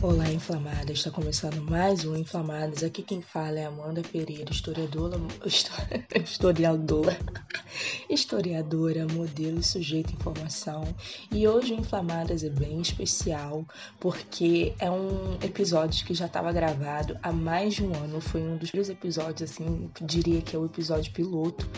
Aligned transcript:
Olá, 0.00 0.30
inflamadas! 0.30 0.98
Está 0.98 1.10
começando 1.10 1.60
mais 1.60 2.04
um 2.04 2.14
Inflamadas. 2.14 2.84
Aqui 2.84 3.02
quem 3.02 3.20
fala 3.20 3.58
é 3.58 3.64
Amanda 3.64 4.00
Pereira, 4.00 4.48
historiadora, 4.48 5.16
historiadora, 6.24 7.18
historiadora, 8.08 9.08
modelo 9.08 9.58
e 9.58 9.62
sujeito 9.64 10.14
informação. 10.14 10.84
E 11.32 11.48
hoje 11.48 11.72
o 11.72 11.80
Inflamadas 11.80 12.44
é 12.44 12.48
bem 12.48 12.80
especial 12.80 13.66
porque 13.98 14.72
é 14.78 14.88
um 14.88 15.36
episódio 15.42 16.06
que 16.06 16.14
já 16.14 16.26
estava 16.26 16.52
gravado 16.52 17.18
há 17.20 17.32
mais 17.32 17.74
de 17.74 17.82
um 17.82 17.92
ano. 17.96 18.20
Foi 18.20 18.40
um 18.40 18.56
dos 18.56 18.70
primeiros 18.70 18.90
episódios, 18.90 19.50
assim, 19.50 19.90
diria 20.00 20.40
que 20.40 20.54
é 20.54 20.58
o 20.60 20.66
episódio 20.66 21.12
piloto, 21.12 21.68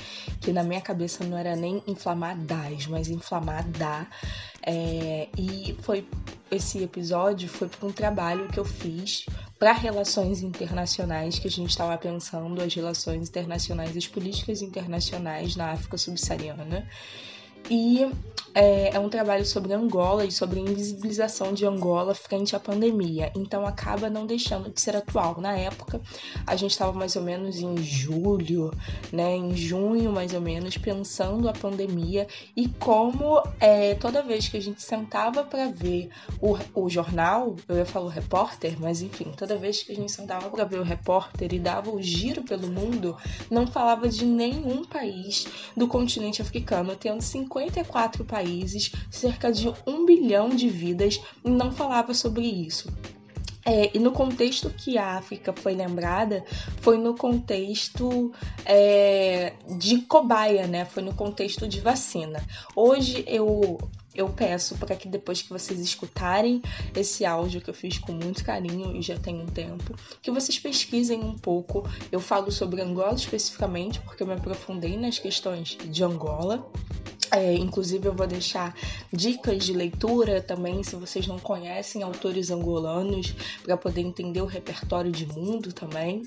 que 0.43 0.53
na 0.53 0.63
minha 0.63 0.83
cabeça 0.83 1.25
não 1.25 1.39
era 1.39 1.57
nem 1.57 1.83
inflamadas, 1.87 2.87
mas 2.87 3.09
inflamada. 3.09 4.07
É, 4.63 5.29
e 5.39 5.75
foi 5.83 6.07
esse 6.51 6.83
episódio 6.83 7.49
foi 7.49 7.69
para 7.69 7.87
um 7.87 7.93
trabalho 7.93 8.49
que 8.49 8.59
eu 8.59 8.65
fiz 8.65 9.25
para 9.59 9.73
relações 9.73 10.43
internacionais, 10.43 11.39
que 11.39 11.47
a 11.47 11.51
gente 11.51 11.71
estava 11.71 11.97
pensando 11.97 12.61
as 12.61 12.75
relações 12.75 13.29
internacionais, 13.29 13.97
as 13.97 14.07
políticas 14.07 14.61
internacionais 14.61 15.57
na 15.57 15.73
África 15.73 15.97
subsaariana. 15.97 16.87
E 17.69 18.07
é, 18.55 18.97
é, 18.97 18.99
um 18.99 19.09
trabalho 19.09 19.45
sobre 19.45 19.73
Angola 19.73 20.25
e 20.25 20.33
sobre 20.33 20.59
a 20.59 20.63
invisibilização 20.63 21.53
de 21.53 21.65
Angola 21.65 22.15
frente 22.15 22.57
à 22.57 22.61
pandemia. 22.61 23.31
Então 23.37 23.65
acaba 23.65 24.11
não 24.11 24.27
deixando 24.27 24.71
de 24.71 24.81
ser 24.81 24.97
atual. 24.97 25.41
Na 25.41 25.57
época, 25.57 26.01
a 26.47 26.57
gente 26.57 26.73
estava 26.73 26.93
mais 26.93 27.15
ou 27.15 27.23
menos 27.23 27.61
em 27.61 27.77
julho, 27.79 28.73
né, 29.13 29.37
em 29.37 29.55
junho 29.55 30.13
mais 30.13 30.35
ou 30.35 30.41
menos, 30.41 30.77
pensando 30.77 31.49
a 31.49 31.53
pandemia 31.53 32.27
e 32.57 32.69
como 32.69 33.43
é, 33.61 33.95
toda 33.95 34.23
vez 34.23 34.49
que 34.49 34.57
a 34.57 34.63
gente 34.63 34.83
sentava 34.83 35.45
para 35.45 35.69
ver 35.69 36.11
o, 36.41 36.57
o 36.75 36.89
jornal, 36.89 37.55
eu 37.69 37.77
ia 37.77 37.87
falar 37.87 38.07
o 38.07 38.09
repórter, 38.09 38.77
mas 38.81 39.01
enfim, 39.01 39.33
toda 39.37 39.57
vez 39.57 39.83
que 39.83 39.93
a 39.93 39.95
gente 39.95 40.11
sentava 40.11 40.51
para 40.51 40.65
ver 40.65 40.81
o 40.81 40.85
repórter 40.85 41.53
e 41.55 41.59
dava 41.59 41.91
o 41.91 42.03
giro 42.03 42.43
pelo 42.43 42.69
mundo, 42.69 43.17
não 43.49 43.67
falava 43.67 44.09
de 44.09 44.25
nenhum 44.25 44.85
país 44.85 45.47
do 45.77 45.87
continente 45.87 46.43
africano, 46.43 46.97
tendo 46.97 47.23
54 47.53 48.25
países 48.25 48.93
cerca 49.11 49.53
de 49.53 49.73
um 49.87 50.05
bilhão 50.07 50.51
de 50.51 50.69
vidas, 50.69 51.21
e 51.45 51.51
não 51.51 51.73
falava 51.73 52.15
sobre 52.15 52.47
isso. 52.47 52.93
É, 53.65 53.91
e 53.95 53.99
no 53.99 54.13
contexto 54.13 54.71
que 54.71 54.97
a 54.97 55.19
África 55.19 55.53
foi 55.53 55.75
lembrada, 55.75 56.45
foi 56.81 56.97
no 56.97 57.15
contexto 57.15 58.33
é, 58.65 59.53
de 59.79 59.99
cobaia, 60.03 60.67
né? 60.67 60.85
Foi 60.87 61.03
no 61.03 61.15
contexto 61.15 61.69
de 61.69 61.81
vacina. 61.81 62.43
Hoje 62.75 63.23
eu 63.27 63.79
eu 64.21 64.29
peço 64.29 64.77
para 64.77 64.95
que 64.95 65.09
depois 65.09 65.43
que 65.43 65.49
vocês 65.49 65.81
escutarem 65.81 66.63
esse 66.95 67.25
áudio 67.25 67.61
que 67.61 67.71
eu 67.71 67.75
fiz 67.75 67.99
com 67.99 68.13
muito 68.13 68.45
carinho 68.45 68.95
e 68.97 69.03
já 69.03 69.19
tem 69.19 69.41
um 69.41 69.47
tempo, 69.47 69.95
que 70.21 70.31
vocês 70.31 70.59
pesquisem 70.59 71.21
um 71.21 71.37
pouco. 71.37 71.89
Eu 72.13 72.21
falo 72.21 72.53
sobre 72.53 72.83
Angola 72.83 73.15
especificamente, 73.15 74.01
porque 74.01 74.23
eu 74.23 74.27
me 74.27 74.35
aprofundei 74.35 74.97
nas 74.97 75.19
questões 75.19 75.77
de 75.77 76.05
Angola. 76.05 76.71
É, 77.33 77.55
inclusive, 77.55 78.09
eu 78.09 78.13
vou 78.13 78.27
deixar 78.27 78.75
dicas 79.13 79.65
de 79.65 79.73
leitura 79.73 80.43
também, 80.43 80.83
se 80.83 80.97
vocês 80.97 81.27
não 81.27 81.39
conhecem 81.39 82.03
autores 82.03 82.51
angolanos, 82.51 83.35
para 83.63 83.77
poder 83.77 84.01
entender 84.01 84.43
o 84.43 84.47
repertório 84.47 85.13
de 85.13 85.27
mundo 85.27 85.73
também. 85.73 86.23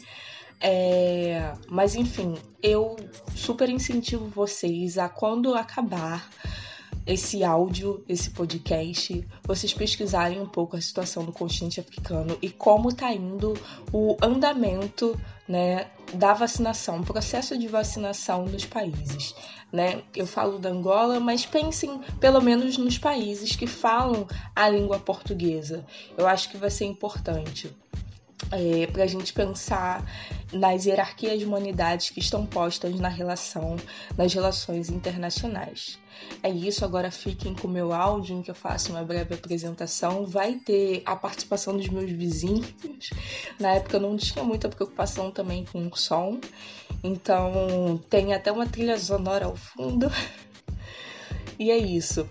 É, 0.61 1.53
mas 1.67 1.93
enfim, 1.93 2.35
eu 2.61 2.95
super 3.35 3.69
incentivo 3.69 4.27
vocês 4.27 4.97
a 4.97 5.09
quando 5.09 5.53
acabar 5.55 6.29
esse 7.05 7.43
áudio, 7.43 8.03
esse 8.07 8.29
podcast, 8.29 9.27
vocês 9.43 9.73
pesquisarem 9.73 10.39
um 10.39 10.47
pouco 10.47 10.75
a 10.75 10.81
situação 10.81 11.25
do 11.25 11.31
continente 11.31 11.79
africano 11.79 12.37
e 12.41 12.49
como 12.49 12.89
está 12.89 13.13
indo 13.13 13.53
o 13.91 14.15
andamento 14.21 15.19
né, 15.47 15.87
da 16.13 16.33
vacinação, 16.33 16.99
o 16.99 17.05
processo 17.05 17.57
de 17.57 17.67
vacinação 17.67 18.45
nos 18.45 18.65
países. 18.65 19.35
Né? 19.71 20.03
Eu 20.15 20.27
falo 20.27 20.59
da 20.59 20.69
Angola, 20.69 21.19
mas 21.19 21.45
pensem 21.45 21.99
pelo 22.19 22.41
menos 22.41 22.77
nos 22.77 22.97
países 22.97 23.55
que 23.55 23.67
falam 23.67 24.27
a 24.55 24.69
língua 24.69 24.99
portuguesa. 24.99 25.85
Eu 26.17 26.27
acho 26.27 26.49
que 26.49 26.57
vai 26.57 26.69
ser 26.69 26.85
importante 26.85 27.75
é, 28.51 28.87
para 28.87 29.03
a 29.03 29.07
gente 29.07 29.33
pensar 29.33 30.03
nas 30.51 30.85
hierarquias 30.85 31.39
de 31.39 31.45
humanidades 31.45 32.09
que 32.09 32.19
estão 32.19 32.45
postas 32.45 32.99
na 32.99 33.09
relação, 33.09 33.75
nas 34.17 34.33
relações 34.33 34.89
internacionais. 34.89 35.99
É 36.41 36.49
isso, 36.49 36.85
agora 36.85 37.09
fiquem 37.09 37.53
com 37.53 37.67
o 37.67 37.71
meu 37.71 37.91
áudio, 37.91 38.37
em 38.37 38.41
que 38.41 38.51
eu 38.51 38.55
faço 38.55 38.91
uma 38.91 39.03
breve 39.03 39.33
apresentação. 39.33 40.25
Vai 40.25 40.55
ter 40.55 41.01
a 41.05 41.15
participação 41.15 41.75
dos 41.75 41.87
meus 41.89 42.11
vizinhos. 42.11 43.09
Na 43.59 43.71
época 43.71 43.97
eu 43.97 44.01
não 44.01 44.15
tinha 44.15 44.43
muita 44.43 44.69
preocupação 44.69 45.31
também 45.31 45.65
com 45.65 45.87
o 45.87 45.95
som, 45.97 46.39
então 47.03 47.99
tem 48.09 48.33
até 48.33 48.51
uma 48.51 48.67
trilha 48.67 48.97
sonora 48.97 49.45
ao 49.45 49.55
fundo. 49.55 50.09
E 51.59 51.69
é 51.69 51.77
isso. 51.77 52.27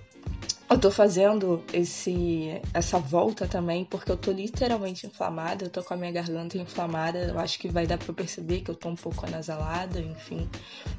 Eu 0.72 0.78
tô 0.78 0.90
fazendo 0.90 1.62
esse, 1.70 2.58
essa 2.72 2.98
volta 2.98 3.46
também 3.46 3.84
porque 3.84 4.10
eu 4.10 4.16
tô 4.16 4.32
literalmente 4.32 5.06
inflamada, 5.06 5.66
eu 5.66 5.68
tô 5.68 5.84
com 5.84 5.92
a 5.92 5.96
minha 5.98 6.10
garganta 6.10 6.56
inflamada, 6.56 7.18
eu 7.18 7.38
acho 7.38 7.58
que 7.58 7.68
vai 7.68 7.86
dar 7.86 7.98
pra 7.98 8.14
perceber 8.14 8.62
que 8.62 8.70
eu 8.70 8.74
tô 8.74 8.88
um 8.88 8.96
pouco 8.96 9.26
anasalada, 9.26 10.00
enfim. 10.00 10.48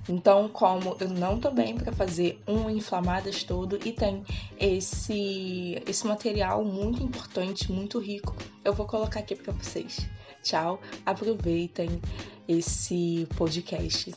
Então, 0.08 0.48
como 0.48 0.96
eu 1.00 1.10
não 1.10 1.40
tô 1.40 1.50
bem 1.50 1.76
para 1.76 1.92
fazer 1.92 2.40
um 2.48 2.70
inflamadas 2.70 3.44
todo 3.44 3.80
e 3.84 3.92
tem 3.92 4.24
esse, 4.60 5.82
esse 5.88 6.06
material 6.06 6.64
muito 6.64 7.02
importante, 7.02 7.72
muito 7.72 7.98
rico, 7.98 8.36
eu 8.64 8.76
vou 8.76 8.86
colocar 8.86 9.22
aqui 9.22 9.36
para 9.36 9.54
vocês. 9.54 10.08
Tchau, 10.44 10.80
aproveitem 11.04 12.00
esse 12.48 13.28
podcast. 13.36 14.14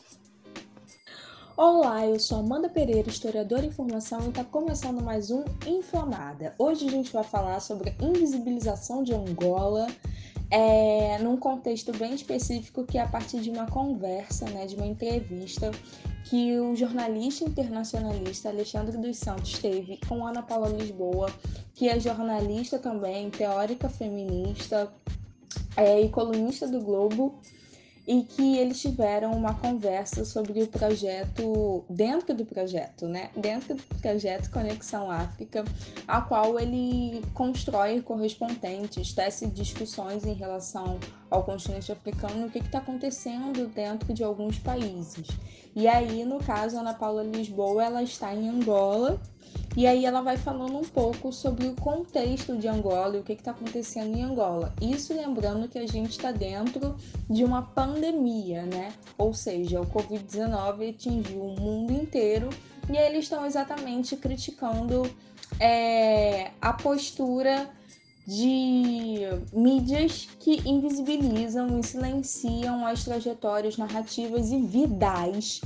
Olá, 1.57 2.05
eu 2.05 2.19
sou 2.19 2.37
Amanda 2.37 2.69
Pereira, 2.69 3.09
historiadora 3.09 3.63
de 3.63 3.69
informação 3.69 4.23
e 4.23 4.29
está 4.29 4.43
começando 4.43 5.01
mais 5.01 5.31
um 5.31 5.43
Inflamada. 5.65 6.53
Hoje 6.59 6.85
a 6.85 6.91
gente 6.91 7.11
vai 7.11 7.23
falar 7.23 7.59
sobre 7.61 7.89
a 7.89 8.05
invisibilização 8.05 9.01
de 9.01 9.11
Angola 9.15 9.87
é, 10.51 11.17
num 11.17 11.35
contexto 11.35 11.91
bem 11.97 12.13
específico 12.13 12.83
que 12.83 12.99
é 12.99 13.01
a 13.01 13.07
partir 13.07 13.39
de 13.39 13.49
uma 13.49 13.65
conversa, 13.65 14.47
né, 14.51 14.67
de 14.67 14.75
uma 14.75 14.85
entrevista 14.85 15.71
que 16.25 16.59
o 16.59 16.75
jornalista 16.75 17.43
internacionalista 17.43 18.49
Alexandre 18.49 18.95
dos 18.95 19.17
Santos 19.17 19.57
teve 19.57 19.99
com 20.07 20.27
Ana 20.27 20.43
Paula 20.43 20.69
Lisboa, 20.69 21.31
que 21.73 21.89
é 21.89 21.99
jornalista 21.99 22.77
também, 22.77 23.31
teórica 23.31 23.89
feminista 23.89 24.93
é, 25.75 25.99
e 26.01 26.09
colunista 26.09 26.67
do 26.67 26.81
Globo 26.81 27.41
e 28.07 28.23
que 28.23 28.57
eles 28.57 28.79
tiveram 28.79 29.33
uma 29.33 29.53
conversa 29.53 30.23
sobre 30.23 30.63
o 30.63 30.67
projeto, 30.67 31.83
dentro 31.89 32.33
do 32.33 32.45
projeto, 32.45 33.05
né? 33.05 33.29
Dentro 33.35 33.75
do 33.75 33.83
projeto 34.01 34.49
Conexão 34.49 35.11
África, 35.11 35.65
a 36.07 36.21
qual 36.21 36.57
ele 36.57 37.21
constrói 37.33 38.01
correspondentes, 38.01 39.13
tece 39.13 39.47
discussões 39.47 40.25
em 40.25 40.33
relação 40.33 40.97
ao 41.29 41.43
continente 41.43 41.91
africano, 41.91 42.47
o 42.47 42.49
que 42.49 42.59
está 42.59 42.77
acontecendo 42.77 43.67
dentro 43.67 44.13
de 44.13 44.23
alguns 44.23 44.57
países. 44.57 45.27
E 45.75 45.85
aí, 45.85 46.23
no 46.23 46.39
caso, 46.39 46.77
Ana 46.77 46.93
Paula 46.93 47.23
Lisboa, 47.23 47.83
ela 47.83 48.01
está 48.01 48.33
em 48.33 48.47
Angola 48.47 49.19
e 49.77 49.85
aí 49.85 50.05
ela 50.05 50.21
vai 50.21 50.37
falando 50.37 50.75
um 50.75 50.83
pouco 50.83 51.31
sobre 51.31 51.67
o 51.67 51.75
contexto 51.75 52.57
de 52.57 52.67
Angola 52.67 53.15
e 53.15 53.19
o 53.19 53.23
que 53.23 53.33
está 53.33 53.51
acontecendo 53.51 54.17
em 54.17 54.23
Angola. 54.23 54.73
Isso 54.81 55.13
lembrando 55.13 55.69
que 55.69 55.77
a 55.77 55.87
gente 55.87 56.09
está 56.09 56.31
dentro 56.31 56.95
de 57.29 57.43
uma 57.43 57.61
pandemia, 57.61 58.63
né? 58.63 58.91
Ou 59.19 59.35
seja, 59.35 59.79
o 59.79 59.85
Covid-19 59.85 60.95
atingiu 60.95 61.43
o 61.43 61.59
mundo 61.61 61.93
inteiro 61.93 62.49
e 62.89 62.97
eles 62.97 63.25
estão 63.25 63.45
exatamente 63.45 64.15
criticando 64.15 65.03
é, 65.59 66.49
a 66.59 66.73
postura 66.73 67.69
de 68.25 69.27
mídias 69.53 70.27
que 70.39 70.59
invisibilizam 70.67 71.79
e 71.79 71.83
silenciam 71.83 72.83
as 72.83 73.03
trajetórias 73.03 73.77
narrativas 73.77 74.51
e 74.51 74.59
vidais 74.59 75.61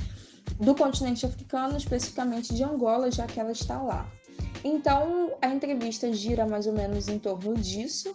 do 0.58 0.74
continente 0.74 1.26
africano, 1.26 1.76
especificamente 1.76 2.54
de 2.54 2.62
Angola, 2.62 3.10
já 3.10 3.26
que 3.26 3.40
ela 3.40 3.52
está 3.52 3.80
lá. 3.80 4.10
Então, 4.64 5.32
a 5.42 5.48
entrevista 5.48 6.12
gira 6.12 6.46
mais 6.46 6.66
ou 6.66 6.72
menos 6.72 7.08
em 7.08 7.18
torno 7.18 7.54
disso, 7.54 8.14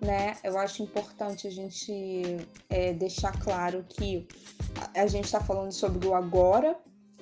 né? 0.00 0.36
Eu 0.44 0.56
acho 0.58 0.82
importante 0.82 1.46
a 1.46 1.50
gente 1.50 2.36
é, 2.70 2.92
deixar 2.92 3.32
claro 3.40 3.84
que 3.88 4.26
a 4.94 5.06
gente 5.06 5.24
está 5.24 5.40
falando 5.40 5.72
sobre 5.72 6.06
o 6.06 6.14
agora, 6.14 6.76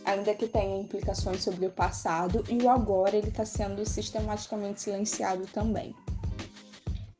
ainda 0.04 0.34
que 0.34 0.46
tenha 0.46 0.78
implicações 0.78 1.42
sobre 1.42 1.66
o 1.66 1.70
passado, 1.70 2.44
e 2.50 2.62
o 2.62 2.68
agora 2.68 3.16
ele 3.16 3.28
está 3.28 3.46
sendo 3.46 3.84
sistematicamente 3.86 4.82
silenciado 4.82 5.46
também. 5.46 5.94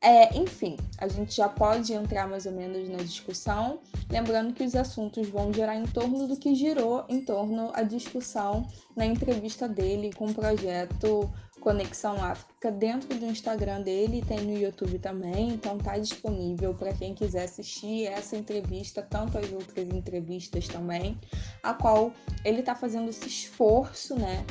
É, 0.07 0.37
enfim, 0.37 0.77
a 0.99 1.07
gente 1.09 1.35
já 1.35 1.49
pode 1.49 1.91
entrar 1.91 2.29
mais 2.29 2.45
ou 2.45 2.53
menos 2.53 2.87
na 2.87 2.99
discussão, 2.99 3.81
lembrando 4.09 4.53
que 4.53 4.63
os 4.63 4.73
assuntos 4.73 5.27
vão 5.27 5.51
girar 5.51 5.75
em 5.75 5.85
torno 5.85 6.25
do 6.25 6.37
que 6.37 6.55
girou 6.55 7.03
em 7.09 7.19
torno 7.19 7.71
a 7.73 7.83
discussão 7.83 8.65
na 8.95 9.05
entrevista 9.05 9.67
dele 9.67 10.13
com 10.13 10.27
o 10.27 10.33
projeto 10.33 11.29
Conexão 11.59 12.23
África 12.23 12.71
dentro 12.71 13.19
do 13.19 13.25
Instagram 13.25 13.81
dele, 13.81 14.23
tem 14.25 14.39
no 14.39 14.57
YouTube 14.57 14.97
também, 14.97 15.49
então 15.49 15.77
tá 15.77 15.97
disponível 15.97 16.73
para 16.73 16.93
quem 16.93 17.13
quiser 17.13 17.43
assistir 17.43 18.05
essa 18.05 18.37
entrevista, 18.37 19.01
tanto 19.01 19.37
as 19.37 19.51
outras 19.51 19.89
entrevistas 19.89 20.69
também, 20.69 21.19
a 21.61 21.73
qual 21.73 22.13
ele 22.45 22.63
tá 22.63 22.73
fazendo 22.73 23.09
esse 23.09 23.27
esforço, 23.27 24.15
né? 24.15 24.45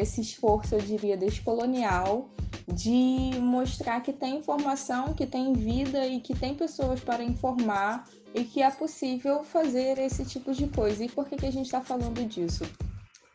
Esse 0.00 0.20
esforço, 0.20 0.74
eu 0.74 0.80
diria, 0.80 1.16
descolonial 1.16 2.30
de 2.66 3.38
mostrar 3.40 4.00
que 4.00 4.12
tem 4.12 4.38
informação, 4.38 5.12
que 5.12 5.26
tem 5.26 5.52
vida 5.52 6.06
e 6.06 6.20
que 6.20 6.34
tem 6.34 6.54
pessoas 6.54 7.00
para 7.00 7.22
informar 7.22 8.08
e 8.34 8.44
que 8.44 8.62
é 8.62 8.70
possível 8.70 9.42
fazer 9.44 9.98
esse 9.98 10.24
tipo 10.24 10.52
de 10.52 10.68
coisa. 10.68 11.04
E 11.04 11.08
por 11.08 11.28
que, 11.28 11.36
que 11.36 11.46
a 11.46 11.52
gente 11.52 11.66
está 11.66 11.80
falando 11.80 12.24
disso? 12.26 12.64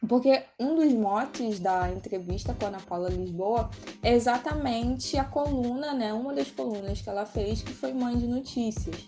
Porque 0.08 0.44
um 0.60 0.76
dos 0.76 0.94
motes 0.94 1.60
da 1.60 1.92
entrevista 1.92 2.54
com 2.54 2.66
a 2.66 2.68
Ana 2.70 2.80
Paula 2.80 3.10
Lisboa 3.10 3.70
é 4.02 4.14
exatamente 4.14 5.18
a 5.18 5.24
coluna, 5.24 5.94
né? 5.94 6.14
Uma 6.14 6.34
das 6.34 6.52
colunas 6.52 7.02
que 7.02 7.10
ela 7.10 7.26
fez, 7.26 7.62
que 7.62 7.74
foi 7.74 7.94
Mãe 7.94 8.18
de 8.18 8.28
Notícias. 8.28 9.08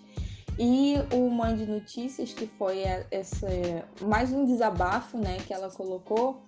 E 0.60 0.95
o 1.13 1.30
Mãe 1.30 1.56
de 1.56 1.68
Notícias, 1.68 2.33
que 2.33 2.48
foi 2.48 2.80
esse, 3.12 3.45
mais 4.01 4.31
um 4.31 4.44
desabafo, 4.44 5.18
né, 5.18 5.38
que 5.45 5.53
ela 5.53 5.69
colocou, 5.69 6.42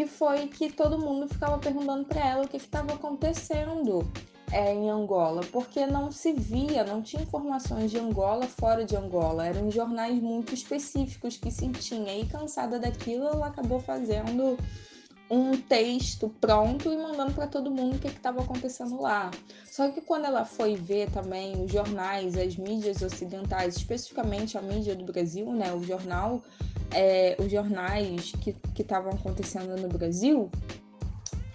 que 0.00 0.06
foi 0.06 0.46
que 0.46 0.72
todo 0.72 0.98
mundo 0.98 1.28
ficava 1.28 1.58
perguntando 1.58 2.06
para 2.06 2.26
ela 2.26 2.44
o 2.46 2.48
que 2.48 2.56
estava 2.56 2.94
acontecendo 2.94 4.10
é, 4.50 4.72
em 4.72 4.88
Angola, 4.88 5.42
porque 5.52 5.86
não 5.86 6.10
se 6.10 6.32
via, 6.32 6.82
não 6.84 7.02
tinha 7.02 7.22
informações 7.22 7.90
de 7.90 7.98
Angola 7.98 8.46
fora 8.46 8.82
de 8.82 8.96
Angola, 8.96 9.46
eram 9.46 9.70
jornais 9.70 10.18
muito 10.18 10.54
específicos 10.54 11.36
que 11.36 11.50
se 11.50 11.68
tinha. 11.68 12.16
E 12.16 12.24
cansada 12.24 12.78
daquilo, 12.78 13.26
ela 13.26 13.48
acabou 13.48 13.78
fazendo 13.78 14.56
um 15.30 15.54
texto 15.58 16.34
pronto 16.40 16.90
e 16.90 16.96
mandando 16.96 17.32
para 17.32 17.46
todo 17.46 17.70
mundo 17.70 17.96
o 17.96 17.98
que 17.98 18.08
estava 18.08 18.40
acontecendo 18.40 19.02
lá. 19.02 19.30
Só 19.70 19.90
que 19.90 20.00
quando 20.00 20.24
ela 20.24 20.46
foi 20.46 20.76
ver 20.76 21.10
também 21.10 21.62
os 21.62 21.70
jornais, 21.70 22.38
as 22.38 22.56
mídias 22.56 23.02
ocidentais, 23.02 23.76
especificamente 23.76 24.56
a 24.56 24.62
mídia 24.62 24.96
do 24.96 25.04
Brasil, 25.04 25.52
né, 25.52 25.70
o 25.74 25.82
jornal, 25.84 26.42
é, 26.92 27.36
os 27.38 27.50
jornais 27.50 28.32
que 28.40 28.56
estavam 28.78 29.12
acontecendo 29.12 29.76
no 29.76 29.88
Brasil, 29.88 30.50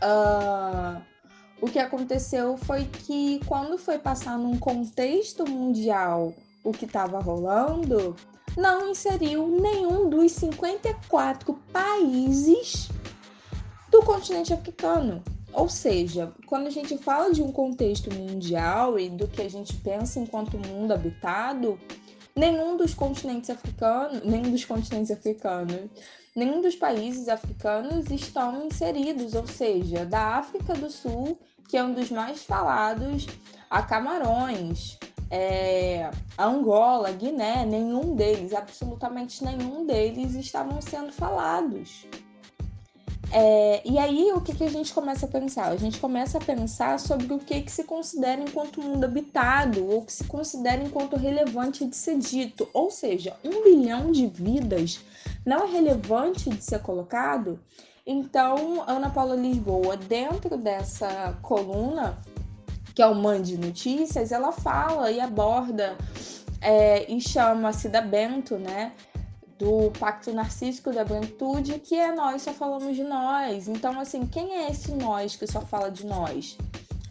uh, 0.01 1.01
o 1.61 1.67
que 1.67 1.79
aconteceu 1.79 2.57
foi 2.57 2.85
que 2.85 3.39
quando 3.45 3.77
foi 3.77 3.97
passar 3.97 4.37
num 4.37 4.57
contexto 4.57 5.49
mundial 5.49 6.33
o 6.63 6.71
que 6.71 6.85
estava 6.85 7.19
rolando, 7.19 8.15
não 8.57 8.89
inseriu 8.89 9.47
nenhum 9.47 10.09
dos 10.09 10.31
54 10.31 11.53
países 11.71 12.89
do 13.89 14.01
continente 14.01 14.53
africano. 14.53 15.23
Ou 15.53 15.69
seja, 15.69 16.33
quando 16.47 16.67
a 16.67 16.69
gente 16.69 16.97
fala 16.97 17.31
de 17.31 17.41
um 17.41 17.51
contexto 17.51 18.13
mundial 18.13 18.99
e 18.99 19.09
do 19.09 19.27
que 19.27 19.41
a 19.41 19.49
gente 19.49 19.73
pensa 19.77 20.19
enquanto 20.19 20.57
mundo 20.57 20.91
habitado, 20.91 21.79
nenhum 22.35 22.75
dos 22.75 22.93
continentes 22.93 23.49
africanos, 23.49 24.21
nenhum 24.23 24.51
dos 24.51 24.65
continentes 24.65 25.11
africanos, 25.11 25.89
nenhum 26.35 26.61
dos 26.61 26.75
países 26.75 27.29
africanos 27.29 28.11
estão 28.11 28.65
inseridos, 28.65 29.33
ou 29.33 29.47
seja, 29.47 30.05
da 30.05 30.35
África 30.35 30.73
do 30.73 30.89
Sul, 30.89 31.39
que 31.69 31.77
é 31.77 31.83
um 31.83 31.93
dos 31.93 32.11
mais 32.11 32.43
falados, 32.43 33.25
a 33.69 33.81
Camarões, 33.81 34.97
é, 35.31 36.11
Angola, 36.37 37.11
Guiné, 37.11 37.65
nenhum 37.65 38.15
deles, 38.15 38.53
absolutamente 38.53 39.43
nenhum 39.43 39.85
deles 39.85 40.35
estavam 40.35 40.81
sendo 40.81 41.11
falados. 41.11 42.05
É, 43.31 43.81
e 43.83 43.97
aí, 43.97 44.31
o 44.33 44.41
que, 44.41 44.55
que 44.55 44.63
a 44.63 44.69
gente 44.69 44.93
começa 44.93 45.25
a 45.25 45.29
pensar? 45.29 45.67
A 45.67 45.77
gente 45.77 45.99
começa 45.99 46.37
a 46.37 46.41
pensar 46.41 46.99
sobre 46.99 47.33
o 47.33 47.39
que, 47.39 47.61
que 47.61 47.71
se 47.71 47.83
considera 47.83 48.41
enquanto 48.41 48.81
mundo 48.81 49.03
habitado, 49.03 49.85
ou 49.87 50.03
que 50.03 50.13
se 50.13 50.23
considera 50.25 50.83
enquanto 50.83 51.15
relevante 51.15 51.85
de 51.85 51.95
ser 51.95 52.17
dito. 52.17 52.67
Ou 52.73 52.89
seja, 52.91 53.35
um 53.43 53.63
bilhão 53.63 54.11
de 54.11 54.27
vidas 54.27 54.99
não 55.45 55.65
é 55.65 55.71
relevante 55.71 56.49
de 56.49 56.63
ser 56.63 56.79
colocado? 56.79 57.59
Então, 58.05 58.83
Ana 58.87 59.09
Paula 59.09 59.35
Lisboa, 59.35 59.97
dentro 59.97 60.57
dessa 60.57 61.37
coluna, 61.41 62.17
que 62.93 63.01
é 63.01 63.07
o 63.07 63.15
Mande 63.15 63.57
Notícias, 63.57 64.31
ela 64.31 64.51
fala 64.51 65.11
e 65.11 65.19
aborda 65.19 65.97
é, 66.61 67.11
e 67.11 67.19
chama 67.19 67.73
Cida 67.73 68.01
Bento, 68.01 68.57
né? 68.57 68.93
Do 69.57 69.89
Pacto 69.99 70.33
Narcísico 70.33 70.91
da 70.91 71.05
Branquitude, 71.05 71.79
que 71.79 71.95
é 71.95 72.13
nós 72.13 72.41
só 72.41 72.53
falamos 72.53 72.95
de 72.95 73.03
nós. 73.03 73.67
Então, 73.67 73.99
assim, 73.99 74.25
quem 74.25 74.53
é 74.53 74.69
esse 74.69 74.91
nós 74.91 75.35
que 75.35 75.47
só 75.47 75.61
fala 75.61 75.89
de 75.89 76.05
nós? 76.05 76.57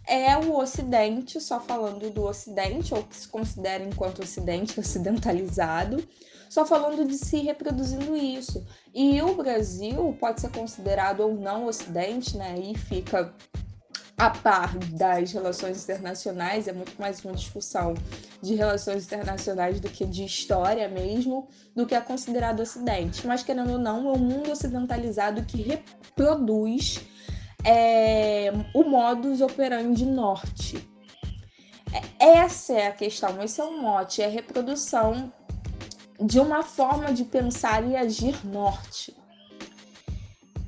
É 0.06 0.36
o 0.36 0.58
Ocidente, 0.58 1.40
só 1.40 1.58
falando 1.58 2.10
do 2.10 2.24
Ocidente, 2.24 2.92
ou 2.92 3.02
que 3.02 3.16
se 3.16 3.26
considera 3.28 3.82
enquanto 3.82 4.22
Ocidente, 4.22 4.78
ocidentalizado, 4.78 6.06
só 6.50 6.66
falando 6.66 7.06
de 7.06 7.16
si, 7.16 7.38
reproduzindo 7.38 8.14
isso. 8.14 8.64
E 8.94 9.20
o 9.22 9.34
Brasil 9.34 10.14
pode 10.20 10.42
ser 10.42 10.50
considerado 10.52 11.20
ou 11.20 11.34
não 11.34 11.66
Ocidente, 11.66 12.36
né? 12.36 12.54
E 12.58 12.76
fica 12.76 13.34
a 14.16 14.30
par 14.30 14.76
das 14.78 15.32
relações 15.32 15.82
internacionais, 15.82 16.68
é 16.68 16.72
muito 16.72 16.92
mais 17.00 17.24
uma 17.24 17.34
discussão 17.34 17.94
de 18.40 18.54
relações 18.54 19.06
internacionais 19.06 19.80
do 19.80 19.88
que 19.88 20.06
de 20.06 20.24
história 20.24 20.88
mesmo, 20.88 21.48
do 21.74 21.84
que 21.84 21.94
é 21.94 22.00
considerado 22.00 22.60
Ocidente. 22.60 23.26
Mas, 23.26 23.42
querendo 23.42 23.72
ou 23.72 23.78
não, 23.78 24.08
é 24.08 24.12
um 24.12 24.18
mundo 24.18 24.52
ocidentalizado 24.52 25.44
que 25.44 25.60
reproduz 25.62 27.00
é, 27.64 28.52
o 28.72 28.84
modus 28.84 29.40
operandi 29.40 30.06
norte. 30.06 30.88
É, 32.20 32.26
essa 32.38 32.72
é 32.74 32.86
a 32.86 32.92
questão, 32.92 33.42
esse 33.42 33.60
é 33.60 33.64
o 33.64 33.80
mote, 33.82 34.22
é 34.22 34.26
a 34.26 34.30
reprodução 34.30 35.32
de 36.24 36.38
uma 36.38 36.62
forma 36.62 37.12
de 37.12 37.24
pensar 37.24 37.84
e 37.84 37.96
agir 37.96 38.46
norte 38.46 39.23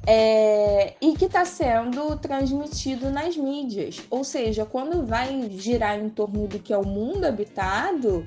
é, 0.07 0.95
e 1.01 1.15
que 1.15 1.25
está 1.25 1.45
sendo 1.45 2.17
transmitido 2.17 3.11
nas 3.11 3.37
mídias. 3.37 4.03
Ou 4.09 4.23
seja, 4.23 4.65
quando 4.65 5.05
vai 5.05 5.51
girar 5.51 5.99
em 5.99 6.09
torno 6.09 6.47
do 6.47 6.61
que 6.61 6.73
é 6.73 6.79
o 6.79 6.87
mundo 6.87 7.25
habitado, 7.25 8.27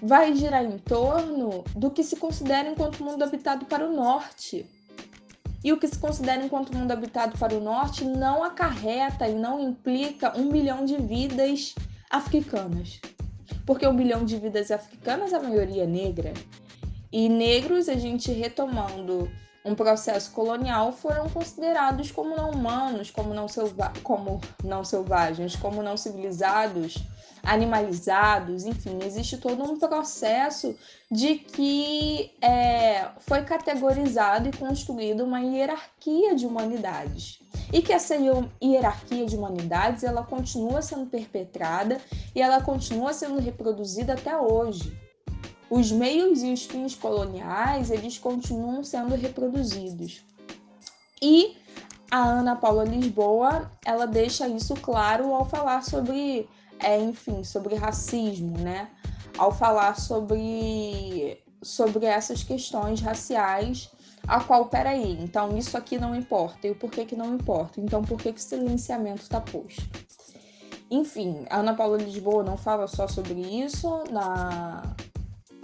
vai 0.00 0.34
girar 0.34 0.64
em 0.64 0.78
torno 0.78 1.64
do 1.74 1.90
que 1.90 2.04
se 2.04 2.16
considera 2.16 2.68
enquanto 2.68 3.02
mundo 3.02 3.22
habitado 3.24 3.66
para 3.66 3.84
o 3.84 3.92
norte. 3.92 4.64
E 5.64 5.72
o 5.72 5.78
que 5.78 5.88
se 5.88 5.98
considera 5.98 6.44
enquanto 6.44 6.76
mundo 6.76 6.92
habitado 6.92 7.38
para 7.38 7.54
o 7.54 7.60
norte 7.60 8.04
não 8.04 8.44
acarreta 8.44 9.26
e 9.26 9.34
não 9.34 9.58
implica 9.58 10.38
um 10.38 10.50
bilhão 10.50 10.84
de 10.84 10.96
vidas 10.98 11.74
africanas. 12.10 13.00
Porque 13.66 13.86
um 13.86 13.96
bilhão 13.96 14.26
de 14.26 14.36
vidas 14.36 14.70
africanas, 14.70 15.32
a 15.32 15.40
maioria 15.40 15.84
é 15.84 15.86
negra. 15.86 16.34
E 17.10 17.30
negros, 17.30 17.88
a 17.88 17.94
gente 17.94 18.30
retomando 18.30 19.30
um 19.64 19.74
processo 19.74 20.30
colonial 20.32 20.92
foram 20.92 21.28
considerados 21.30 22.10
como 22.10 22.36
não 22.36 22.50
humanos, 22.50 23.10
como 23.10 23.32
não, 23.32 23.48
selva 23.48 23.92
como 24.02 24.40
não 24.62 24.84
selvagens, 24.84 25.56
como 25.56 25.82
não 25.82 25.96
civilizados, 25.96 27.02
animalizados, 27.42 28.66
enfim, 28.66 28.98
existe 29.02 29.38
todo 29.38 29.62
um 29.64 29.78
processo 29.78 30.76
de 31.10 31.36
que 31.36 32.32
é, 32.42 33.08
foi 33.20 33.42
categorizado 33.42 34.48
e 34.48 34.52
construído 34.52 35.24
uma 35.24 35.40
hierarquia 35.40 36.34
de 36.34 36.46
humanidades. 36.46 37.40
E 37.72 37.80
que 37.80 37.92
essa 37.92 38.16
hierarquia 38.62 39.24
de 39.24 39.36
humanidades 39.36 40.04
ela 40.04 40.24
continua 40.24 40.82
sendo 40.82 41.06
perpetrada 41.06 41.98
e 42.34 42.42
ela 42.42 42.60
continua 42.60 43.14
sendo 43.14 43.40
reproduzida 43.40 44.12
até 44.12 44.36
hoje 44.36 45.03
os 45.74 45.90
meios 45.90 46.42
e 46.42 46.52
os 46.52 46.64
fins 46.64 46.94
coloniais 46.94 47.90
eles 47.90 48.16
continuam 48.16 48.84
sendo 48.84 49.16
reproduzidos. 49.16 50.22
E 51.20 51.56
a 52.08 52.22
Ana 52.22 52.54
Paula 52.54 52.84
Lisboa 52.84 53.70
ela 53.84 54.06
deixa 54.06 54.46
isso 54.46 54.74
claro 54.74 55.34
ao 55.34 55.44
falar 55.44 55.82
sobre, 55.82 56.48
é, 56.78 57.00
enfim, 57.00 57.42
sobre 57.42 57.74
racismo, 57.74 58.56
né? 58.58 58.88
Ao 59.36 59.50
falar 59.52 59.98
sobre 59.98 61.40
sobre 61.60 62.04
essas 62.04 62.42
questões 62.44 63.00
raciais, 63.00 63.90
a 64.28 64.38
qual, 64.38 64.66
peraí, 64.66 65.18
então 65.18 65.56
isso 65.56 65.78
aqui 65.78 65.98
não 65.98 66.14
importa, 66.14 66.66
e 66.66 66.70
o 66.70 66.74
porquê 66.74 67.06
que 67.06 67.16
não 67.16 67.34
importa, 67.34 67.80
então 67.80 68.02
por 68.02 68.18
que, 68.18 68.34
que 68.34 68.38
o 68.38 68.42
silenciamento 68.42 69.22
está 69.22 69.40
posto? 69.40 69.82
Enfim, 70.90 71.46
a 71.48 71.60
Ana 71.60 71.74
Paula 71.74 71.96
Lisboa 71.96 72.44
não 72.44 72.58
fala 72.58 72.86
só 72.86 73.08
sobre 73.08 73.40
isso 73.40 74.04
na, 74.10 74.82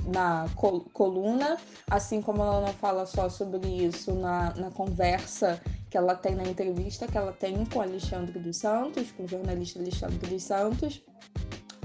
na 0.07 0.49
coluna, 0.93 1.57
assim 1.89 2.21
como 2.23 2.43
ela 2.43 2.61
não 2.61 2.73
fala 2.75 3.07
só 3.07 3.29
sobre 3.29 3.69
isso 3.69 4.13
na, 4.15 4.55
na 4.55 4.71
conversa 4.71 5.61
que 5.91 5.97
ela 5.97 6.15
tem 6.15 6.35
na 6.35 6.45
entrevista 6.45 7.09
que 7.09 7.19
ela 7.19 7.33
tem 7.33 7.65
com 7.67 7.81
Alexandre 7.81 8.39
dos 8.39 8.59
Santos, 8.59 9.11
com 9.13 9.25
o 9.25 9.29
jornalista 9.29 9.79
Alexandre 9.79 10.19
dos 10.19 10.43
Santos. 10.43 11.03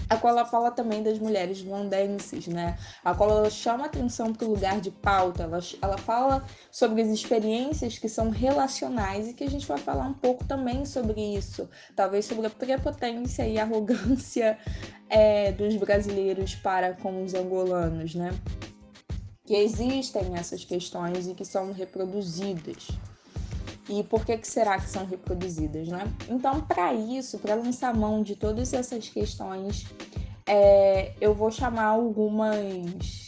A 0.09 0.17
qual 0.17 0.33
ela 0.33 0.45
fala 0.45 0.71
também 0.71 1.01
das 1.01 1.19
mulheres 1.19 1.63
luandenses, 1.63 2.47
né? 2.47 2.77
A 3.03 3.13
qual 3.13 3.29
ela 3.29 3.50
chama 3.50 3.85
atenção 3.85 4.33
para 4.33 4.45
o 4.45 4.51
lugar 4.51 4.79
de 4.79 4.91
pauta, 4.91 5.43
ela, 5.43 5.59
ela 5.81 5.97
fala 5.97 6.45
sobre 6.71 7.01
as 7.01 7.09
experiências 7.09 7.97
que 7.97 8.07
são 8.07 8.29
relacionais 8.29 9.27
e 9.27 9.33
que 9.33 9.43
a 9.43 9.50
gente 9.50 9.65
vai 9.65 9.77
falar 9.77 10.05
um 10.05 10.13
pouco 10.13 10.43
também 10.45 10.85
sobre 10.85 11.19
isso, 11.21 11.69
talvez 11.95 12.25
sobre 12.25 12.47
a 12.47 12.50
prepotência 12.50 13.47
e 13.47 13.57
arrogância 13.57 14.57
é, 15.09 15.51
dos 15.51 15.75
brasileiros 15.75 16.55
para 16.55 16.93
com 16.93 17.24
os 17.24 17.33
angolanos, 17.33 18.15
né? 18.15 18.31
Que 19.45 19.55
existem 19.55 20.35
essas 20.35 20.63
questões 20.63 21.27
e 21.27 21.33
que 21.33 21.45
são 21.45 21.71
reproduzidas. 21.71 22.88
E 23.88 24.04
por 24.04 24.25
que, 24.25 24.38
que 24.38 24.48
será 24.48 24.80
que 24.80 24.89
são 24.89 25.06
reproduzidas, 25.06 25.88
né? 25.88 26.12
Então, 26.27 26.62
para 26.62 26.94
isso, 26.94 27.38
para 27.38 27.56
lançar 27.56 27.94
mão 27.94 28.24
de 28.24 28.36
todas 28.36 28.74
essas 28.74 29.08
questões, 29.08 29.86
é, 30.46 31.13
eu 31.22 31.34
vou 31.34 31.51
chamar 31.51 31.86
algumas 31.86 33.25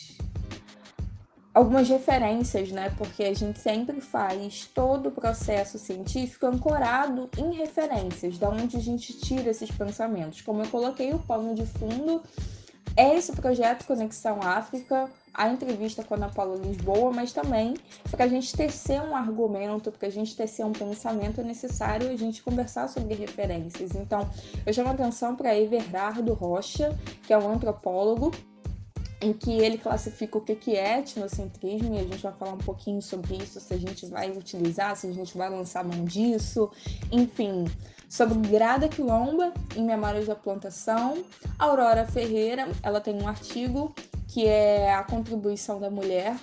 algumas 1.58 1.90
referências, 1.90 2.72
né? 2.72 2.94
Porque 2.98 3.24
a 3.24 3.34
gente 3.34 3.60
sempre 3.60 4.00
faz 4.00 4.70
todo 4.76 5.10
o 5.10 5.12
processo 5.12 5.80
científico 5.80 6.46
ancorado 6.46 7.30
em 7.36 7.54
referências, 7.54 8.38
da 8.38 8.48
onde 8.50 8.78
a 8.78 8.80
gente 8.80 9.14
tira 9.20 9.50
esses 9.50 9.72
pensamentos. 9.72 10.42
Como 10.42 10.62
eu 10.62 10.70
coloquei 10.70 11.12
o 11.14 11.20
pano 11.20 11.56
de 11.56 11.66
fundo, 11.66 12.22
esse 12.98 13.32
projeto 13.32 13.86
Conexão 13.86 14.40
África, 14.42 15.08
a 15.32 15.50
entrevista 15.50 16.04
com 16.04 16.16
a 16.16 16.18
Ana 16.18 16.30
Paula 16.30 16.58
Lisboa, 16.58 17.12
mas 17.12 17.32
também 17.32 17.76
para 18.10 18.26
a 18.26 18.28
gente 18.28 18.56
tecer 18.58 19.00
um 19.00 19.16
argumento, 19.16 19.92
para 19.92 20.08
a 20.08 20.12
gente 20.12 20.36
tecer 20.36 20.66
um 20.66 20.72
pensamento, 20.72 21.40
é 21.40 21.44
necessário 21.44 22.10
a 22.10 22.16
gente 22.16 22.42
conversar 22.42 22.90
sobre 22.90 23.14
referências. 23.14 23.94
Então, 23.94 24.28
eu 24.66 24.74
chamo 24.74 24.90
a 24.90 24.94
atenção 24.94 25.36
para 25.36 25.56
Everardo 25.56 26.34
Rocha, 26.34 26.98
que 27.22 27.32
é 27.32 27.38
um 27.38 27.48
antropólogo, 27.48 28.32
em 29.22 29.32
que 29.32 29.52
ele 29.52 29.78
classifica 29.78 30.38
o 30.40 30.42
que 30.42 30.76
é 30.76 31.00
etnocentrismo, 31.00 31.94
e 31.94 32.00
a 32.00 32.04
gente 32.04 32.24
vai 32.24 32.34
falar 32.34 32.54
um 32.54 32.60
pouquinho 32.60 33.02
sobre 33.02 33.36
isso, 33.36 33.60
se 33.60 33.74
a 33.76 33.78
gente 33.78 34.08
vai 34.08 34.32
utilizar, 34.32 34.96
se 34.96 35.06
a 35.06 35.12
gente 35.12 35.38
vai 35.38 35.50
lançar 35.50 35.84
mão 35.84 36.04
disso, 36.04 36.72
enfim 37.12 37.66
sobre 38.10 38.38
Grada 38.50 38.88
Quilomba 38.88 39.54
em 39.76 39.84
Memórias 39.84 40.28
da 40.28 40.36
Plantação. 40.36 41.24
Aurora 41.58 42.06
Ferreira, 42.06 42.68
ela 42.82 43.02
tem 43.02 43.22
um 43.22 43.28
artigo 43.28 43.94
que 44.28 44.46
é 44.46 44.94
a 44.94 45.04
contribuição 45.04 45.80
da 45.80 45.90
mulher 45.90 46.36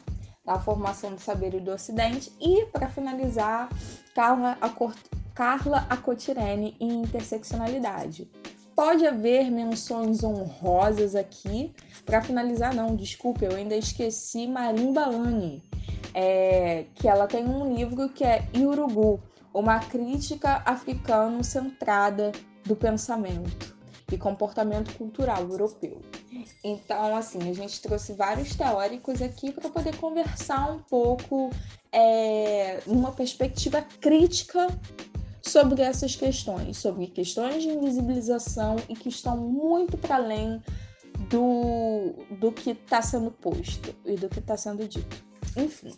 na 0.45 0.59
formação 0.59 1.15
do 1.15 1.21
saber 1.21 1.59
do 1.61 1.71
Ocidente. 1.71 2.31
E, 2.41 2.67
para 2.67 2.89
finalizar, 2.89 3.69
Carla, 4.15 4.59
Acort 4.61 4.97
Carla 5.35 5.85
Acotirene 5.91 6.77
em 6.79 7.03
interseccionalidade. 7.03 8.31
Pode 8.77 9.07
haver 9.07 9.51
menções 9.51 10.23
honrosas 10.23 11.17
aqui. 11.17 11.75
Para 12.07 12.23
finalizar, 12.23 12.75
não, 12.75 12.95
desculpe, 12.95 13.45
eu 13.45 13.55
ainda 13.55 13.75
esqueci 13.75 14.47
Marimba 14.47 15.07
Lani, 15.07 15.63
é, 16.13 16.85
que 16.95 17.09
ela 17.09 17.27
tem 17.27 17.45
um 17.45 17.75
livro 17.75 18.09
que 18.09 18.25
é 18.25 18.47
Iurugu, 18.55 19.21
uma 19.55 19.79
crítica 19.79 20.63
africano-centrada 20.67 22.33
do 22.65 22.75
pensamento 22.75 23.75
e 24.13 24.19
comportamento 24.19 24.93
cultural 24.97 25.43
europeu. 25.43 26.01
Então, 26.63 27.17
assim, 27.17 27.51
a 27.51 27.55
gente 27.55 27.81
trouxe 27.81 28.13
vários 28.13 28.55
teóricos 28.55 29.23
aqui 29.23 29.53
para 29.53 29.71
poder 29.71 29.97
conversar 29.97 30.73
um 30.73 30.81
pouco 30.81 31.51
é, 31.93 32.81
numa 32.87 33.13
perspectiva 33.13 33.81
crítica 34.01 34.67
sobre 35.41 35.83
essas 35.83 36.17
questões, 36.17 36.79
sobre 36.79 37.07
questões 37.07 37.63
de 37.63 37.69
invisibilização 37.69 38.77
e 38.89 38.95
que 38.95 39.09
estão 39.09 39.37
muito 39.37 39.97
para 39.97 40.17
além 40.17 40.63
do, 41.31 42.15
do 42.39 42.51
que 42.51 42.71
está 42.71 43.01
sendo 43.01 43.31
posto 43.31 43.95
e 44.05 44.17
do 44.17 44.29
que 44.29 44.39
está 44.39 44.57
sendo 44.57 44.87
dito. 44.89 45.25
Enfim. 45.57 45.95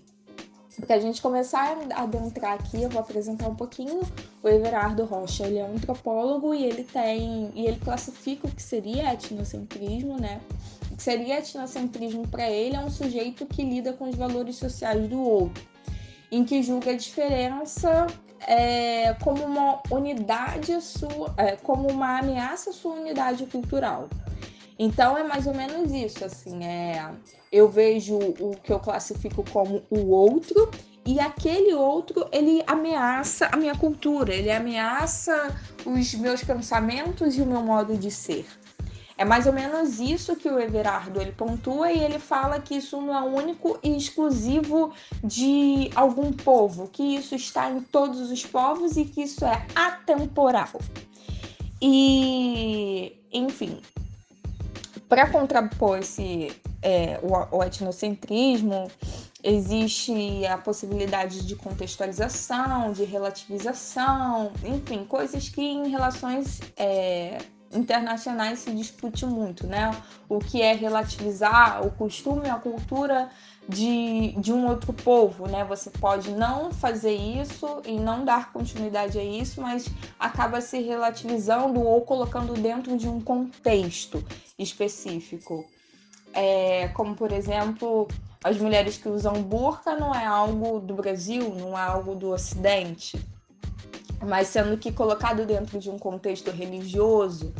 Para 0.84 0.96
a 0.96 0.98
gente 1.00 1.22
começar 1.22 1.78
a 1.94 2.02
adentrar 2.02 2.52
aqui, 2.52 2.82
eu 2.82 2.90
vou 2.90 3.00
apresentar 3.00 3.48
um 3.48 3.54
pouquinho 3.54 4.00
o 4.42 4.48
Everardo 4.48 5.04
Rocha. 5.04 5.46
Ele 5.46 5.58
é 5.58 5.64
um 5.64 5.74
antropólogo 5.74 6.52
e 6.52 6.64
ele 6.64 6.84
tem 6.84 7.50
e 7.54 7.66
ele 7.66 7.78
classifica 7.78 8.46
o 8.46 8.50
que 8.50 8.62
seria 8.62 9.12
etnocentrismo, 9.14 10.20
né? 10.20 10.40
O 10.92 10.96
que 10.96 11.02
seria 11.02 11.38
etnocentrismo 11.38 12.28
para 12.28 12.50
ele 12.50 12.76
é 12.76 12.80
um 12.80 12.90
sujeito 12.90 13.46
que 13.46 13.62
lida 13.62 13.94
com 13.94 14.08
os 14.10 14.16
valores 14.16 14.56
sociais 14.56 15.08
do 15.08 15.22
outro, 15.22 15.64
em 16.30 16.44
que 16.44 16.62
julga 16.62 16.90
a 16.90 16.96
diferença 16.96 18.06
é, 18.40 19.14
como 19.14 19.44
uma 19.44 19.80
unidade 19.90 20.78
sua, 20.82 21.34
é, 21.38 21.56
como 21.56 21.88
uma 21.88 22.18
ameaça 22.18 22.68
à 22.70 22.72
sua 22.74 22.94
unidade 22.96 23.46
cultural. 23.46 24.10
Então 24.78 25.16
é 25.16 25.24
mais 25.24 25.46
ou 25.46 25.54
menos 25.54 25.90
isso, 25.90 26.22
assim, 26.22 26.62
é, 26.62 27.10
eu 27.56 27.68
vejo 27.68 28.16
o 28.16 28.56
que 28.62 28.72
eu 28.72 28.78
classifico 28.78 29.44
como 29.50 29.82
o 29.90 30.10
outro 30.10 30.70
e 31.04 31.20
aquele 31.20 31.72
outro 31.74 32.28
ele 32.32 32.62
ameaça 32.66 33.48
a 33.52 33.56
minha 33.56 33.74
cultura, 33.76 34.34
ele 34.34 34.50
ameaça 34.50 35.54
os 35.84 36.14
meus 36.14 36.42
pensamentos 36.42 37.36
e 37.38 37.42
o 37.42 37.46
meu 37.46 37.62
modo 37.62 37.96
de 37.96 38.10
ser. 38.10 38.46
É 39.18 39.24
mais 39.24 39.46
ou 39.46 39.52
menos 39.52 39.98
isso 39.98 40.36
que 40.36 40.46
o 40.46 40.58
Everardo 40.58 41.22
ele 41.22 41.32
pontua 41.32 41.90
e 41.90 42.02
ele 42.02 42.18
fala 42.18 42.60
que 42.60 42.76
isso 42.76 43.00
não 43.00 43.16
é 43.16 43.22
único 43.22 43.78
e 43.82 43.96
exclusivo 43.96 44.92
de 45.24 45.90
algum 45.94 46.30
povo, 46.32 46.88
que 46.88 47.02
isso 47.02 47.34
está 47.34 47.70
em 47.70 47.80
todos 47.80 48.30
os 48.30 48.44
povos 48.44 48.98
e 48.98 49.06
que 49.06 49.22
isso 49.22 49.42
é 49.46 49.64
atemporal. 49.74 50.68
E, 51.80 53.16
enfim, 53.32 53.80
para 55.08 55.30
contrapor 55.30 55.98
esse, 55.98 56.50
é, 56.82 57.18
o, 57.22 57.56
o 57.56 57.62
etnocentrismo, 57.62 58.90
existe 59.42 60.44
a 60.46 60.58
possibilidade 60.58 61.46
de 61.46 61.54
contextualização, 61.54 62.92
de 62.92 63.04
relativização, 63.04 64.52
enfim, 64.64 65.04
coisas 65.04 65.48
que 65.48 65.62
em 65.62 65.88
relações 65.88 66.60
é, 66.76 67.38
internacionais 67.72 68.60
se 68.60 68.70
discute 68.70 69.26
muito, 69.26 69.66
né? 69.66 69.90
O 70.28 70.38
que 70.38 70.62
é 70.62 70.72
relativizar 70.72 71.84
o 71.86 71.90
costume, 71.90 72.48
a 72.48 72.56
cultura 72.56 73.30
de, 73.68 74.32
de 74.38 74.52
um 74.52 74.66
outro 74.68 74.92
povo, 74.92 75.46
né? 75.48 75.64
Você 75.64 75.90
pode 75.90 76.30
não 76.30 76.72
fazer 76.72 77.14
isso 77.14 77.82
e 77.84 77.98
não 77.98 78.24
dar 78.24 78.52
continuidade 78.52 79.18
a 79.18 79.24
isso, 79.24 79.60
mas 79.60 79.88
acaba 80.18 80.60
se 80.60 80.80
relativizando 80.80 81.80
ou 81.80 82.00
colocando 82.02 82.54
dentro 82.54 82.96
de 82.96 83.08
um 83.08 83.20
contexto 83.20 84.24
específico. 84.58 85.64
É, 86.32 86.88
como, 86.88 87.14
por 87.14 87.32
exemplo, 87.32 88.06
as 88.44 88.58
mulheres 88.58 88.96
que 88.98 89.08
usam 89.08 89.42
burca 89.42 89.96
não 89.96 90.14
é 90.14 90.24
algo 90.24 90.78
do 90.78 90.94
Brasil, 90.94 91.54
não 91.54 91.76
é 91.76 91.82
algo 91.82 92.14
do 92.14 92.30
Ocidente, 92.30 93.18
mas 94.24 94.48
sendo 94.48 94.76
que 94.76 94.92
colocado 94.92 95.44
dentro 95.44 95.78
de 95.78 95.90
um 95.90 95.98
contexto 95.98 96.50
religioso, 96.50 97.52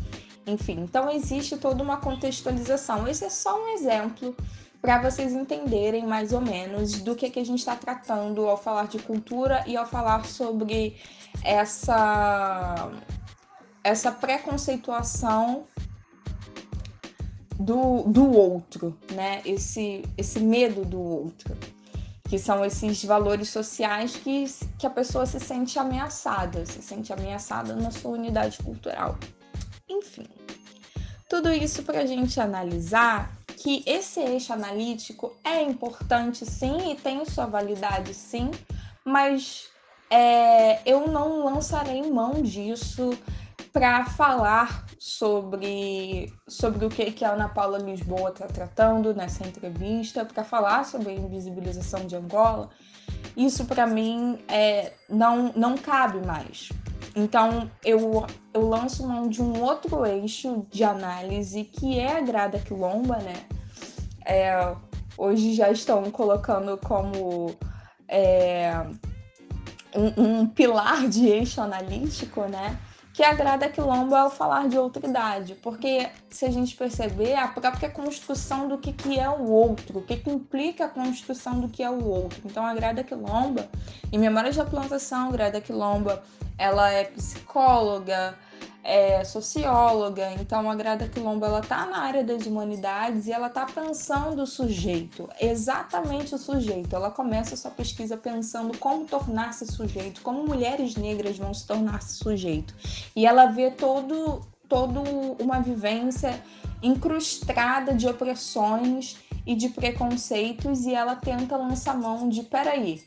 enfim. 0.46 0.80
Então, 0.80 1.10
existe 1.10 1.56
toda 1.56 1.82
uma 1.82 1.96
contextualização. 1.96 3.06
Esse 3.08 3.24
é 3.24 3.30
só 3.30 3.60
um 3.60 3.68
exemplo 3.74 4.34
para 4.80 5.02
vocês 5.02 5.32
entenderem 5.32 6.06
mais 6.06 6.32
ou 6.32 6.40
menos 6.40 7.00
do 7.00 7.16
que, 7.16 7.28
que 7.28 7.40
a 7.40 7.44
gente 7.44 7.58
está 7.58 7.74
tratando 7.74 8.46
ao 8.46 8.56
falar 8.56 8.86
de 8.86 8.98
cultura 8.98 9.64
e 9.66 9.76
ao 9.76 9.86
falar 9.86 10.24
sobre 10.24 10.96
essa, 11.42 12.92
essa 13.82 14.12
preconceituação 14.12 15.66
do, 17.58 18.02
do 18.04 18.30
outro, 18.30 18.96
né? 19.12 19.42
Esse, 19.44 20.02
esse 20.16 20.38
medo 20.38 20.84
do 20.84 21.00
outro, 21.00 21.56
que 22.28 22.38
são 22.38 22.64
esses 22.64 23.04
valores 23.04 23.48
sociais 23.50 24.16
que, 24.16 24.44
que 24.78 24.86
a 24.86 24.90
pessoa 24.90 25.26
se 25.26 25.38
sente 25.38 25.78
ameaçada, 25.78 26.66
se 26.66 26.82
sente 26.82 27.12
ameaçada 27.12 27.74
na 27.74 27.90
sua 27.90 28.12
unidade 28.12 28.58
cultural. 28.58 29.16
Enfim, 29.88 30.26
tudo 31.28 31.52
isso 31.52 31.82
para 31.82 32.00
a 32.00 32.06
gente 32.06 32.40
analisar 32.40 33.32
que 33.56 33.82
esse 33.86 34.20
eixo 34.20 34.52
analítico 34.52 35.36
é 35.42 35.62
importante 35.62 36.44
sim 36.44 36.92
e 36.92 36.96
tem 36.96 37.24
sua 37.24 37.46
validade 37.46 38.12
sim, 38.12 38.50
mas 39.04 39.68
é, 40.10 40.80
eu 40.84 41.08
não 41.08 41.44
lançarei 41.44 42.02
mão 42.10 42.42
disso 42.42 43.16
para 43.76 44.06
falar 44.06 44.86
sobre, 44.98 46.32
sobre 46.48 46.86
o 46.86 46.88
que, 46.88 47.12
que 47.12 47.26
a 47.26 47.32
Ana 47.32 47.50
Paula 47.50 47.76
Lisboa 47.76 48.30
está 48.30 48.46
tratando 48.46 49.14
nessa 49.14 49.46
entrevista, 49.46 50.24
para 50.24 50.42
falar 50.42 50.86
sobre 50.86 51.10
a 51.10 51.14
invisibilização 51.14 52.06
de 52.06 52.16
Angola. 52.16 52.70
Isso 53.36 53.66
para 53.66 53.86
mim 53.86 54.38
é, 54.48 54.94
não, 55.10 55.52
não 55.54 55.76
cabe 55.76 56.26
mais. 56.26 56.70
Então 57.14 57.70
eu, 57.84 58.26
eu 58.54 58.66
lanço 58.66 59.06
mão 59.06 59.28
de 59.28 59.42
um 59.42 59.62
outro 59.62 60.06
eixo 60.06 60.66
de 60.70 60.82
análise 60.82 61.64
que 61.64 61.98
é 61.98 62.16
a 62.16 62.22
grada 62.22 62.58
quilomba, 62.58 63.18
né? 63.18 63.34
É, 64.24 64.74
hoje 65.18 65.52
já 65.52 65.70
estão 65.70 66.10
colocando 66.10 66.78
como 66.78 67.54
é, 68.08 68.72
um, 69.94 70.22
um, 70.40 70.46
pilar 70.46 71.06
de 71.06 71.28
eixo 71.28 71.60
analítico, 71.60 72.40
né? 72.46 72.78
Que 73.16 73.24
agrada 73.24 73.66
quilombo 73.70 74.14
é 74.14 74.24
o 74.24 74.28
falar 74.28 74.68
de 74.68 74.76
outra 74.76 75.06
idade, 75.08 75.54
porque 75.62 76.06
se 76.28 76.44
a 76.44 76.50
gente 76.50 76.76
perceber 76.76 77.34
a 77.34 77.48
própria 77.48 77.88
construção 77.88 78.68
do 78.68 78.76
que, 78.76 78.92
que 78.92 79.18
é 79.18 79.26
o 79.26 79.48
outro, 79.48 80.00
o 80.00 80.02
que, 80.02 80.18
que 80.18 80.28
implica 80.28 80.84
a 80.84 80.88
construção 80.88 81.58
do 81.58 81.66
que 81.66 81.82
é 81.82 81.88
o 81.88 82.04
outro. 82.04 82.42
Então 82.44 82.62
a 82.62 82.74
Grada 82.74 83.02
Quilomba, 83.02 83.70
em 84.12 84.18
Memórias 84.18 84.56
da 84.56 84.66
Plantação, 84.66 85.32
Grada 85.32 85.62
Quilomba, 85.62 86.22
ela 86.58 86.90
é 86.90 87.04
psicóloga, 87.04 88.34
é 88.86 89.24
socióloga, 89.24 90.32
então 90.34 90.70
a 90.70 90.74
Grada 90.76 91.08
Quilombo 91.08 91.44
ela 91.44 91.60
tá 91.60 91.86
na 91.86 91.98
área 91.98 92.22
das 92.22 92.46
humanidades 92.46 93.26
e 93.26 93.32
ela 93.32 93.50
tá 93.50 93.66
pensando 93.66 94.42
o 94.42 94.46
sujeito, 94.46 95.28
exatamente 95.40 96.36
o 96.36 96.38
sujeito. 96.38 96.94
Ela 96.94 97.10
começa 97.10 97.56
sua 97.56 97.72
pesquisa 97.72 98.16
pensando 98.16 98.78
como 98.78 99.04
tornar-se 99.04 99.66
sujeito, 99.66 100.22
como 100.22 100.44
mulheres 100.44 100.94
negras 100.94 101.36
vão 101.36 101.52
se 101.52 101.66
tornar 101.66 102.00
-se 102.00 102.14
sujeito. 102.14 102.72
E 103.14 103.26
ela 103.26 103.46
vê 103.46 103.72
todo 103.72 104.40
todo 104.68 105.00
uma 105.40 105.60
vivência 105.60 106.40
incrustada 106.82 107.94
de 107.94 108.06
opressões 108.06 109.16
e 109.44 109.54
de 109.54 109.68
preconceitos 109.68 110.86
e 110.86 110.94
ela 110.94 111.16
tenta 111.16 111.56
lançar 111.56 111.96
mão 111.96 112.28
de 112.28 112.42
peraí, 112.42 113.02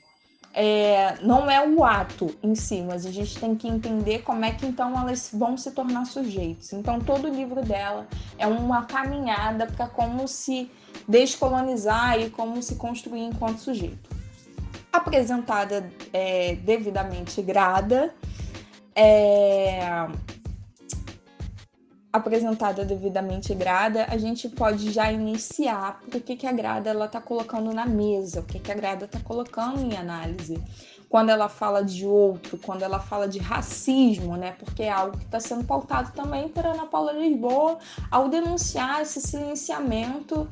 é, 0.54 1.18
não 1.22 1.50
é 1.50 1.66
o 1.68 1.84
ato 1.84 2.36
em 2.42 2.56
si, 2.56 2.82
mas 2.82 3.06
a 3.06 3.12
gente 3.12 3.40
tem 3.40 3.56
que 3.56 3.68
entender 3.68 4.20
como 4.24 4.44
é 4.44 4.52
que 4.52 4.66
então 4.66 5.00
elas 5.00 5.30
vão 5.34 5.56
se 5.56 5.72
tornar 5.72 6.06
sujeitos. 6.06 6.74
Então 6.74 7.00
todo 7.00 7.28
o 7.28 7.34
livro 7.34 7.62
dela 7.62 8.08
é 8.38 8.48
uma 8.48 8.86
caminhada 8.86 9.68
para 9.68 9.88
como 9.88 10.28
se 10.28 10.70
descolonizar 11.08 12.20
e 12.20 12.30
como 12.30 12.62
se 12.64 12.76
construir 12.76 13.22
enquanto 13.22 13.60
sujeito. 13.60 14.10
Apresentada 14.92 15.92
é, 16.12 16.56
devidamente 16.56 17.42
grada, 17.44 18.14
é, 18.96 20.08
apresentada 22.12 22.84
devidamente 22.84 23.54
grada, 23.54 24.06
a 24.10 24.18
gente 24.18 24.50
pode 24.50 24.92
já 24.92 25.12
iniciar 25.12 26.02
o 26.08 26.20
que, 26.20 26.36
que 26.36 26.48
a 26.48 26.52
grada 26.52 26.90
ela 26.90 27.06
está 27.06 27.22
colocando 27.22 27.72
na 27.72 27.86
mesa, 27.86 28.40
o 28.40 28.44
que, 28.44 28.60
que 28.60 28.72
a 28.72 28.76
grada 28.76 29.06
está 29.06 29.20
colocando 29.20 29.80
em 29.80 29.96
análise. 29.96 30.62
Quando 31.08 31.30
ela 31.30 31.50
fala 31.50 31.84
de 31.84 32.06
outro, 32.06 32.58
quando 32.58 32.84
ela 32.84 33.00
fala 33.00 33.28
de 33.28 33.40
racismo, 33.40 34.38
né? 34.38 34.56
Porque 34.60 34.84
é 34.84 34.92
algo 34.92 35.18
que 35.18 35.26
está 35.26 35.40
sendo 35.40 35.64
pautado 35.64 36.12
também 36.12 36.48
por 36.50 36.66
Ana 36.66 36.86
Paula 36.86 37.14
Lisboa 37.14 37.80
ao 38.12 38.30
denunciar 38.30 39.02
esse 39.02 39.20
silenciamento 39.22 40.48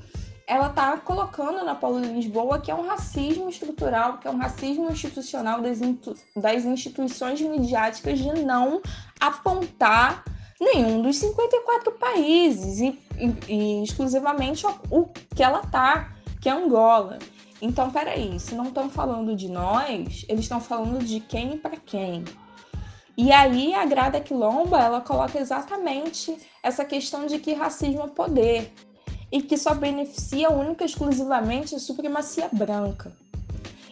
ela 0.48 0.68
está 0.68 0.96
colocando 0.98 1.60
Ana 1.60 1.76
Paula 1.76 2.00
Lisboa 2.00 2.60
que 2.60 2.72
é 2.72 2.76
um 2.76 2.88
racismo 2.88 3.50
estrutural, 3.50 4.18
que 4.18 4.28
é 4.28 4.32
um 4.32 4.38
racismo 4.38 4.90
institucional 4.90 5.62
das, 5.62 5.80
das 6.36 6.64
instituições 6.64 7.42
midiáticas 7.42 8.18
de 8.18 8.32
não 8.46 8.82
apontar 9.20 10.24
nenhum 10.60 11.02
dos 11.02 11.18
54 11.18 11.92
países 11.94 12.80
e, 12.80 13.00
e, 13.18 13.54
e 13.54 13.84
exclusivamente 13.84 14.66
o, 14.90 15.06
que 15.36 15.44
ela 15.44 15.60
tá, 15.60 16.16
que 16.42 16.50
é 16.50 16.52
Angola. 16.52 17.20
Então, 17.62 17.90
peraí, 17.90 18.40
se 18.40 18.56
não 18.56 18.66
estão 18.66 18.90
falando 18.90 19.36
de 19.36 19.50
nós, 19.50 20.26
eles 20.28 20.42
estão 20.42 20.60
falando 20.60 21.04
de 21.04 21.20
quem 21.20 21.56
e 21.56 21.58
para 21.58 21.78
quem. 21.78 22.24
E 23.18 23.32
aí 23.32 23.74
a 23.74 23.84
Grada 23.84 24.22
Quilomba, 24.22 24.80
ela 24.80 25.02
coloca 25.02 25.40
exatamente 25.40 26.38
essa 26.62 26.86
questão 26.86 27.26
de 27.26 27.40
que 27.40 27.54
racismo 27.54 28.04
é 28.04 28.08
poder 28.08 28.72
e 29.32 29.42
que 29.42 29.58
só 29.58 29.74
beneficia 29.74 30.52
única 30.52 30.84
e 30.84 30.88
exclusivamente 30.88 31.74
a 31.74 31.80
supremacia 31.80 32.48
branca. 32.52 33.12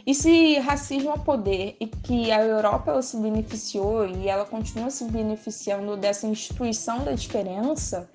E 0.05 0.13
se 0.13 0.59
racismo 0.59 1.11
é 1.11 1.17
poder 1.17 1.75
e 1.79 1.87
que 1.87 2.31
a 2.31 2.39
Europa 2.41 2.91
ela 2.91 3.01
se 3.01 3.17
beneficiou 3.17 4.07
e 4.07 4.27
ela 4.27 4.45
continua 4.45 4.91
se 4.91 5.05
beneficiando 5.05 5.97
dessa 5.97 6.27
instituição 6.27 7.03
da 7.03 7.13
diferença, 7.13 8.07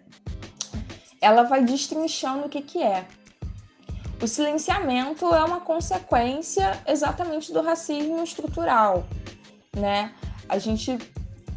ela 1.20 1.42
vai 1.42 1.64
destrinchando 1.64 2.46
o 2.46 2.48
que, 2.48 2.62
que 2.62 2.80
é. 2.80 3.06
O 4.22 4.28
silenciamento 4.28 5.34
é 5.34 5.42
uma 5.42 5.60
consequência 5.60 6.80
exatamente 6.86 7.52
do 7.52 7.60
racismo 7.60 8.22
estrutural, 8.22 9.04
né? 9.74 10.14
A 10.48 10.58
gente 10.58 10.96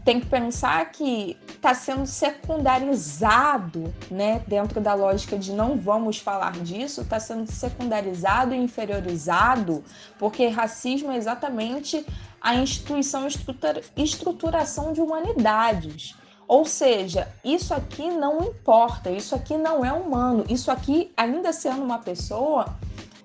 tem 0.03 0.19
que 0.19 0.25
pensar 0.25 0.91
que 0.91 1.37
está 1.47 1.73
sendo 1.73 2.05
secundarizado, 2.05 3.93
né, 4.11 4.43
dentro 4.47 4.81
da 4.81 4.93
lógica 4.93 5.37
de 5.37 5.53
não 5.53 5.77
vamos 5.77 6.17
falar 6.17 6.51
disso, 6.59 7.01
está 7.01 7.19
sendo 7.19 7.49
secundarizado 7.49 8.53
e 8.53 8.57
inferiorizado, 8.57 9.83
porque 10.19 10.47
racismo 10.47 11.11
é 11.11 11.17
exatamente 11.17 12.05
a 12.41 12.55
instituição 12.55 13.25
estrutura, 13.25 13.81
estruturação 13.95 14.91
de 14.91 14.99
humanidades. 14.99 16.15
Ou 16.45 16.65
seja, 16.65 17.29
isso 17.43 17.73
aqui 17.73 18.09
não 18.09 18.41
importa, 18.41 19.09
isso 19.09 19.33
aqui 19.33 19.57
não 19.57 19.85
é 19.85 19.93
humano, 19.93 20.43
isso 20.49 20.69
aqui, 20.69 21.13
ainda 21.15 21.53
sendo 21.53 21.81
uma 21.81 21.99
pessoa, 21.99 22.77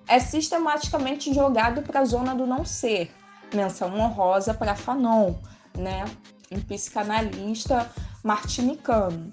é 0.06 0.20
sistematicamente 0.20 1.34
jogado 1.34 1.82
para 1.82 2.00
a 2.00 2.04
zona 2.04 2.34
do 2.34 2.46
não 2.46 2.64
ser. 2.64 3.10
Menção 3.52 3.92
honrosa 3.98 4.54
para 4.54 4.76
Fanon, 4.76 5.34
né? 5.76 6.04
Um 6.50 6.61
psicanalista 6.61 7.90
martinicano, 8.22 9.32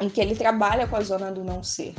em 0.00 0.08
que 0.08 0.20
ele 0.20 0.34
trabalha 0.34 0.86
com 0.86 0.96
a 0.96 1.00
zona 1.00 1.32
do 1.32 1.42
não 1.42 1.62
ser. 1.62 1.94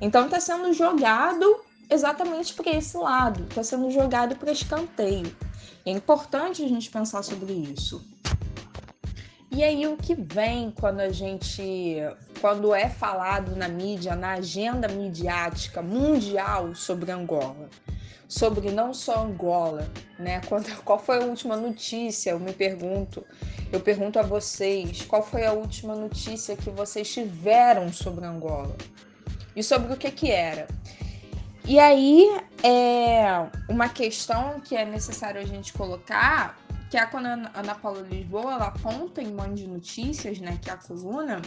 Então 0.00 0.24
está 0.24 0.40
sendo 0.40 0.72
jogado 0.72 1.60
exatamente 1.88 2.54
para 2.54 2.70
esse 2.72 2.96
lado, 2.96 3.44
está 3.44 3.62
sendo 3.62 3.90
jogado 3.90 4.36
para 4.36 4.52
escanteio. 4.52 5.34
É 5.84 5.90
importante 5.90 6.64
a 6.64 6.68
gente 6.68 6.90
pensar 6.90 7.22
sobre 7.22 7.52
isso. 7.52 8.04
E 9.50 9.62
aí 9.62 9.86
o 9.86 9.98
que 9.98 10.14
vem 10.14 10.70
quando 10.70 11.00
a 11.00 11.10
gente, 11.10 11.96
quando 12.40 12.74
é 12.74 12.88
falado 12.88 13.54
na 13.54 13.68
mídia, 13.68 14.16
na 14.16 14.32
agenda 14.32 14.88
midiática 14.88 15.82
mundial 15.82 16.74
sobre 16.74 17.12
Angola? 17.12 17.68
Sobre 18.32 18.70
não 18.70 18.94
só 18.94 19.24
Angola, 19.24 19.90
né? 20.18 20.40
Quando, 20.48 20.74
qual 20.82 20.98
foi 20.98 21.18
a 21.18 21.24
última 21.24 21.54
notícia? 21.54 22.30
Eu 22.30 22.40
me 22.40 22.52
pergunto 22.52 23.24
eu 23.72 23.80
pergunto 23.80 24.18
a 24.18 24.22
vocês, 24.22 25.00
qual 25.02 25.22
foi 25.22 25.46
a 25.46 25.52
última 25.52 25.94
notícia 25.94 26.54
que 26.54 26.68
vocês 26.68 27.10
tiveram 27.10 27.90
sobre 27.90 28.26
Angola? 28.26 28.76
E 29.56 29.62
sobre 29.62 29.94
o 29.94 29.96
que 29.96 30.10
que 30.10 30.30
era? 30.30 30.68
E 31.64 31.78
aí, 31.78 32.28
é 32.62 33.24
uma 33.70 33.88
questão 33.88 34.60
que 34.60 34.76
é 34.76 34.84
necessário 34.84 35.40
a 35.40 35.44
gente 35.44 35.72
colocar, 35.72 36.58
que 36.90 36.98
é 36.98 37.00
a 37.00 37.10
Ana 37.54 37.74
Paula 37.74 38.02
Lisboa 38.02 38.52
ela 38.52 38.66
aponta 38.66 39.22
em 39.22 39.32
Mãe 39.32 39.54
de 39.54 39.66
Notícias, 39.66 40.38
né, 40.38 40.58
que 40.60 40.68
é 40.68 40.74
a 40.74 40.76
coluna, 40.76 41.40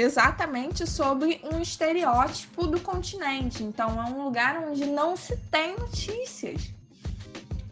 exatamente 0.00 0.86
sobre 0.86 1.40
um 1.52 1.60
estereótipo 1.60 2.66
do 2.66 2.80
continente. 2.80 3.62
Então, 3.62 4.00
é 4.00 4.10
um 4.10 4.24
lugar 4.24 4.62
onde 4.68 4.86
não 4.86 5.16
se 5.16 5.36
tem 5.50 5.76
notícias 5.76 6.72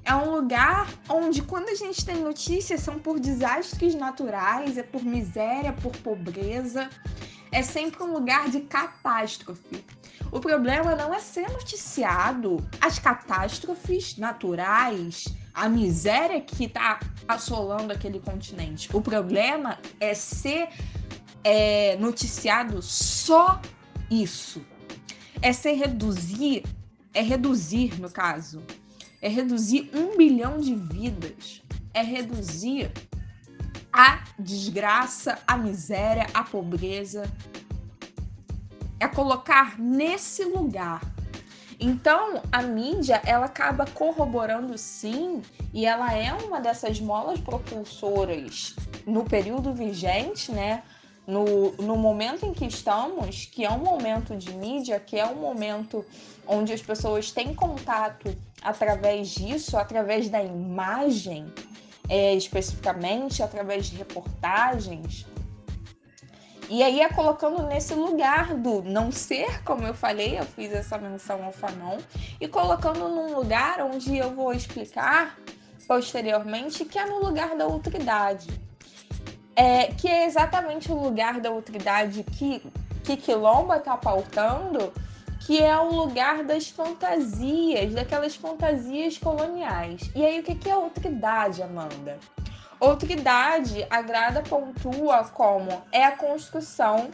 é 0.07 0.15
um 0.15 0.31
lugar 0.31 0.89
onde, 1.09 1.43
quando 1.43 1.69
a 1.69 1.75
gente 1.75 2.07
tem 2.07 2.23
notícias, 2.23 2.81
são 2.81 2.97
por 2.97 3.19
desastres 3.19 3.93
naturais, 3.97 4.79
é 4.79 4.83
por 4.85 5.03
miséria, 5.03 5.73
por 5.73 5.91
pobreza. 5.97 6.89
É 7.51 7.61
sempre 7.61 8.05
um 8.05 8.13
lugar 8.13 8.49
de 8.49 8.61
catástrofe. 8.61 9.85
O 10.31 10.39
problema 10.39 10.95
não 10.95 11.13
é 11.13 11.19
ser 11.19 11.51
noticiado 11.51 12.65
as 12.81 13.01
catástrofes 13.01 14.17
naturais, 14.17 15.25
a 15.53 15.69
miséria 15.69 16.41
que 16.41 16.67
está 16.67 17.01
assolando 17.27 17.93
aquele 17.93 18.21
continente. 18.21 18.89
O 18.95 19.01
problema 19.01 19.77
é 19.99 20.15
ser 20.15 20.69
é, 21.47 21.97
noticiado 21.99 22.83
só 22.83 23.63
isso. 24.11 24.67
É 25.41 25.53
ser 25.53 25.75
reduzir, 25.75 26.65
é 27.15 27.23
reduzir, 27.23 28.01
no 28.01 28.11
caso, 28.11 28.61
é 29.23 29.29
reduzir 29.29 29.89
um 29.95 30.17
bilhão 30.17 30.59
de 30.59 30.75
vidas, 30.75 31.63
é 31.95 32.03
reduzir 32.03 32.91
a 33.93 34.25
desgraça, 34.37 35.39
a 35.47 35.57
miséria, 35.57 36.27
a 36.35 36.43
pobreza, 36.43 37.31
é 38.99 39.07
colocar 39.07 39.79
nesse 39.79 40.45
lugar. 40.45 41.01
Então, 41.79 42.43
a 42.51 42.61
mídia, 42.61 43.23
ela 43.25 43.47
acaba 43.47 43.87
corroborando 43.87 44.77
sim, 44.77 45.43
e 45.73 45.87
ela 45.87 46.13
é 46.13 46.33
uma 46.33 46.61
dessas 46.61 46.99
molas 47.01 47.39
propulsoras 47.39 48.75
no 49.07 49.23
período 49.25 49.73
vigente, 49.73 50.51
né? 50.51 50.83
No, 51.27 51.73
no 51.73 51.97
momento 51.97 52.47
em 52.47 52.53
que 52.53 52.65
estamos, 52.65 53.47
que 53.47 53.65
é 53.65 53.71
um 53.71 53.79
momento 53.79 54.37
de 54.37 54.53
mídia, 54.53 55.01
que 55.01 55.19
é 55.19 55.27
um 55.27 55.35
momento 55.35 56.05
onde 56.47 56.73
as 56.73 56.81
pessoas 56.81 57.33
têm 57.33 57.53
contato 57.53 58.37
através 58.63 59.31
disso, 59.31 59.77
através 59.77 60.29
da 60.29 60.43
imagem, 60.43 61.53
é, 62.09 62.35
especificamente, 62.35 63.43
através 63.43 63.87
de 63.87 63.97
reportagens. 63.97 65.27
E 66.69 66.83
aí 66.83 67.01
é 67.01 67.09
colocando 67.09 67.63
nesse 67.63 67.95
lugar 67.95 68.55
do 68.55 68.83
não 68.83 69.13
ser, 69.13 69.63
como 69.63 69.85
eu 69.85 69.95
falei, 69.95 70.39
eu 70.39 70.45
fiz 70.45 70.73
essa 70.73 70.99
menção 70.99 71.45
ao 71.45 71.53
Fanon, 71.53 71.99
e 72.41 72.49
colocando 72.49 73.09
num 73.09 73.37
lugar 73.37 73.81
onde 73.83 74.17
eu 74.17 74.35
vou 74.35 74.53
explicar 74.53 75.39
posteriormente 75.87 76.85
que 76.85 76.99
é 76.99 77.07
no 77.07 77.21
lugar 77.21 77.57
da 77.57 77.67
outridade. 77.67 78.49
É, 79.57 79.87
que 79.87 80.07
é 80.07 80.27
exatamente 80.27 80.93
o 80.93 80.95
lugar 80.95 81.41
da 81.41 81.51
outridade 81.51 82.23
que, 82.23 82.63
que 83.03 83.17
Quilomba 83.17 83.79
está 83.79 83.97
pautando, 83.97 84.93
que 85.41 85.63
é 85.63 85.77
o 85.79 85.91
lugar 85.91 86.45
das 86.45 86.69
fantasias, 86.69 87.95
daquelas 87.95 88.37
fantasias 88.37 89.17
coloniais. 89.17 90.11
E 90.15 90.25
aí, 90.25 90.41
o 90.41 90.43
que 90.43 90.69
é 90.69 90.77
outridade, 90.77 91.63
Amanda? 91.63 92.19
Outridade, 92.79 93.87
a 93.89 94.03
Grada 94.03 94.43
pontua 94.43 95.25
como 95.25 95.83
é 95.91 96.05
a 96.05 96.13
construção 96.13 97.11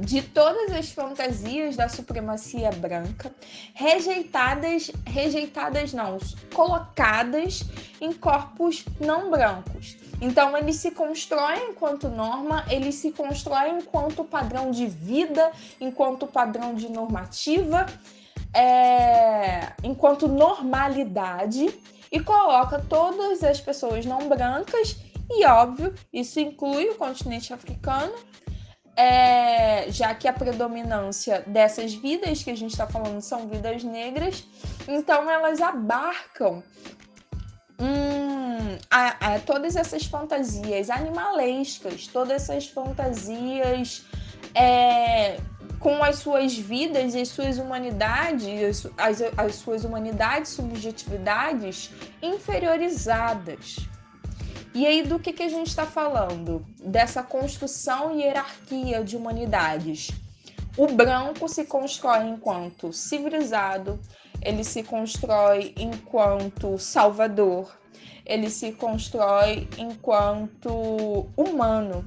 de 0.00 0.22
todas 0.22 0.72
as 0.72 0.90
fantasias 0.90 1.76
da 1.76 1.88
supremacia 1.88 2.70
branca, 2.70 3.30
rejeitadas, 3.74 4.90
rejeitadas 5.06 5.92
não, 5.92 6.18
colocadas 6.54 7.62
em 8.00 8.12
corpos 8.12 8.84
não 8.98 9.30
brancos. 9.30 9.96
Então 10.22 10.56
ele 10.56 10.72
se 10.72 10.92
constrói 10.92 11.58
enquanto 11.70 12.08
norma, 12.08 12.64
ele 12.70 12.92
se 12.92 13.10
constrói 13.10 13.70
enquanto 13.70 14.22
padrão 14.22 14.70
de 14.70 14.86
vida, 14.86 15.50
enquanto 15.80 16.28
padrão 16.28 16.74
de 16.74 16.88
normativa, 16.88 17.84
é, 18.54 19.72
enquanto 19.82 20.28
normalidade 20.28 21.76
e 22.12 22.20
coloca 22.20 22.78
todas 22.88 23.42
as 23.42 23.60
pessoas 23.60 24.06
não 24.06 24.28
brancas 24.28 24.96
e 25.28 25.44
óbvio 25.44 25.92
isso 26.12 26.38
inclui 26.38 26.90
o 26.90 26.94
continente 26.94 27.52
africano 27.52 28.12
é, 28.94 29.90
já 29.90 30.14
que 30.14 30.28
a 30.28 30.32
predominância 30.32 31.42
dessas 31.46 31.94
vidas 31.94 32.44
que 32.44 32.50
a 32.50 32.56
gente 32.56 32.72
está 32.72 32.86
falando 32.86 33.20
são 33.20 33.48
vidas 33.48 33.82
negras, 33.82 34.44
então 34.86 35.28
elas 35.30 35.60
abarcam 35.60 36.62
hum, 37.82 38.78
a, 38.90 39.34
a, 39.34 39.38
todas 39.40 39.74
essas 39.76 40.04
fantasias 40.04 40.88
animalescas, 40.88 42.06
todas 42.06 42.42
essas 42.42 42.68
fantasias 42.68 44.04
é, 44.54 45.38
com 45.80 46.02
as 46.02 46.16
suas 46.16 46.56
vidas 46.56 47.14
e 47.14 47.20
as 47.20 47.28
suas 47.28 47.58
humanidades, 47.58 48.86
as, 48.96 49.20
as 49.36 49.54
suas 49.56 49.84
humanidades, 49.84 50.52
subjetividades 50.52 51.90
inferiorizadas. 52.22 53.76
E 54.74 54.86
aí, 54.86 55.02
do 55.02 55.18
que, 55.18 55.32
que 55.32 55.42
a 55.42 55.48
gente 55.48 55.66
está 55.66 55.84
falando? 55.84 56.64
Dessa 56.78 57.22
construção 57.22 58.16
e 58.16 58.22
hierarquia 58.22 59.04
de 59.04 59.16
humanidades. 59.16 60.10
O 60.76 60.86
branco 60.86 61.48
se 61.48 61.64
constrói 61.64 62.28
enquanto 62.28 62.92
civilizado, 62.92 64.00
ele 64.40 64.64
se 64.64 64.82
constrói 64.82 65.74
enquanto 65.78 66.78
salvador, 66.78 67.78
ele 68.24 68.48
se 68.48 68.72
constrói 68.72 69.68
enquanto 69.76 71.28
humano, 71.36 72.04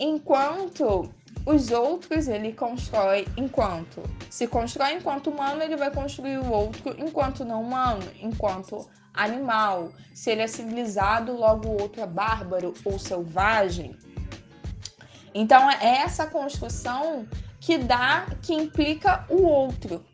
enquanto 0.00 1.08
os 1.46 1.70
outros 1.70 2.28
ele 2.28 2.52
constrói 2.52 3.26
enquanto 3.36 4.02
se 4.32 4.46
constrói 4.46 4.94
enquanto 4.94 5.28
humano, 5.28 5.62
ele 5.62 5.76
vai 5.76 5.90
construir 5.90 6.38
o 6.38 6.50
outro 6.50 6.96
enquanto 6.98 7.44
não 7.44 7.62
humano, 7.62 8.02
enquanto 8.18 8.88
animal. 9.12 9.92
Se 10.14 10.30
ele 10.30 10.40
é 10.40 10.46
civilizado, 10.46 11.36
logo 11.36 11.68
o 11.68 11.82
outro 11.82 12.00
é 12.00 12.06
bárbaro 12.06 12.72
ou 12.82 12.98
selvagem. 12.98 13.94
Então 15.34 15.70
é 15.70 15.98
essa 15.98 16.26
construção 16.26 17.28
que 17.62 17.78
dá, 17.78 18.26
que 18.42 18.52
implica 18.52 19.24
o 19.28 19.42
outro. 19.42 20.04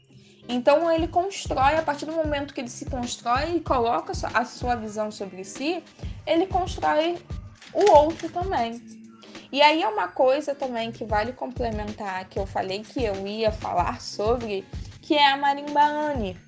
Então 0.47 0.93
ele 0.93 1.09
constrói, 1.09 1.77
a 1.77 1.83
partir 1.83 2.05
do 2.05 2.13
momento 2.13 2.53
que 2.53 2.61
ele 2.61 2.69
se 2.69 2.85
constrói 2.85 3.57
e 3.57 3.61
coloca 3.61 4.13
a 4.35 4.45
sua 4.45 4.77
visão 4.77 5.11
sobre 5.11 5.45
si, 5.45 5.83
ele 6.27 6.47
constrói 6.47 7.19
o 7.73 7.91
outro 7.91 8.29
também. 8.29 8.83
E 9.51 9.63
aí 9.63 9.83
é 9.83 9.89
uma 9.89 10.09
coisa 10.09 10.55
também 10.55 10.93
que 10.93 11.07
vale 11.07 11.33
complementar, 11.33 12.29
que 12.29 12.39
eu 12.39 12.47
falei 12.47 12.81
que 12.81 13.03
eu 13.03 13.27
ia 13.27 13.51
falar 13.51 13.99
sobre, 14.03 14.63
que 15.01 15.15
é 15.15 15.33
a 15.33 15.37
marimba 15.37 15.83
Anne. 15.83 16.39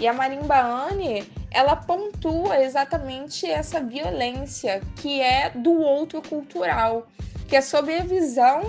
E 0.00 0.08
a 0.08 0.14
marimba 0.14 0.58
Anne, 0.58 1.30
ela 1.50 1.76
pontua 1.76 2.58
exatamente 2.62 3.46
essa 3.46 3.82
violência 3.82 4.80
que 4.96 5.20
é 5.20 5.50
do 5.50 5.78
outro 5.78 6.22
cultural, 6.22 7.06
que 7.46 7.54
é 7.54 7.60
sobre 7.60 7.96
a 7.96 8.04
visão 8.04 8.62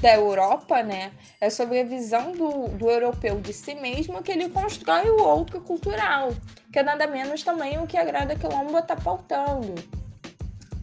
da 0.00 0.14
Europa, 0.14 0.82
né? 0.82 1.12
É 1.40 1.48
sobre 1.48 1.80
a 1.80 1.84
visão 1.84 2.32
do, 2.32 2.68
do 2.68 2.90
europeu 2.90 3.40
de 3.40 3.52
si 3.52 3.74
mesmo 3.74 4.22
que 4.22 4.30
ele 4.30 4.48
constrói 4.48 5.08
o 5.08 5.22
outro 5.22 5.60
cultural, 5.60 6.34
que 6.72 6.78
é 6.78 6.82
nada 6.82 7.06
menos 7.06 7.42
também 7.42 7.78
o 7.78 7.86
que 7.86 7.96
a 7.96 8.04
Grada 8.04 8.36
Quilombo 8.36 8.78
está 8.78 8.94
pautando. 8.94 9.74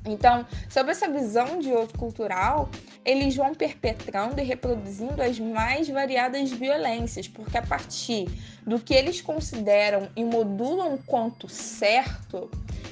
Então, 0.06 0.46
sobre 0.70 0.92
essa 0.92 1.08
visão 1.08 1.60
de 1.60 1.72
outro 1.72 1.98
cultural, 1.98 2.70
eles 3.06 3.36
vão 3.36 3.54
perpetrando 3.54 4.40
e 4.40 4.44
reproduzindo 4.44 5.22
as 5.22 5.40
mais 5.40 5.88
variadas 5.88 6.52
violências, 6.52 7.28
porque 7.28 7.58
a 7.58 7.62
partir 7.62 8.28
do 8.66 8.80
que 8.80 8.94
eles 8.94 9.22
consideram 9.22 10.10
e 10.16 10.24
modulam 10.24 10.98
quanto 11.06 11.48
certo 11.48 12.50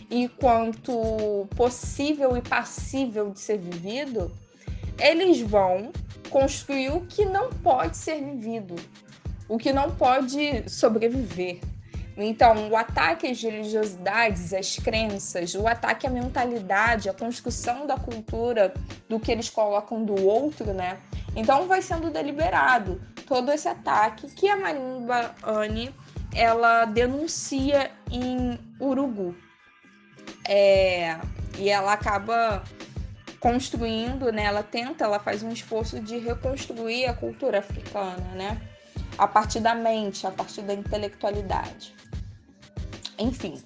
e 0.10 0.30
quanto 0.30 1.48
possível 1.56 2.38
e 2.38 2.42
passível 2.42 3.30
de 3.30 3.40
ser 3.40 3.58
vivido, 3.58 4.32
eles 5.00 5.42
vão 5.42 5.92
construir 6.30 6.90
o 6.92 7.02
que 7.02 7.26
não 7.26 7.50
pode 7.50 7.98
ser 7.98 8.24
vivido, 8.24 8.76
o 9.48 9.58
que 9.58 9.74
não 9.74 9.92
pode 9.92 10.70
sobreviver. 10.70 11.60
Então, 12.18 12.70
o 12.70 12.76
ataque 12.76 13.28
às 13.28 13.42
religiosidades, 13.42 14.54
às 14.54 14.78
crenças, 14.78 15.56
o 15.56 15.68
ataque 15.68 16.06
à 16.06 16.10
mentalidade, 16.10 17.10
à 17.10 17.14
construção 17.14 17.88
da 17.88 17.98
cultura 17.98 18.74
do 19.08 19.20
que 19.20 19.32
eles 19.32 19.50
colocam 19.50 20.04
do 20.04 20.26
outro, 20.26 20.74
né? 20.74 21.00
Então, 21.36 21.68
vai 21.68 21.82
sendo 21.82 22.12
deliberado 22.12 23.02
todo 23.26 23.52
esse 23.52 23.68
ataque 23.68 24.28
que 24.28 24.48
a 24.48 24.58
Marimba 24.58 25.34
Anne 25.44 25.94
ela 26.34 26.86
denuncia 26.86 27.92
em 28.12 28.60
Urugu. 28.80 29.36
É, 30.48 31.18
e 31.58 31.70
ela 31.70 31.94
acaba 31.94 32.64
construindo, 33.42 34.32
né? 34.32 34.46
Ela 34.46 34.64
tenta, 34.64 35.04
ela 35.04 35.20
faz 35.20 35.44
um 35.44 35.50
esforço 35.50 36.00
de 36.00 36.18
reconstruir 36.20 37.08
a 37.08 37.14
cultura 37.14 37.60
africana, 37.60 38.30
né? 38.36 38.62
A 39.18 39.28
partir 39.28 39.60
da 39.60 39.76
mente, 39.76 40.26
a 40.26 40.32
partir 40.32 40.62
da 40.62 40.74
intelectualidade. 40.74 41.94
Enfim, 43.18 43.62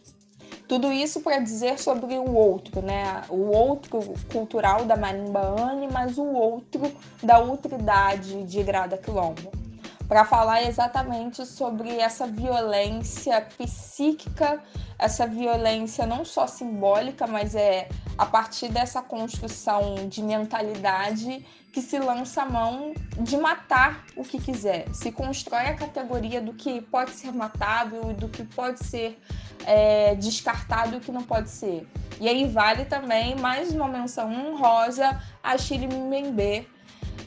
tudo 0.68 0.92
isso 0.92 1.22
para 1.22 1.40
dizer 1.40 1.78
sobre 1.78 2.18
o 2.18 2.34
outro, 2.34 2.82
né? 2.82 3.22
O 3.30 3.52
outro 3.52 4.16
cultural 4.32 4.86
da 4.86 4.96
marimba 4.96 5.42
Anne, 5.42 5.88
mas 5.92 6.18
o 6.18 6.26
outro 6.26 6.92
da 7.22 7.38
outridade 7.38 8.44
de 8.46 8.64
Grada 8.64 8.98
Quilombo. 8.98 9.65
Para 10.08 10.24
falar 10.24 10.64
exatamente 10.64 11.46
sobre 11.46 11.98
essa 11.98 12.28
violência 12.28 13.42
psíquica, 13.42 14.62
essa 15.00 15.26
violência 15.26 16.06
não 16.06 16.24
só 16.24 16.46
simbólica, 16.46 17.26
mas 17.26 17.56
é 17.56 17.90
a 18.18 18.26
partir 18.26 18.70
dessa 18.70 19.02
construção 19.02 20.08
de 20.08 20.22
mentalidade 20.22 21.46
que 21.74 21.82
se 21.82 22.00
lança 22.00 22.44
a 22.44 22.46
mão 22.46 22.94
de 23.20 23.36
matar 23.36 24.06
o 24.16 24.24
que 24.24 24.40
quiser. 24.40 24.86
Se 24.94 25.12
constrói 25.12 25.68
a 25.68 25.76
categoria 25.76 26.40
do 26.40 26.54
que 26.54 26.80
pode 26.82 27.12
ser 27.12 27.34
matável 27.34 28.12
e 28.12 28.14
do 28.14 28.30
que 28.30 28.44
pode 28.44 28.86
ser 28.86 29.20
é, 29.66 30.16
descartado 30.16 30.96
e 30.96 30.98
o 31.00 31.02
que 31.02 31.12
não 31.12 31.24
pode 31.24 31.50
ser. 31.50 31.86
E 32.20 32.30
aí 32.30 32.48
vale 32.48 32.86
também 32.86 33.36
mais 33.36 33.74
uma 33.74 33.90
menção 33.90 34.32
honrosa 34.32 35.22
a 35.44 35.58
Chile 35.58 35.88
Mbembe, 35.88 36.66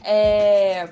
é, 0.03 0.89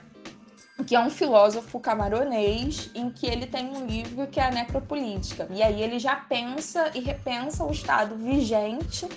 que 0.83 0.95
é 0.95 0.99
um 0.99 1.09
filósofo 1.09 1.79
camaronês, 1.79 2.89
em 2.93 3.09
que 3.09 3.25
ele 3.25 3.47
tem 3.47 3.67
um 3.67 3.85
livro 3.85 4.27
que 4.27 4.39
é 4.39 4.45
a 4.45 4.51
Necropolítica. 4.51 5.47
E 5.51 5.63
aí 5.63 5.81
ele 5.81 5.99
já 5.99 6.15
pensa 6.15 6.91
e 6.93 6.99
repensa 6.99 7.63
o 7.63 7.71
Estado 7.71 8.15
vigente, 8.15 9.07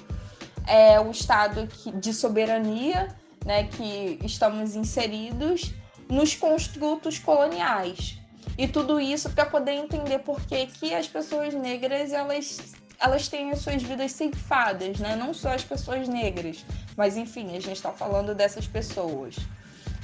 é, 0.66 0.98
o 1.00 1.10
Estado 1.10 1.68
de 1.94 2.14
soberania 2.14 3.14
né, 3.44 3.64
que 3.64 4.18
estamos 4.24 4.74
inseridos 4.74 5.72
nos 6.08 6.34
construtos 6.34 7.18
coloniais. 7.18 8.18
E 8.56 8.66
tudo 8.66 9.00
isso 9.00 9.30
para 9.30 9.46
poder 9.46 9.72
entender 9.72 10.18
por 10.20 10.40
que, 10.42 10.66
que 10.66 10.94
as 10.94 11.06
pessoas 11.06 11.54
negras 11.54 12.12
elas, 12.12 12.74
elas 12.98 13.28
têm 13.28 13.50
as 13.50 13.60
suas 13.60 13.82
vidas 13.82 14.12
ceifadas, 14.12 14.98
né? 14.98 15.16
não 15.16 15.32
só 15.32 15.54
as 15.54 15.64
pessoas 15.64 16.08
negras, 16.08 16.64
mas 16.96 17.16
enfim, 17.16 17.48
a 17.50 17.60
gente 17.60 17.72
está 17.72 17.92
falando 17.92 18.34
dessas 18.34 18.66
pessoas. 18.66 19.36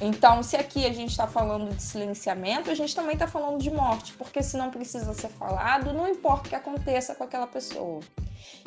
Então, 0.00 0.42
se 0.42 0.56
aqui 0.56 0.84
a 0.84 0.92
gente 0.92 1.10
está 1.10 1.26
falando 1.26 1.74
de 1.74 1.82
silenciamento, 1.82 2.70
a 2.70 2.74
gente 2.74 2.94
também 2.94 3.14
está 3.14 3.26
falando 3.26 3.58
de 3.58 3.70
morte, 3.70 4.12
porque 4.12 4.42
se 4.42 4.56
não 4.56 4.70
precisa 4.70 5.14
ser 5.14 5.28
falado, 5.28 5.92
não 5.92 6.06
importa 6.06 6.46
o 6.46 6.50
que 6.50 6.54
aconteça 6.54 7.14
com 7.14 7.24
aquela 7.24 7.46
pessoa. 7.46 8.00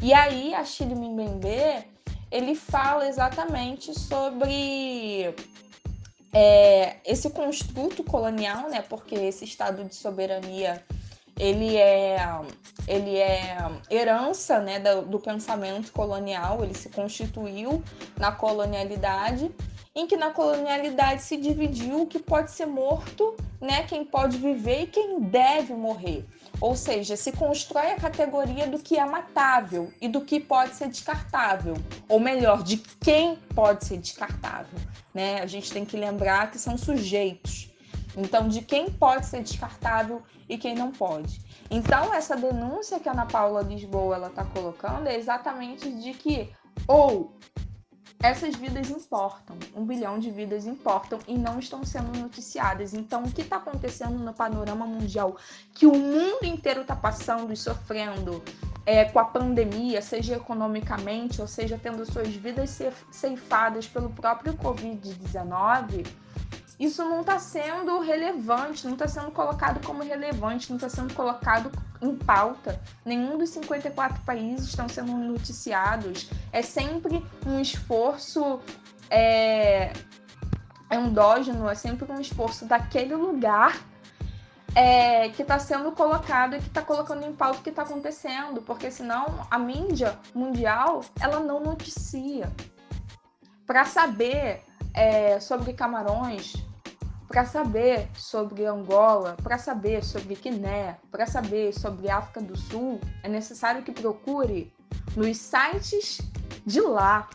E 0.01 0.11
aí, 0.11 0.55
a 0.55 0.63
Chile 0.65 0.95
Mbembe, 0.95 1.85
ele 2.31 2.55
fala 2.55 3.07
exatamente 3.07 3.97
sobre 3.97 5.35
é, 6.33 6.97
esse 7.05 7.29
construto 7.29 8.03
colonial, 8.03 8.69
né? 8.69 8.81
Porque 8.81 9.15
esse 9.15 9.45
estado 9.45 9.83
de 9.83 9.95
soberania 9.95 10.83
ele 11.37 11.77
é 11.77 12.17
ele 12.87 13.17
é 13.17 13.55
herança 13.89 14.59
né, 14.59 14.79
do, 14.79 15.03
do 15.03 15.19
pensamento 15.19 15.91
colonial, 15.91 16.63
ele 16.63 16.73
se 16.73 16.89
constituiu 16.89 17.83
na 18.17 18.31
colonialidade, 18.31 19.49
em 19.99 20.07
que 20.07 20.15
na 20.15 20.31
colonialidade 20.31 21.21
se 21.21 21.35
dividiu 21.35 22.03
o 22.03 22.07
que 22.07 22.19
pode 22.19 22.51
ser 22.51 22.65
morto, 22.65 23.35
né, 23.59 23.83
quem 23.83 24.05
pode 24.05 24.37
viver 24.37 24.83
e 24.83 24.87
quem 24.87 25.19
deve 25.19 25.73
morrer. 25.73 26.25
Ou 26.61 26.75
seja, 26.75 27.17
se 27.17 27.31
constrói 27.33 27.91
a 27.91 27.95
categoria 27.95 28.65
do 28.67 28.79
que 28.79 28.97
é 28.97 29.05
matável 29.05 29.91
e 29.99 30.07
do 30.07 30.21
que 30.21 30.39
pode 30.39 30.75
ser 30.75 30.87
descartável, 30.87 31.75
ou 32.07 32.19
melhor, 32.19 32.63
de 32.63 32.77
quem 32.77 33.35
pode 33.53 33.85
ser 33.85 33.97
descartável. 33.97 34.79
Né? 35.13 35.41
A 35.41 35.45
gente 35.45 35.71
tem 35.71 35.83
que 35.83 35.97
lembrar 35.97 36.49
que 36.49 36.57
são 36.57 36.77
sujeitos. 36.77 37.69
Então, 38.17 38.47
de 38.47 38.61
quem 38.61 38.89
pode 38.89 39.25
ser 39.25 39.43
descartável 39.43 40.23
e 40.47 40.57
quem 40.57 40.75
não 40.75 40.91
pode. 40.91 41.41
Então, 41.69 42.13
essa 42.13 42.35
denúncia 42.35 42.99
que 42.99 43.07
a 43.07 43.11
Ana 43.11 43.25
Paula 43.25 43.61
Lisboa 43.61 44.15
ela 44.15 44.27
está 44.27 44.43
colocando 44.43 45.07
é 45.07 45.15
exatamente 45.15 45.91
de 45.91 46.13
que 46.13 46.49
ou 46.87 47.33
essas 48.21 48.55
vidas 48.55 48.89
importam, 48.89 49.57
um 49.73 49.85
bilhão 49.85 50.19
de 50.19 50.29
vidas 50.29 50.65
importam 50.65 51.19
e 51.25 51.37
não 51.37 51.57
estão 51.57 51.85
sendo 51.85 52.17
noticiadas. 52.19 52.93
Então, 52.93 53.23
o 53.23 53.31
que 53.31 53.41
está 53.41 53.55
acontecendo 53.55 54.19
no 54.19 54.33
panorama 54.33 54.85
mundial 54.85 55.37
que 55.73 55.85
o 55.85 55.95
mundo 55.95 56.43
inteiro 56.43 56.81
está 56.81 56.95
passando 56.95 57.53
e 57.53 57.57
sofrendo 57.57 58.43
é, 58.85 59.05
com 59.05 59.19
a 59.19 59.23
pandemia, 59.23 60.01
seja 60.01 60.35
economicamente, 60.35 61.39
ou 61.39 61.47
seja, 61.47 61.79
tendo 61.81 62.05
suas 62.05 62.27
vidas 62.29 62.77
ceifadas 63.09 63.87
pelo 63.87 64.09
próprio 64.09 64.53
Covid-19, 64.55 66.05
isso 66.79 67.03
não 67.03 67.19
está 67.21 67.37
sendo 67.37 67.99
relevante, 67.99 68.85
não 68.85 68.93
está 68.93 69.05
sendo 69.05 69.31
colocado 69.31 69.85
como 69.85 70.01
relevante, 70.01 70.69
não 70.69 70.77
está 70.77 70.87
sendo 70.87 71.13
colocado 71.13 71.69
em 72.01 72.15
pauta. 72.15 72.81
Nenhum 73.03 73.37
dos 73.37 73.49
54 73.49 74.23
países 74.23 74.69
estão 74.69 74.87
sendo 74.87 75.11
noticiados. 75.11 76.29
É 76.53 76.61
sempre 76.61 77.21
um 77.45 77.59
esforço 77.59 78.61
é, 79.09 79.91
endógeno, 80.89 81.67
é 81.67 81.75
sempre 81.75 82.09
um 82.09 82.21
esforço 82.21 82.65
daquele 82.65 83.13
lugar 83.13 83.77
é, 84.73 85.27
que 85.29 85.41
está 85.41 85.59
sendo 85.59 85.91
colocado 85.91 86.55
e 86.55 86.59
que 86.59 86.67
está 86.67 86.81
colocando 86.81 87.25
em 87.25 87.33
pauta 87.33 87.59
o 87.59 87.61
que 87.61 87.71
está 87.71 87.81
acontecendo, 87.81 88.61
porque 88.61 88.89
senão 88.89 89.45
a 89.51 89.59
mídia 89.59 90.17
mundial 90.33 91.01
ela 91.19 91.41
não 91.41 91.59
noticia. 91.59 92.49
Para 93.65 93.83
saber 93.83 94.63
é, 94.93 95.39
sobre 95.39 95.73
Camarões, 95.73 96.53
para 97.29 97.45
saber 97.45 98.09
sobre 98.15 98.65
Angola, 98.65 99.37
para 99.43 99.59
saber 99.59 100.03
sobre 100.03 100.33
Guiné, 100.33 100.97
para 101.11 101.27
saber 101.27 101.71
sobre 101.71 102.09
África 102.09 102.41
do 102.41 102.57
Sul, 102.57 102.99
é 103.21 103.29
necessário 103.29 103.83
que 103.83 103.91
procure 103.91 104.73
nos 105.15 105.37
sites 105.37 106.19
de 106.65 106.81
lá. 106.81 107.29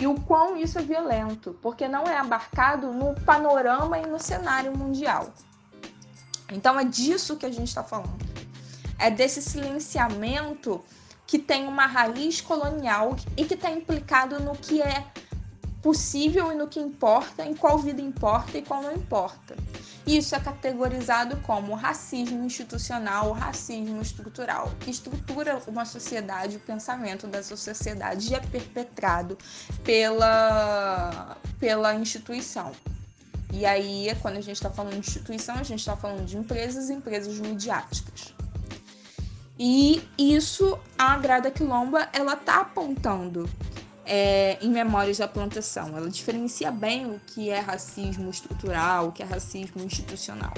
E 0.00 0.06
o 0.06 0.18
quão 0.22 0.56
isso 0.56 0.78
é 0.78 0.82
violento, 0.82 1.56
porque 1.60 1.86
não 1.86 2.04
é 2.04 2.16
abarcado 2.16 2.92
no 2.92 3.14
panorama 3.20 3.98
e 3.98 4.06
no 4.06 4.18
cenário 4.18 4.76
mundial. 4.76 5.28
Então 6.50 6.80
é 6.80 6.84
disso 6.84 7.36
que 7.36 7.44
a 7.44 7.52
gente 7.52 7.68
está 7.68 7.84
falando. 7.84 8.24
É 8.98 9.10
desse 9.10 9.42
silenciamento 9.42 10.82
que 11.26 11.38
tem 11.38 11.68
uma 11.68 11.86
raiz 11.86 12.40
colonial 12.40 13.16
e 13.36 13.44
que 13.44 13.54
está 13.54 13.70
implicado 13.70 14.40
no 14.40 14.52
que 14.52 14.80
é 14.80 15.04
possível 15.84 16.50
e 16.50 16.54
no 16.54 16.66
que 16.66 16.80
importa, 16.80 17.44
em 17.44 17.54
qual 17.54 17.78
vida 17.78 18.00
importa 18.00 18.56
e 18.56 18.62
qual 18.62 18.80
não 18.80 18.94
importa. 18.94 19.54
Isso 20.06 20.34
é 20.34 20.40
categorizado 20.40 21.36
como 21.42 21.74
racismo 21.74 22.42
institucional 22.42 23.28
ou 23.28 23.32
racismo 23.34 24.00
estrutural, 24.00 24.72
que 24.80 24.90
estrutura 24.90 25.60
uma 25.66 25.84
sociedade, 25.84 26.56
o 26.56 26.60
pensamento 26.60 27.26
dessa 27.26 27.54
sociedade 27.54 28.32
e 28.32 28.34
é 28.34 28.40
perpetrado 28.40 29.36
pela, 29.82 31.36
pela 31.60 31.94
instituição. 31.94 32.72
E 33.52 33.66
aí, 33.66 34.08
quando 34.22 34.38
a 34.38 34.40
gente 34.40 34.56
está 34.56 34.70
falando 34.70 34.94
de 34.94 35.00
instituição, 35.00 35.56
a 35.56 35.62
gente 35.62 35.80
está 35.80 35.94
falando 35.94 36.24
de 36.24 36.38
empresas, 36.38 36.88
empresas 36.88 37.38
midiáticas. 37.38 38.34
E 39.58 40.02
isso 40.18 40.78
a 40.98 41.16
Grada 41.18 41.50
Quilomba 41.50 42.08
ela 42.12 42.32
está 42.32 42.62
apontando 42.62 43.48
é, 44.06 44.58
em 44.60 44.70
Memórias 44.70 45.18
da 45.18 45.28
Plantação. 45.28 45.96
Ela 45.96 46.08
diferencia 46.08 46.70
bem 46.70 47.06
o 47.06 47.20
que 47.26 47.50
é 47.50 47.58
racismo 47.58 48.30
estrutural, 48.30 49.08
o 49.08 49.12
que 49.12 49.22
é 49.22 49.26
racismo 49.26 49.82
institucional. 49.84 50.54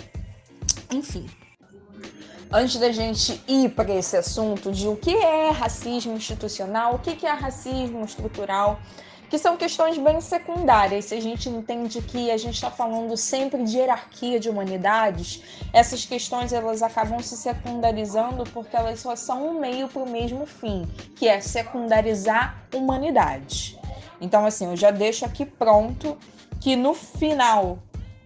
Enfim. 0.90 1.26
Antes 2.50 2.78
da 2.78 2.92
gente 2.92 3.42
ir 3.48 3.70
para 3.70 3.92
esse 3.92 4.16
assunto 4.16 4.70
de 4.70 4.86
o 4.86 4.96
que 4.96 5.10
é 5.16 5.50
racismo 5.50 6.14
institucional, 6.14 6.94
o 6.94 6.98
que 7.00 7.26
é 7.26 7.32
racismo 7.32 8.04
estrutural, 8.04 8.80
que 9.28 9.38
são 9.38 9.56
questões 9.56 9.98
bem 9.98 10.20
secundárias. 10.20 11.06
Se 11.06 11.14
a 11.14 11.20
gente 11.20 11.48
entende 11.48 12.00
que 12.00 12.30
a 12.30 12.36
gente 12.36 12.54
está 12.54 12.70
falando 12.70 13.16
sempre 13.16 13.62
de 13.64 13.76
hierarquia 13.76 14.38
de 14.38 14.48
humanidades, 14.48 15.42
essas 15.72 16.04
questões 16.04 16.52
elas 16.52 16.82
acabam 16.82 17.20
se 17.20 17.36
secundarizando 17.36 18.44
porque 18.52 18.76
elas 18.76 19.00
só 19.00 19.16
são 19.16 19.48
um 19.48 19.60
meio 19.60 19.88
para 19.88 20.02
o 20.02 20.08
mesmo 20.08 20.46
fim, 20.46 20.86
que 21.16 21.28
é 21.28 21.40
secundarizar 21.40 22.66
humanidade. 22.74 23.78
Então, 24.20 24.46
assim, 24.46 24.66
eu 24.66 24.76
já 24.76 24.90
deixo 24.90 25.24
aqui 25.24 25.44
pronto 25.44 26.16
que 26.60 26.74
no 26.74 26.94
final 26.94 27.78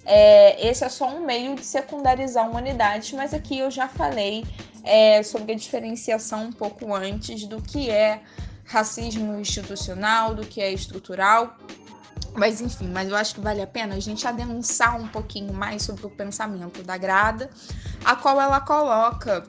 é, 0.04 0.66
esse 0.66 0.84
é 0.84 0.88
só 0.88 1.08
um 1.08 1.24
meio 1.24 1.54
de 1.54 1.64
secundarizar 1.64 2.44
a 2.44 2.48
humanidade, 2.48 3.14
mas 3.14 3.34
aqui 3.34 3.58
eu 3.58 3.70
já 3.70 3.88
falei 3.88 4.44
é, 4.84 5.22
sobre 5.22 5.52
a 5.52 5.56
diferenciação 5.56 6.44
um 6.44 6.52
pouco 6.52 6.94
antes 6.94 7.44
do 7.44 7.60
que 7.60 7.90
é 7.90 8.20
racismo 8.70 9.38
institucional, 9.38 10.34
do 10.34 10.46
que 10.46 10.60
é 10.60 10.72
estrutural. 10.72 11.56
Mas 12.34 12.60
enfim, 12.60 12.88
mas 12.88 13.08
eu 13.08 13.16
acho 13.16 13.34
que 13.34 13.40
vale 13.40 13.60
a 13.60 13.66
pena 13.66 13.96
a 13.96 14.00
gente 14.00 14.26
adensar 14.26 14.96
um 14.96 15.08
pouquinho 15.08 15.52
mais 15.52 15.82
sobre 15.82 16.06
o 16.06 16.10
pensamento 16.10 16.82
da 16.82 16.96
Grada, 16.96 17.50
a 18.04 18.14
qual 18.14 18.40
ela 18.40 18.60
coloca, 18.60 19.44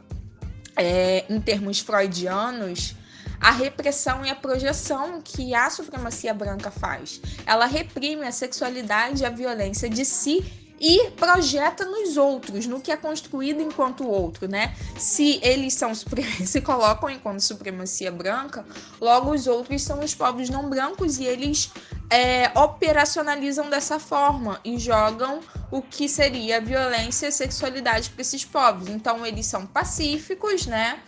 é, 0.75 1.25
em 1.29 1.39
termos 1.39 1.79
freudianos, 1.79 2.95
a 3.39 3.51
repressão 3.51 4.25
e 4.25 4.29
a 4.29 4.35
projeção 4.35 5.21
que 5.21 5.53
a 5.53 5.69
supremacia 5.69 6.33
branca 6.33 6.71
faz. 6.71 7.21
Ela 7.45 7.65
reprime 7.65 8.25
a 8.25 8.31
sexualidade 8.31 9.23
e 9.23 9.25
a 9.25 9.29
violência 9.29 9.89
de 9.89 10.05
si 10.05 10.60
e 10.81 11.11
projeta 11.11 11.85
nos 11.85 12.17
outros, 12.17 12.65
no 12.65 12.81
que 12.81 12.91
é 12.91 12.97
construído 12.97 13.61
enquanto 13.61 14.07
outro, 14.07 14.47
né? 14.47 14.75
Se 14.97 15.39
eles 15.43 15.75
são 15.75 15.93
se 15.93 16.59
colocam 16.61 17.07
enquanto 17.07 17.39
supremacia 17.41 18.11
branca, 18.11 18.65
logo 18.99 19.31
os 19.31 19.45
outros 19.45 19.83
são 19.83 19.99
os 19.99 20.15
povos 20.15 20.49
não 20.49 20.67
brancos 20.67 21.19
e 21.19 21.25
eles 21.25 21.71
é, 22.09 22.51
operacionalizam 22.57 23.69
dessa 23.69 23.99
forma 23.99 24.59
e 24.65 24.79
jogam 24.79 25.39
o 25.69 25.83
que 25.83 26.09
seria 26.09 26.59
violência 26.59 27.27
e 27.27 27.31
sexualidade 27.31 28.09
para 28.09 28.21
esses 28.21 28.43
povos. 28.43 28.89
Então 28.89 29.23
eles 29.23 29.45
são 29.45 29.67
pacíficos, 29.67 30.65
né? 30.65 30.99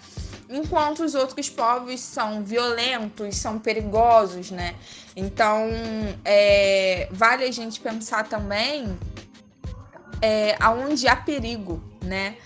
enquanto 0.50 1.04
os 1.04 1.16
outros 1.16 1.50
povos 1.50 2.00
são 2.00 2.44
violentos, 2.44 3.38
são 3.38 3.58
perigosos, 3.58 4.52
né? 4.52 4.76
Então, 5.16 5.68
é, 6.24 7.08
vale 7.12 7.44
a 7.46 7.52
gente 7.52 7.80
pensar 7.80 8.28
também 8.28 8.96
é, 10.24 10.56
aonde 10.58 11.06
há 11.06 11.18
perigo, 11.18 11.84
né? 12.02 12.38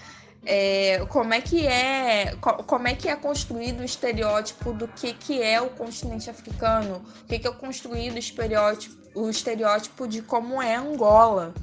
É, 0.44 1.06
como 1.10 1.34
é 1.34 1.42
que 1.42 1.68
é 1.68 2.34
como 2.40 2.88
é 2.88 2.96
que 2.96 3.08
é 3.08 3.16
construído 3.16 3.82
o 3.82 3.84
estereótipo 3.84 4.74
do 4.74 4.88
que, 4.88 5.14
que 5.14 5.44
é 5.44 5.62
o 5.62 5.70
continente 5.70 6.28
africano? 6.30 7.04
O 7.22 7.26
que, 7.26 7.38
que 7.38 7.48
é 7.48 7.52
construído 7.52 8.16
o 8.16 8.18
estereótipo, 8.18 8.96
o 9.14 9.30
estereótipo 9.30 10.08
de 10.08 10.24
como 10.24 10.60
é 10.60 10.76
Angola? 10.76 11.54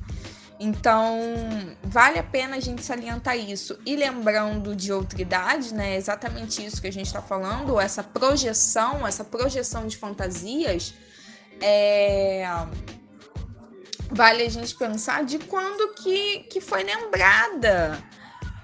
Então 0.61 1.19
vale 1.83 2.19
a 2.19 2.23
pena 2.23 2.57
a 2.57 2.61
gente 2.61 2.85
salientar 2.85 3.37
isso. 3.37 3.77
E 3.85 3.97
lembrando 3.97 4.77
de 4.77 4.93
outra 4.93 5.21
idade 5.21 5.75
né? 5.75 5.97
Exatamente 5.97 6.65
isso 6.65 6.81
que 6.81 6.87
a 6.87 6.93
gente 6.93 7.07
está 7.07 7.23
falando 7.23 7.81
essa 7.81 8.05
projeção 8.05 9.05
essa 9.05 9.25
projeção 9.25 9.89
de 9.89 9.97
fantasias 9.97 10.95
é 11.61 12.47
vale 14.11 14.43
a 14.43 14.49
gente 14.49 14.75
pensar 14.75 15.25
de 15.25 15.39
quando 15.39 15.95
que, 15.95 16.41
que 16.51 16.61
foi 16.61 16.83
lembrada 16.83 18.03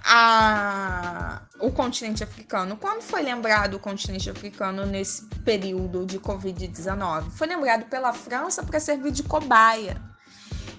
a, 0.05 1.43
o 1.59 1.71
continente 1.71 2.23
africano. 2.23 2.77
Quando 2.77 3.03
foi 3.03 3.23
lembrado 3.23 3.75
o 3.75 3.79
continente 3.79 4.31
africano 4.31 4.87
nesse 4.87 5.27
período 5.45 6.07
de 6.07 6.19
Covid-19? 6.19 7.31
Foi 7.31 7.47
lembrado 7.47 7.85
pela 7.87 8.13
França 8.13 8.63
para 8.63 8.81
servir 8.81 9.13
de 9.13 9.23
cobaia. 9.23 10.01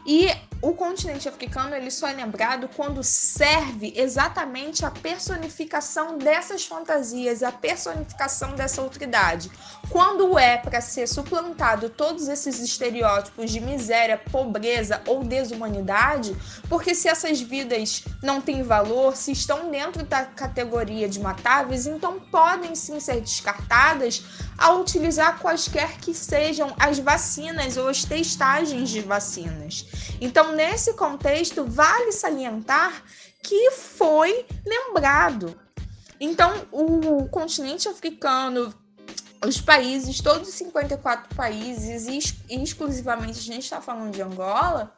E 0.05 0.29
o 0.61 0.73
continente 0.73 1.27
africano 1.27 1.75
ele 1.75 1.89
só 1.89 2.07
é 2.07 2.13
lembrado 2.13 2.69
quando 2.75 3.03
serve 3.03 3.93
exatamente 3.95 4.85
a 4.85 4.91
personificação 4.91 6.17
dessas 6.19 6.65
fantasias, 6.65 7.41
a 7.41 7.51
personificação 7.51 8.53
dessa 8.53 8.79
autoridade. 8.81 9.51
Quando 9.89 10.37
é 10.37 10.57
para 10.57 10.79
ser 10.79 11.07
suplantado 11.07 11.89
todos 11.89 12.27
esses 12.27 12.59
estereótipos 12.59 13.49
de 13.49 13.59
miséria, 13.59 14.17
pobreza 14.31 15.01
ou 15.07 15.23
desumanidade, 15.23 16.35
porque 16.69 16.93
se 16.93 17.07
essas 17.07 17.41
vidas 17.41 18.03
não 18.21 18.39
têm 18.39 18.61
valor, 18.61 19.15
se 19.15 19.31
estão 19.31 19.71
dentro 19.71 20.03
da 20.03 20.25
categoria 20.25 21.09
de 21.09 21.19
matáveis, 21.19 21.87
então 21.87 22.19
podem 22.19 22.75
sim 22.75 22.99
ser 22.99 23.19
descartadas 23.19 24.23
ao 24.57 24.79
utilizar 24.79 25.39
quaisquer 25.39 25.97
que 25.97 26.13
sejam 26.13 26.75
as 26.79 26.99
vacinas 26.99 27.77
ou 27.77 27.89
as 27.89 28.03
testagens 28.03 28.89
de 28.91 29.01
vacinas. 29.01 29.87
Então, 30.21 30.50
nesse 30.51 30.93
contexto, 30.93 31.65
vale 31.65 32.11
salientar 32.11 33.03
que 33.43 33.71
foi 33.71 34.45
lembrado. 34.65 35.59
Então, 36.19 36.67
o 36.71 37.27
continente 37.29 37.87
africano, 37.87 38.73
os 39.45 39.59
países, 39.59 40.21
todos 40.21 40.49
os 40.49 40.55
54 40.55 41.35
países, 41.35 42.05
e 42.07 42.61
exclusivamente 42.61 43.39
a 43.39 43.41
gente 43.41 43.63
está 43.63 43.81
falando 43.81 44.13
de 44.13 44.21
Angola, 44.21 44.93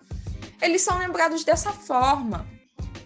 eles 0.61 0.81
são 0.81 0.97
lembrados 0.97 1.43
dessa 1.43 1.71
forma, 1.71 2.45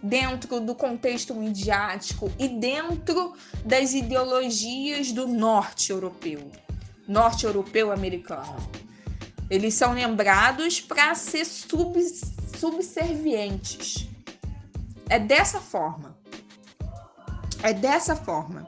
dentro 0.01 0.59
do 0.59 0.73
contexto 0.73 1.35
midiático 1.35 2.31
e 2.39 2.47
dentro 2.47 3.33
das 3.63 3.93
ideologias 3.93 5.11
do 5.11 5.27
norte 5.27 5.91
europeu, 5.91 6.51
norte 7.07 7.45
europeu 7.45 7.91
americano. 7.91 8.57
Eles 9.49 9.75
são 9.75 9.93
lembrados 9.93 10.81
para 10.81 11.15
ser 11.15 11.45
sub, 11.45 11.99
subservientes. 12.59 14.07
É 15.09 15.19
dessa 15.19 15.59
forma. 15.59 16.17
É 17.63 17.73
dessa 17.73 18.15
forma. 18.15 18.67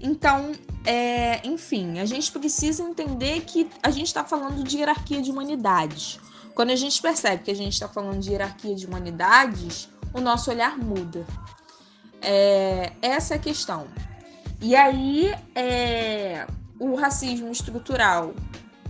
Então, 0.00 0.52
é, 0.84 1.46
enfim, 1.46 1.98
a 1.98 2.04
gente 2.04 2.30
precisa 2.32 2.82
entender 2.82 3.42
que 3.42 3.68
a 3.82 3.90
gente 3.90 4.06
está 4.06 4.24
falando 4.24 4.62
de 4.64 4.78
hierarquia 4.78 5.20
de 5.20 5.30
humanidades. 5.30 6.18
Quando 6.54 6.70
a 6.70 6.76
gente 6.76 7.00
percebe 7.00 7.42
que 7.42 7.50
a 7.50 7.56
gente 7.56 7.72
está 7.72 7.88
falando 7.88 8.20
de 8.20 8.30
hierarquia 8.30 8.74
de 8.74 8.86
humanidades, 8.86 9.88
o 10.12 10.20
nosso 10.20 10.50
olhar 10.50 10.76
muda. 10.78 11.24
É, 12.20 12.92
essa 13.00 13.34
é 13.34 13.36
a 13.36 13.40
questão. 13.40 13.86
E 14.60 14.76
aí, 14.76 15.34
é, 15.54 16.46
o 16.78 16.94
racismo 16.94 17.50
estrutural 17.50 18.34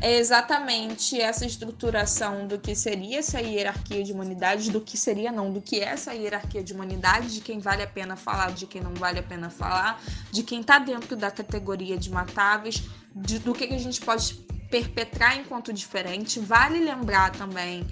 é 0.00 0.16
exatamente 0.16 1.20
essa 1.20 1.44
estruturação 1.44 2.46
do 2.46 2.58
que 2.58 2.74
seria 2.74 3.18
essa 3.18 3.40
hierarquia 3.40 4.02
de 4.02 4.12
humanidades, 4.12 4.68
do 4.68 4.80
que 4.80 4.96
seria 4.96 5.30
não, 5.30 5.52
do 5.52 5.60
que 5.60 5.80
é 5.80 5.84
essa 5.84 6.14
hierarquia 6.14 6.62
de 6.62 6.72
humanidades, 6.72 7.34
de 7.34 7.40
quem 7.40 7.58
vale 7.58 7.82
a 7.82 7.86
pena 7.86 8.16
falar, 8.16 8.52
de 8.52 8.66
quem 8.66 8.80
não 8.80 8.94
vale 8.94 9.18
a 9.18 9.22
pena 9.22 9.50
falar, 9.50 10.02
de 10.32 10.42
quem 10.42 10.62
está 10.62 10.78
dentro 10.78 11.16
da 11.16 11.30
categoria 11.30 11.98
de 11.98 12.10
matáveis, 12.10 12.82
de, 13.14 13.38
do 13.38 13.52
que, 13.52 13.66
que 13.66 13.74
a 13.74 13.78
gente 13.78 14.00
pode 14.00 14.34
perpetrar 14.70 15.36
enquanto 15.36 15.72
diferente. 15.72 16.40
Vale 16.40 16.78
lembrar 16.78 17.32
também 17.32 17.86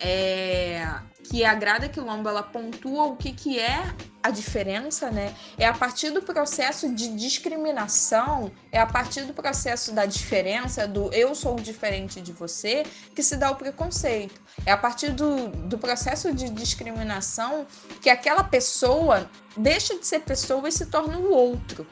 é, 0.00 0.82
que 1.24 1.44
a 1.44 1.54
Grada 1.54 1.88
Quilombo 1.88 2.28
ela 2.28 2.42
pontua 2.42 3.04
o 3.04 3.16
que, 3.16 3.32
que 3.32 3.58
é 3.58 3.94
a 4.22 4.30
diferença, 4.30 5.10
né? 5.10 5.34
É 5.58 5.66
a 5.66 5.72
partir 5.72 6.10
do 6.10 6.22
processo 6.22 6.92
de 6.94 7.14
discriminação, 7.14 8.50
é 8.72 8.80
a 8.80 8.86
partir 8.86 9.22
do 9.22 9.32
processo 9.32 9.92
da 9.92 10.06
diferença, 10.06 10.88
do 10.88 11.12
eu 11.12 11.34
sou 11.34 11.56
diferente 11.56 12.20
de 12.20 12.32
você, 12.32 12.84
que 13.14 13.22
se 13.22 13.36
dá 13.36 13.50
o 13.50 13.56
preconceito. 13.56 14.40
É 14.66 14.72
a 14.72 14.76
partir 14.76 15.12
do, 15.12 15.48
do 15.48 15.78
processo 15.78 16.32
de 16.32 16.48
discriminação 16.48 17.66
que 18.02 18.10
aquela 18.10 18.42
pessoa 18.42 19.30
deixa 19.56 19.98
de 19.98 20.06
ser 20.06 20.20
pessoa 20.20 20.68
e 20.68 20.72
se 20.72 20.86
torna 20.86 21.18
o 21.18 21.32
outro. 21.32 21.86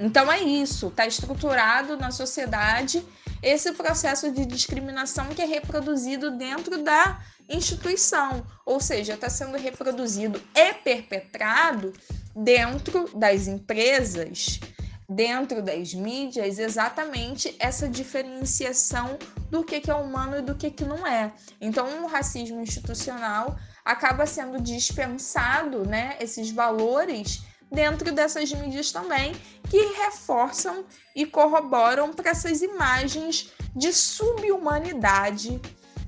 Então 0.00 0.30
é 0.30 0.40
isso, 0.40 0.88
está 0.88 1.06
estruturado 1.06 1.96
na 1.96 2.10
sociedade 2.10 3.04
esse 3.42 3.72
processo 3.72 4.30
de 4.32 4.44
discriminação 4.44 5.28
que 5.28 5.42
é 5.42 5.46
reproduzido 5.46 6.36
dentro 6.36 6.82
da 6.82 7.20
instituição, 7.48 8.46
ou 8.66 8.80
seja, 8.80 9.14
está 9.14 9.30
sendo 9.30 9.56
reproduzido 9.56 10.40
e 10.54 10.74
perpetrado 10.74 11.92
dentro 12.34 13.08
das 13.16 13.46
empresas, 13.46 14.60
dentro 15.08 15.62
das 15.62 15.94
mídias, 15.94 16.58
exatamente 16.58 17.54
essa 17.58 17.88
diferenciação 17.88 19.18
do 19.50 19.64
que, 19.64 19.90
é 19.90 19.94
humano 19.94 20.38
e 20.38 20.42
do 20.42 20.54
que, 20.54 20.70
que 20.70 20.84
não 20.84 21.06
é. 21.06 21.32
Então, 21.60 22.04
o 22.04 22.06
racismo 22.06 22.60
institucional 22.60 23.58
acaba 23.82 24.26
sendo 24.26 24.60
dispensado, 24.60 25.86
né, 25.86 26.16
esses 26.20 26.50
valores 26.50 27.42
dentro 27.70 28.12
dessas 28.12 28.52
mídias 28.52 28.90
também, 28.90 29.34
que 29.68 29.78
reforçam 30.04 30.84
e 31.14 31.26
corroboram 31.26 32.12
para 32.12 32.30
essas 32.30 32.62
imagens 32.62 33.52
de 33.74 33.92
subhumanidade 33.92 35.60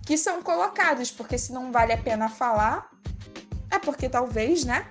que 0.04 0.16
são 0.16 0.42
colocadas, 0.42 1.10
porque 1.10 1.38
se 1.38 1.52
não 1.52 1.70
vale 1.70 1.92
a 1.92 1.98
pena 1.98 2.28
falar, 2.28 2.90
é 3.70 3.78
porque 3.78 4.08
talvez, 4.08 4.64
né, 4.64 4.90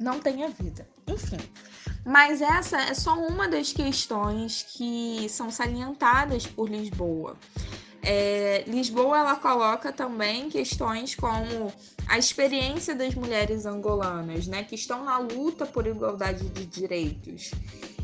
não 0.00 0.18
tenha 0.18 0.48
vida. 0.48 0.88
Enfim. 1.06 1.38
Mas 2.04 2.42
essa 2.42 2.80
é 2.80 2.94
só 2.94 3.14
uma 3.14 3.48
das 3.48 3.72
questões 3.72 4.62
que 4.62 5.26
são 5.30 5.50
salientadas 5.50 6.46
por 6.46 6.68
Lisboa. 6.68 7.36
É, 8.04 8.64
Lisboa 8.66 9.18
ela 9.18 9.36
coloca 9.36 9.92
também 9.92 10.50
questões 10.50 11.14
como 11.14 11.72
a 12.06 12.18
experiência 12.18 12.94
das 12.94 13.14
mulheres 13.14 13.64
angolanas, 13.64 14.46
né, 14.46 14.62
que 14.62 14.74
estão 14.74 15.04
na 15.04 15.18
luta 15.18 15.64
por 15.64 15.86
igualdade 15.86 16.48
de 16.50 16.66
direitos. 16.66 17.50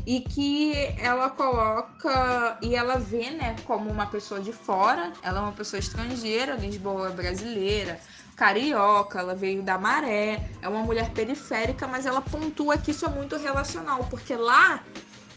E 0.05 0.21
que 0.21 0.73
ela 0.97 1.29
coloca 1.29 2.57
e 2.63 2.75
ela 2.75 2.97
vê, 2.97 3.29
né, 3.29 3.55
como 3.65 3.89
uma 3.89 4.07
pessoa 4.07 4.39
de 4.39 4.51
fora, 4.51 5.13
ela 5.21 5.39
é 5.39 5.43
uma 5.43 5.51
pessoa 5.51 5.79
estrangeira, 5.79 6.55
Lisboa 6.55 7.09
é 7.09 7.11
brasileira, 7.11 7.99
carioca, 8.35 9.19
ela 9.19 9.35
veio 9.35 9.61
da 9.61 9.77
Maré, 9.77 10.49
é 10.59 10.67
uma 10.67 10.81
mulher 10.81 11.11
periférica, 11.11 11.85
mas 11.85 12.07
ela 12.07 12.21
pontua 12.21 12.75
que 12.79 12.89
isso 12.89 13.05
é 13.05 13.09
muito 13.09 13.37
relacional, 13.37 14.07
porque 14.09 14.35
lá 14.35 14.83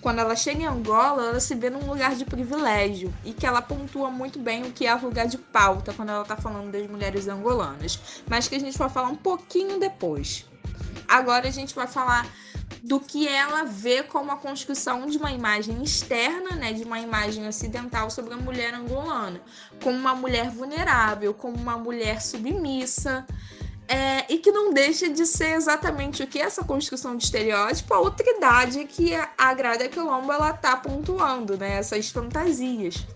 quando 0.04 0.18
ela 0.18 0.36
chega 0.36 0.60
em 0.60 0.66
Angola, 0.66 1.30
ela 1.30 1.40
se 1.40 1.54
vê 1.54 1.70
num 1.70 1.88
lugar 1.88 2.14
de 2.14 2.26
privilégio 2.26 3.10
e 3.24 3.32
que 3.32 3.46
ela 3.46 3.62
pontua 3.62 4.10
muito 4.10 4.38
bem 4.38 4.62
o 4.62 4.70
que 4.70 4.86
é 4.86 4.92
lugar 4.92 5.26
de 5.26 5.38
pauta 5.38 5.94
quando 5.94 6.10
ela 6.10 6.20
está 6.20 6.36
falando 6.36 6.70
das 6.70 6.86
mulheres 6.86 7.26
angolanas, 7.26 7.98
mas 8.28 8.46
que 8.46 8.54
a 8.54 8.60
gente 8.60 8.76
vai 8.76 8.90
falar 8.90 9.08
um 9.08 9.16
pouquinho 9.16 9.80
depois. 9.80 10.44
Agora 11.08 11.48
a 11.48 11.50
gente 11.50 11.74
vai 11.74 11.86
falar 11.86 12.30
do 12.82 13.00
que 13.00 13.26
ela 13.26 13.64
vê 13.64 14.02
como 14.02 14.30
a 14.30 14.36
construção 14.36 15.06
de 15.06 15.16
uma 15.16 15.32
imagem 15.32 15.82
externa, 15.82 16.54
né, 16.54 16.74
de 16.74 16.84
uma 16.84 17.00
imagem 17.00 17.48
ocidental 17.48 18.10
sobre 18.10 18.34
a 18.34 18.36
mulher 18.36 18.74
angolana, 18.74 19.40
como 19.82 19.96
uma 19.96 20.14
mulher 20.14 20.50
vulnerável, 20.50 21.32
como 21.32 21.56
uma 21.56 21.78
mulher 21.78 22.20
submissa, 22.20 23.26
é, 23.86 24.32
e 24.32 24.38
que 24.38 24.50
não 24.50 24.72
deixa 24.72 25.08
de 25.08 25.26
ser 25.26 25.54
exatamente 25.54 26.22
o 26.22 26.26
que 26.26 26.40
essa 26.40 26.64
construção 26.64 27.16
de 27.16 27.24
estereótipo, 27.24 27.92
a 27.92 27.98
outridade 27.98 28.84
que 28.84 29.12
a 29.36 29.54
Grada 29.54 29.88
Quilombo 29.88 30.32
ela 30.32 30.52
tá 30.52 30.76
pontuando, 30.76 31.56
né? 31.56 31.76
Essas 31.76 32.08
fantasias. 32.08 33.06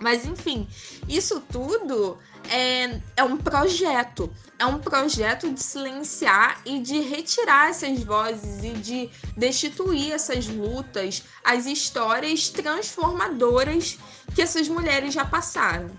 Mas 0.00 0.26
enfim, 0.26 0.68
isso 1.08 1.40
tudo 1.40 2.18
é, 2.50 3.00
é 3.16 3.24
um 3.24 3.36
projeto. 3.36 4.32
É 4.58 4.66
um 4.66 4.78
projeto 4.78 5.50
de 5.50 5.62
silenciar 5.62 6.60
e 6.64 6.78
de 6.78 7.00
retirar 7.00 7.70
essas 7.70 8.02
vozes 8.02 8.62
e 8.62 8.70
de 8.70 9.10
destituir 9.36 10.12
essas 10.12 10.46
lutas, 10.46 11.24
as 11.42 11.66
histórias 11.66 12.48
transformadoras 12.48 13.98
que 14.34 14.42
essas 14.42 14.68
mulheres 14.68 15.12
já 15.14 15.24
passaram. 15.24 15.90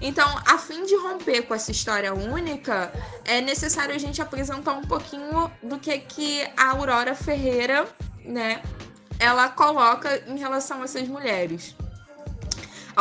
Então, 0.00 0.28
a 0.46 0.58
fim 0.58 0.84
de 0.84 0.96
romper 0.96 1.42
com 1.42 1.54
essa 1.54 1.70
história 1.70 2.12
única, 2.12 2.92
é 3.24 3.40
necessário 3.40 3.94
a 3.94 3.98
gente 3.98 4.20
apresentar 4.20 4.72
um 4.72 4.82
pouquinho 4.82 5.50
do 5.62 5.78
que 5.78 5.96
que 5.98 6.42
a 6.56 6.70
Aurora 6.70 7.14
Ferreira, 7.14 7.88
né, 8.24 8.62
ela 9.18 9.48
coloca 9.48 10.22
em 10.26 10.38
relação 10.38 10.80
a 10.80 10.84
essas 10.84 11.06
mulheres. 11.06 11.76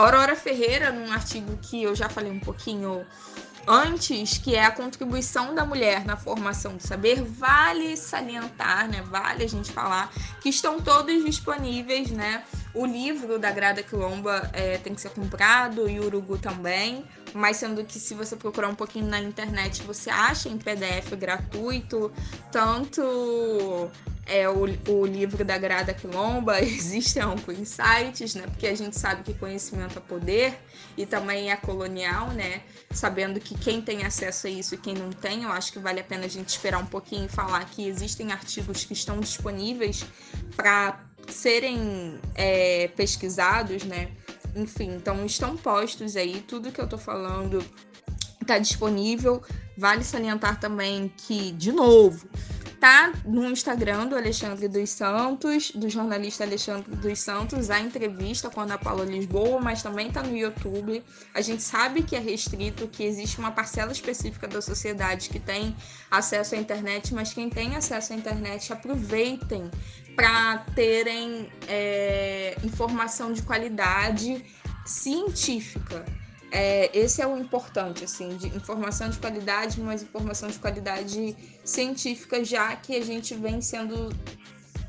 Aurora 0.02 0.36
Ferreira, 0.36 0.92
num 0.92 1.12
artigo 1.12 1.56
que 1.62 1.84
eu 1.84 1.94
já 1.94 2.10
falei 2.10 2.32
um 2.32 2.40
pouquinho 2.40 3.06
antes, 3.67 4.38
que 4.38 4.56
é 4.56 4.65
a 4.65 4.71
contribuição 4.71 5.54
da 5.54 5.65
mulher 5.65 6.06
na 6.06 6.17
formação 6.17 6.76
do 6.78 6.84
saber, 6.86 7.21
vale 7.21 7.95
salientar, 7.95 8.89
né? 8.89 9.02
Vale 9.04 9.43
a 9.43 9.50
gente 9.50 9.71
falar 9.71 10.12
que 10.41 10.50
estão 10.50 10.80
todos 10.82 11.24
disponíveis, 11.24 12.12
né? 12.12 12.43
O 12.74 12.86
livro 12.86 13.38
da 13.38 13.52
Grada 13.52 13.84
Quilomba 13.84 14.50
é, 14.54 14.78
tem 14.78 14.95
que 14.95 15.02
ser 15.02 15.10
comprado 15.10 15.89
e 15.89 16.00
o 16.00 16.06
Urugu 16.06 16.38
também, 16.38 17.06
mas 17.34 17.58
sendo 17.58 17.84
que 17.84 18.00
se 18.00 18.13
você 18.13 18.36
procurar 18.36 18.69
um 18.69 18.76
pouquinho 18.76 19.08
na 19.08 19.19
internet, 19.19 19.84
você 19.84 20.10
acha 20.10 20.47
em 20.47 20.58
PDF 20.58 21.13
gratuito, 21.17 22.12
tanto 22.52 23.92
é 24.25 24.48
o, 24.48 24.63
o 24.88 25.06
livro 25.06 25.44
da 25.44 25.58
Grada 25.58 25.94
Quilomba, 25.94 26.60
existem 26.63 27.21
alguns 27.21 27.60
insights, 27.60 28.36
né? 28.36 28.44
Porque 28.48 28.67
a 28.67 28.75
gente 28.75 28.98
sabe 28.98 29.23
que 29.23 29.33
conhecimento 29.33 29.98
é 29.98 30.02
poder 30.02 30.58
e 30.98 31.06
também 31.06 31.52
é 31.52 31.56
colonial, 31.56 32.29
né? 32.29 32.62
Sabendo 32.92 33.39
que 33.39 33.58
quem 33.58 33.81
tem 33.81 34.04
acesso 34.04 34.48
a 34.48 34.50
isso 34.50 34.75
e 34.75 34.77
quem 34.77 34.94
não 34.94 35.12
tem, 35.12 35.44
eu 35.44 35.52
acho 35.52 35.71
que 35.71 35.79
vale 35.79 36.00
a 36.00 36.04
pena 36.04 36.25
a 36.25 36.29
gente 36.29 36.50
esperar 36.50 36.79
um 36.79 36.85
pouquinho 36.85 37.25
e 37.25 37.29
falar 37.29 37.63
que 37.65 37.87
existem 37.87 38.31
artigos 38.31 38.83
que 38.83 38.94
estão 38.94 39.19
disponíveis 39.19 40.06
para 40.56 41.00
serem 41.29 42.19
é, 42.35 42.87
pesquisados, 42.89 43.83
né? 43.83 44.12
Enfim, 44.56 44.96
então 44.96 45.25
estão 45.25 45.56
postos 45.56 46.15
aí, 46.15 46.42
tudo 46.42 46.71
que 46.71 46.81
eu 46.81 46.87
tô 46.87 46.98
falando 46.98 47.63
está 48.42 48.60
disponível. 48.60 49.42
Vale 49.77 50.04
salientar 50.04 50.60
também 50.60 51.12
que, 51.15 51.52
de 51.54 51.71
novo, 51.71 52.27
tá 52.82 53.13
no 53.23 53.46
Instagram 53.46 54.08
do 54.08 54.15
Alexandre 54.15 54.67
dos 54.67 54.90
Santos, 54.90 55.69
do 55.69 55.88
jornalista 55.88 56.44
Alexandre 56.44 56.96
dos 56.96 57.19
Santos, 57.19 57.69
a 57.69 57.79
entrevista 57.79 58.50
com 58.50 58.60
a 58.60 58.63
Ana 58.63 58.77
Paula 58.79 59.06
Lisboa, 59.06 59.62
mas 59.62 59.84
também 59.84 60.12
tá 60.12 60.23
no 60.23 60.36
YouTube. 60.36 61.04
A 61.32 61.42
gente 61.42 61.62
sabe 61.62 62.02
que 62.02 62.15
é 62.15 62.19
restrito, 62.19 62.88
que 62.88 63.04
existe 63.04 63.38
uma 63.38 63.52
parcela 63.52 63.92
específica 63.92 64.48
da 64.48 64.63
sociedade 64.63 65.29
que 65.29 65.40
tem 65.40 65.75
acesso 66.10 66.56
à 66.56 66.58
internet, 66.58 67.13
mas 67.13 67.32
quem 67.32 67.52
tem 67.52 67.75
acesso 67.75 68.13
à 68.13 68.15
internet, 68.15 68.73
aproveitem 68.73 69.69
para 70.15 70.58
terem 70.73 71.52
é, 71.67 72.58
informação 72.63 73.32
de 73.32 73.44
qualidade 73.44 74.44
científica 74.88 76.04
é, 76.52 76.89
esse 76.93 77.21
é 77.21 77.27
o 77.27 77.37
importante, 77.37 78.04
assim, 78.04 78.35
de 78.35 78.47
informação 78.47 79.10
de 79.10 79.17
qualidade, 79.17 79.79
mas 79.79 80.04
informação 80.04 80.49
de 80.49 80.60
qualidade 80.60 81.35
científica, 81.63 82.43
já 82.43 82.75
que 82.75 82.95
a 82.95 83.02
gente 83.02 83.33
vem 83.35 83.62
sendo 83.62 84.13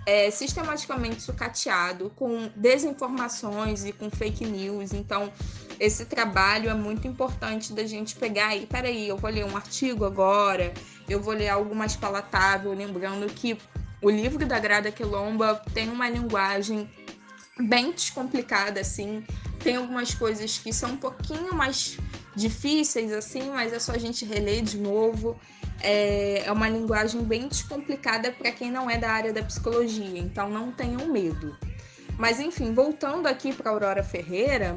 é, 0.04 0.28
sistematicamente 0.30 1.22
sucateado 1.22 2.10
com 2.16 2.50
desinformações 2.56 3.84
e 3.84 3.92
com 3.92 4.10
fake 4.10 4.44
news. 4.44 4.92
Então, 4.92 5.32
esse 5.78 6.04
trabalho 6.04 6.68
é 6.68 6.74
muito 6.74 7.06
importante 7.06 7.72
da 7.72 7.86
gente 7.86 8.16
pegar 8.16 8.56
e, 8.56 8.66
peraí, 8.66 9.06
eu 9.06 9.16
vou 9.16 9.30
ler 9.30 9.44
um 9.44 9.56
artigo 9.56 10.04
agora, 10.04 10.74
eu 11.08 11.20
vou 11.20 11.32
ler 11.32 11.48
algo 11.48 11.74
mais 11.74 11.94
palatável, 11.94 12.72
lembrando 12.72 13.26
que 13.26 13.56
o 14.00 14.10
livro 14.10 14.44
da 14.44 14.58
Grada 14.58 14.90
Quilomba 14.90 15.62
tem 15.72 15.88
uma 15.88 16.08
linguagem 16.10 16.90
bem 17.66 17.92
descomplicada, 17.92 18.80
assim, 18.80 19.24
tem 19.62 19.76
algumas 19.76 20.14
coisas 20.14 20.58
que 20.58 20.72
são 20.72 20.92
um 20.92 20.96
pouquinho 20.96 21.54
mais 21.54 21.96
difíceis, 22.34 23.12
assim, 23.12 23.50
mas 23.50 23.72
é 23.72 23.78
só 23.78 23.92
a 23.92 23.98
gente 23.98 24.24
reler 24.24 24.62
de 24.62 24.78
novo. 24.78 25.38
É, 25.80 26.44
é 26.46 26.52
uma 26.52 26.68
linguagem 26.68 27.22
bem 27.22 27.48
descomplicada 27.48 28.30
para 28.30 28.52
quem 28.52 28.70
não 28.70 28.88
é 28.88 28.96
da 28.98 29.10
área 29.10 29.32
da 29.32 29.42
psicologia, 29.42 30.18
então 30.18 30.48
não 30.48 30.70
tenham 30.70 31.06
medo. 31.06 31.56
Mas 32.18 32.38
enfim, 32.38 32.72
voltando 32.72 33.26
aqui 33.26 33.52
para 33.52 33.70
Aurora 33.70 34.02
Ferreira, 34.02 34.76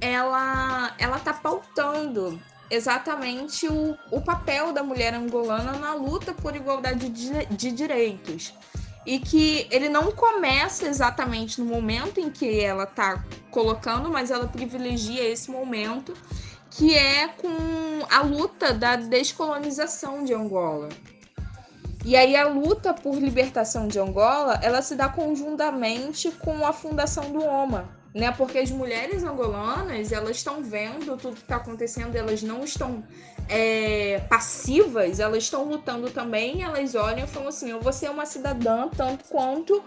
ela 0.00 0.94
ela 0.98 1.18
tá 1.18 1.32
pautando 1.32 2.40
exatamente 2.70 3.66
o, 3.68 3.96
o 4.10 4.20
papel 4.20 4.72
da 4.72 4.82
mulher 4.82 5.14
angolana 5.14 5.72
na 5.72 5.94
luta 5.94 6.32
por 6.32 6.54
igualdade 6.54 7.08
de, 7.08 7.46
de 7.46 7.72
direitos 7.72 8.52
e 9.06 9.20
que 9.20 9.68
ele 9.70 9.88
não 9.88 10.10
começa 10.10 10.88
exatamente 10.88 11.60
no 11.60 11.66
momento 11.66 12.18
em 12.18 12.28
que 12.28 12.60
ela 12.60 12.82
está 12.82 13.24
colocando, 13.50 14.10
mas 14.10 14.32
ela 14.32 14.48
privilegia 14.48 15.22
esse 15.22 15.48
momento, 15.48 16.12
que 16.70 16.92
é 16.94 17.28
com 17.28 17.48
a 18.10 18.20
luta 18.22 18.74
da 18.74 18.96
descolonização 18.96 20.24
de 20.24 20.34
Angola. 20.34 20.88
E 22.04 22.16
aí 22.16 22.36
a 22.36 22.48
luta 22.48 22.92
por 22.92 23.16
libertação 23.16 23.88
de 23.88 23.98
Angola, 23.98 24.60
ela 24.62 24.82
se 24.82 24.94
dá 24.96 25.08
conjuntamente 25.08 26.30
com 26.32 26.66
a 26.66 26.72
fundação 26.72 27.32
do 27.32 27.44
OMA, 27.44 27.88
né? 28.14 28.32
Porque 28.32 28.58
as 28.58 28.70
mulheres 28.70 29.24
angolanas, 29.24 30.12
elas 30.12 30.36
estão 30.36 30.62
vendo 30.62 31.16
tudo 31.16 31.36
que 31.36 31.42
está 31.42 31.56
acontecendo, 31.56 32.14
elas 32.16 32.42
não 32.42 32.64
estão 32.64 33.04
é, 33.48 34.20
passivas, 34.28 35.20
elas 35.20 35.44
estão 35.44 35.64
lutando 35.64 36.10
também, 36.10 36.62
elas 36.62 36.94
olham 36.94 37.24
e 37.24 37.26
falam 37.26 37.48
assim, 37.48 37.70
eu 37.70 37.80
vou 37.80 37.92
ser 37.92 38.10
uma 38.10 38.26
cidadã 38.26 38.88
tanto 38.88 39.24
quanto 39.24 39.82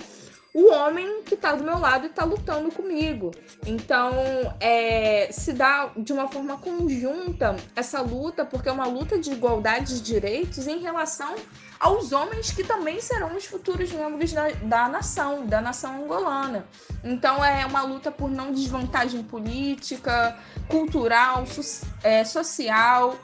o 0.53 0.71
homem 0.71 1.21
que 1.23 1.35
está 1.35 1.53
do 1.53 1.63
meu 1.63 1.77
lado 1.77 2.05
e 2.05 2.09
está 2.09 2.23
lutando 2.23 2.71
comigo. 2.71 3.31
Então, 3.65 4.11
é, 4.59 5.29
se 5.31 5.53
dá 5.53 5.91
de 5.95 6.11
uma 6.11 6.27
forma 6.27 6.57
conjunta 6.57 7.55
essa 7.75 8.01
luta, 8.01 8.43
porque 8.43 8.67
é 8.67 8.71
uma 8.71 8.87
luta 8.87 9.17
de 9.19 9.31
igualdade 9.31 9.95
de 9.95 10.01
direitos 10.01 10.65
em 10.65 10.79
relação 10.79 11.35
aos 11.79 12.11
homens 12.11 12.51
que 12.51 12.63
também 12.63 12.99
serão 12.99 13.35
os 13.37 13.45
futuros 13.45 13.91
membros 13.91 14.33
da, 14.33 14.49
da 14.49 14.89
nação, 14.89 15.45
da 15.45 15.61
nação 15.61 16.03
angolana. 16.03 16.65
Então, 17.03 17.43
é 17.45 17.65
uma 17.65 17.83
luta 17.83 18.11
por 18.11 18.29
não 18.29 18.51
desvantagem 18.51 19.23
política, 19.23 20.35
cultural, 20.67 21.45
so, 21.45 21.85
é, 22.03 22.23
social. 22.23 23.15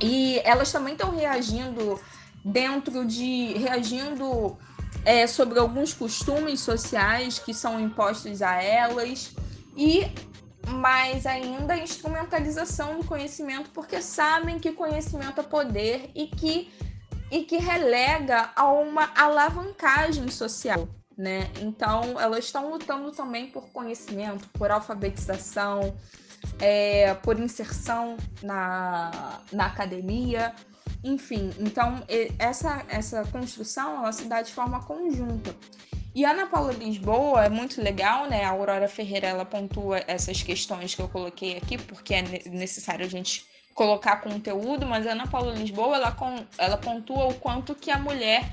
E 0.00 0.40
elas 0.44 0.70
também 0.72 0.94
estão 0.94 1.10
reagindo 1.10 2.00
dentro 2.44 3.04
de. 3.04 3.54
reagindo 3.54 4.56
é, 5.04 5.26
sobre 5.26 5.58
alguns 5.58 5.92
costumes 5.92 6.60
sociais 6.60 7.38
que 7.38 7.52
são 7.52 7.80
impostos 7.80 8.42
a 8.42 8.62
elas 8.62 9.34
e 9.76 10.06
mais 10.68 11.26
ainda 11.26 11.74
a 11.74 11.78
instrumentalização 11.78 12.98
do 12.98 13.06
conhecimento, 13.06 13.70
porque 13.70 14.00
sabem 14.00 14.58
que 14.58 14.72
conhecimento 14.72 15.40
é 15.40 15.42
poder 15.42 16.10
e 16.14 16.26
que, 16.26 16.70
e 17.30 17.42
que 17.44 17.56
relega 17.56 18.50
a 18.54 18.70
uma 18.70 19.10
alavancagem 19.16 20.28
social. 20.28 20.88
Né? 21.16 21.50
Então, 21.60 22.18
elas 22.18 22.46
estão 22.46 22.70
lutando 22.70 23.12
também 23.12 23.50
por 23.50 23.70
conhecimento, 23.70 24.48
por 24.50 24.70
alfabetização, 24.70 25.94
é, 26.60 27.14
por 27.14 27.38
inserção 27.38 28.16
na, 28.42 29.40
na 29.52 29.66
academia. 29.66 30.54
Enfim, 31.04 31.50
então 31.58 32.02
essa, 32.38 32.84
essa 32.88 33.24
construção 33.24 33.98
ela 33.98 34.12
se 34.12 34.24
dá 34.24 34.40
de 34.40 34.52
forma 34.52 34.82
conjunta. 34.84 35.54
E 36.14 36.24
Ana 36.24 36.46
Paula 36.46 36.72
Lisboa 36.72 37.46
é 37.46 37.48
muito 37.48 37.82
legal, 37.82 38.28
né? 38.28 38.44
A 38.44 38.50
Aurora 38.50 38.86
Ferreira 38.86 39.28
ela 39.28 39.44
pontua 39.44 40.02
essas 40.06 40.42
questões 40.42 40.94
que 40.94 41.00
eu 41.00 41.08
coloquei 41.08 41.56
aqui, 41.56 41.78
porque 41.78 42.14
é 42.14 42.22
necessário 42.50 43.04
a 43.04 43.08
gente 43.08 43.46
colocar 43.74 44.20
conteúdo, 44.20 44.86
mas 44.86 45.06
Ana 45.06 45.26
Paula 45.26 45.54
Lisboa 45.54 45.96
ela, 45.96 46.16
ela 46.58 46.76
pontua 46.76 47.28
o 47.28 47.34
quanto 47.34 47.74
que 47.74 47.90
a 47.90 47.98
mulher 47.98 48.44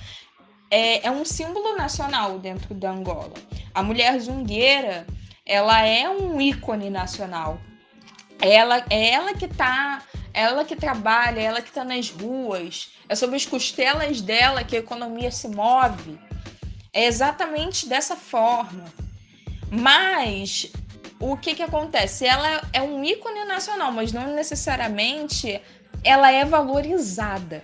é, 0.71 1.05
é 1.05 1.11
um 1.11 1.25
símbolo 1.25 1.75
nacional 1.75 2.39
dentro 2.39 2.73
da 2.73 2.91
Angola. 2.91 3.33
A 3.73 3.83
mulher 3.83 4.17
zungueira 4.19 5.05
ela 5.45 5.85
é 5.85 6.07
um 6.09 6.39
ícone 6.39 6.89
nacional. 6.89 7.59
Ela, 8.41 8.85
é 8.89 9.11
ela 9.11 9.33
que 9.33 9.45
está 9.45 10.01
ela 10.33 10.63
que 10.63 10.75
trabalha, 10.75 11.41
ela 11.41 11.61
que 11.61 11.69
está 11.69 11.83
nas 11.83 12.09
ruas, 12.09 12.91
é 13.07 13.15
sobre 13.15 13.35
as 13.35 13.45
costelas 13.45 14.21
dela 14.21 14.63
que 14.63 14.75
a 14.75 14.79
economia 14.79 15.31
se 15.31 15.47
move. 15.47 16.19
É 16.93 17.05
exatamente 17.05 17.87
dessa 17.87 18.15
forma. 18.15 18.85
Mas 19.71 20.71
o 21.19 21.35
que, 21.35 21.55
que 21.55 21.63
acontece? 21.63 22.25
Ela 22.25 22.61
é 22.73 22.81
um 22.81 23.03
ícone 23.03 23.45
nacional, 23.45 23.91
mas 23.91 24.11
não 24.11 24.33
necessariamente 24.33 25.61
ela 26.03 26.31
é 26.31 26.45
valorizada. 26.45 27.63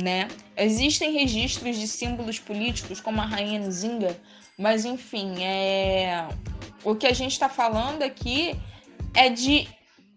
Né? 0.00 0.28
Existem 0.56 1.12
registros 1.12 1.76
de 1.76 1.88
símbolos 1.88 2.38
políticos, 2.38 3.00
como 3.00 3.20
a 3.20 3.24
Rainha 3.24 3.60
Nzinga, 3.60 4.16
mas 4.58 4.84
enfim, 4.84 5.42
é... 5.42 6.28
o 6.84 6.94
que 6.94 7.06
a 7.06 7.14
gente 7.14 7.32
está 7.32 7.48
falando 7.48 8.02
aqui 8.02 8.54
é 9.14 9.30
de 9.30 9.66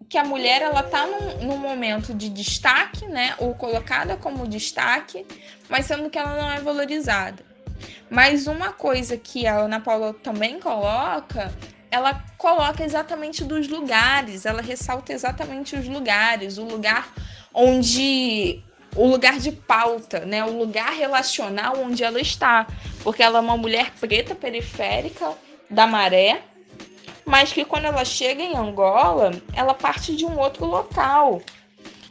que 0.10 0.18
a 0.18 0.24
mulher 0.24 0.64
ela 0.64 0.82
tá 0.82 1.06
num, 1.06 1.46
num, 1.46 1.58
momento 1.58 2.16
de 2.16 2.30
destaque, 2.30 3.06
né, 3.06 3.36
ou 3.38 3.54
colocada 3.54 4.18
como 4.18 4.48
destaque, 4.48 5.24
mas 5.70 5.86
sendo 5.86 6.10
que 6.10 6.18
ela 6.18 6.36
não 6.36 6.52
é 6.52 6.60
valorizada. 6.60 7.46
Mas 8.10 8.48
uma 8.48 8.74
coisa 8.74 9.16
que 9.16 9.46
a 9.46 9.60
Ana 9.60 9.80
Paula 9.80 10.14
também 10.16 10.60
coloca, 10.60 11.54
ela 11.92 12.24
coloca 12.40 12.84
exatamente 12.84 13.44
dos 13.44 13.68
lugares, 13.68 14.48
ela 14.48 14.64
ressalta 14.64 15.14
exatamente 15.14 15.76
os 15.76 15.88
lugares, 15.88 16.58
o 16.58 16.64
lugar 16.64 17.14
onde 17.54 18.64
o 18.96 19.06
lugar 19.06 19.38
de 19.38 19.52
pauta, 19.52 20.22
né, 20.22 20.44
o 20.44 20.58
lugar 20.58 20.92
relacional 20.92 21.78
onde 21.78 22.04
ela 22.04 22.20
está, 22.20 22.66
porque 23.04 23.22
ela 23.22 23.38
é 23.38 23.42
uma 23.42 23.56
mulher 23.56 23.92
preta 24.00 24.34
periférica 24.34 25.38
da 25.70 25.86
maré, 25.86 26.42
mas 27.30 27.54
que 27.54 27.64
quando 27.64 27.86
ela 27.86 28.04
chega 28.04 28.42
em 28.42 28.58
Angola, 28.58 29.30
ela 29.54 29.76
parte 29.76 30.16
de 30.16 30.26
um 30.26 30.40
outro 30.40 30.66
local. 30.66 31.40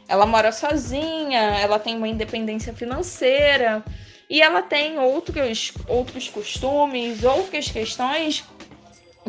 Ela 0.07 0.25
mora 0.25 0.49
sozinha, 0.49 1.41
ela 1.59 1.77
tem 1.77 1.97
uma 1.97 2.07
independência 2.07 2.73
financeira 2.73 3.83
e 4.29 4.41
ela 4.41 4.61
tem 4.61 4.97
outros, 4.97 5.73
outros 5.89 6.29
costumes, 6.29 7.25
outras 7.25 7.69
questões 7.69 8.45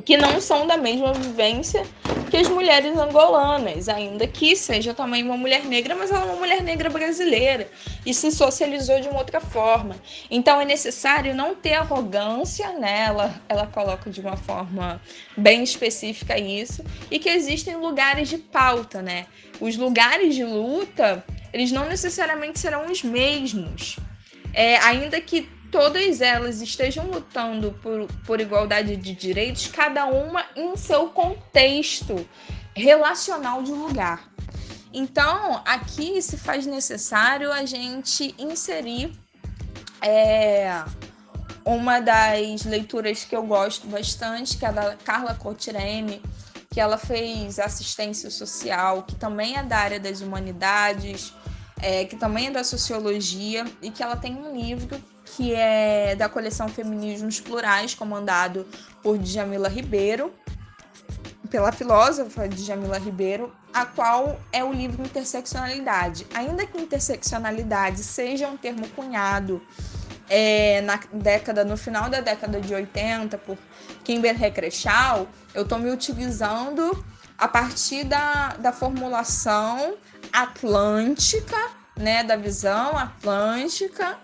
que 0.00 0.16
não 0.16 0.40
são 0.40 0.66
da 0.66 0.76
mesma 0.76 1.12
vivência 1.12 1.84
que 2.30 2.36
as 2.36 2.48
mulheres 2.48 2.96
angolanas, 2.96 3.88
ainda 3.88 4.26
que 4.26 4.54
seja 4.54 4.94
também 4.94 5.22
uma 5.22 5.36
mulher 5.36 5.64
negra, 5.64 5.96
mas 5.96 6.10
ela 6.10 6.20
é 6.20 6.24
uma 6.26 6.36
mulher 6.36 6.62
negra 6.62 6.88
brasileira 6.88 7.68
e 8.06 8.14
se 8.14 8.30
socializou 8.30 9.00
de 9.00 9.08
uma 9.08 9.18
outra 9.18 9.40
forma. 9.40 9.96
Então 10.30 10.60
é 10.60 10.64
necessário 10.64 11.34
não 11.34 11.56
ter 11.56 11.74
arrogância, 11.74 12.72
né? 12.78 13.06
Ela, 13.06 13.40
ela 13.48 13.66
coloca 13.66 14.08
de 14.10 14.20
uma 14.20 14.36
forma 14.36 15.02
bem 15.36 15.64
específica 15.64 16.38
isso, 16.38 16.84
e 17.10 17.18
que 17.18 17.28
existem 17.28 17.76
lugares 17.76 18.28
de 18.28 18.38
pauta, 18.38 19.02
né? 19.02 19.26
Os 19.60 19.76
lugares 19.76 20.34
de 20.34 20.44
luta, 20.44 21.24
eles 21.52 21.72
não 21.72 21.86
necessariamente 21.86 22.60
serão 22.60 22.86
os 22.86 23.02
mesmos. 23.02 23.96
É, 24.52 24.78
ainda 24.78 25.20
que 25.20 25.48
todas 25.70 26.20
elas 26.20 26.60
estejam 26.60 27.06
lutando 27.10 27.72
por, 27.82 28.06
por 28.26 28.40
igualdade 28.40 28.96
de 28.96 29.14
direitos, 29.14 29.66
cada 29.68 30.06
uma 30.06 30.44
em 30.56 30.76
seu 30.76 31.08
contexto 31.08 32.26
relacional 32.74 33.62
de 33.62 33.72
lugar. 33.72 34.30
Então, 34.92 35.62
aqui 35.64 36.20
se 36.20 36.36
faz 36.36 36.66
necessário 36.66 37.52
a 37.52 37.64
gente 37.64 38.34
inserir 38.38 39.12
é, 40.02 40.82
uma 41.64 42.00
das 42.00 42.64
leituras 42.64 43.24
que 43.24 43.36
eu 43.36 43.44
gosto 43.44 43.86
bastante, 43.86 44.56
que 44.58 44.66
é 44.66 44.72
da 44.72 44.96
Carla 44.96 45.34
Cotirene, 45.34 46.20
que 46.70 46.80
ela 46.80 46.98
fez 46.98 47.58
assistência 47.58 48.30
social, 48.30 49.02
que 49.04 49.14
também 49.14 49.56
é 49.56 49.62
da 49.62 49.76
área 49.76 50.00
das 50.00 50.20
humanidades, 50.20 51.32
é, 51.80 52.04
que 52.04 52.16
também 52.16 52.48
é 52.48 52.50
da 52.50 52.64
sociologia, 52.64 53.64
e 53.82 53.90
que 53.90 54.02
ela 54.02 54.16
tem 54.16 54.34
um 54.34 54.56
livro 54.56 55.00
que 55.36 55.54
é 55.54 56.14
da 56.16 56.28
coleção 56.28 56.68
Feminismos 56.68 57.40
Plurais, 57.40 57.94
comandado 57.94 58.66
por 59.02 59.18
Djamila 59.18 59.68
Ribeiro, 59.68 60.32
pela 61.48 61.72
filósofa 61.72 62.48
Djamila 62.48 62.98
Ribeiro, 62.98 63.52
a 63.72 63.86
qual 63.86 64.40
é 64.52 64.64
o 64.64 64.72
livro 64.72 65.02
Interseccionalidade. 65.02 66.26
Ainda 66.34 66.66
que 66.66 66.80
interseccionalidade 66.80 68.02
seja 68.02 68.48
um 68.48 68.56
termo 68.56 68.88
cunhado 68.90 69.62
é, 70.28 70.80
na 70.82 70.98
década, 71.12 71.64
no 71.64 71.76
final 71.76 72.08
da 72.08 72.20
década 72.20 72.60
de 72.60 72.74
80 72.74 73.38
por 73.38 73.58
Kimber 74.04 74.36
Recrechal, 74.36 75.28
eu 75.54 75.62
estou 75.62 75.78
me 75.78 75.90
utilizando 75.90 77.04
a 77.36 77.48
partir 77.48 78.04
da, 78.04 78.54
da 78.58 78.72
formulação 78.72 79.94
atlântica, 80.32 81.56
né, 81.96 82.22
da 82.22 82.36
visão 82.36 82.96
atlântica 82.96 84.18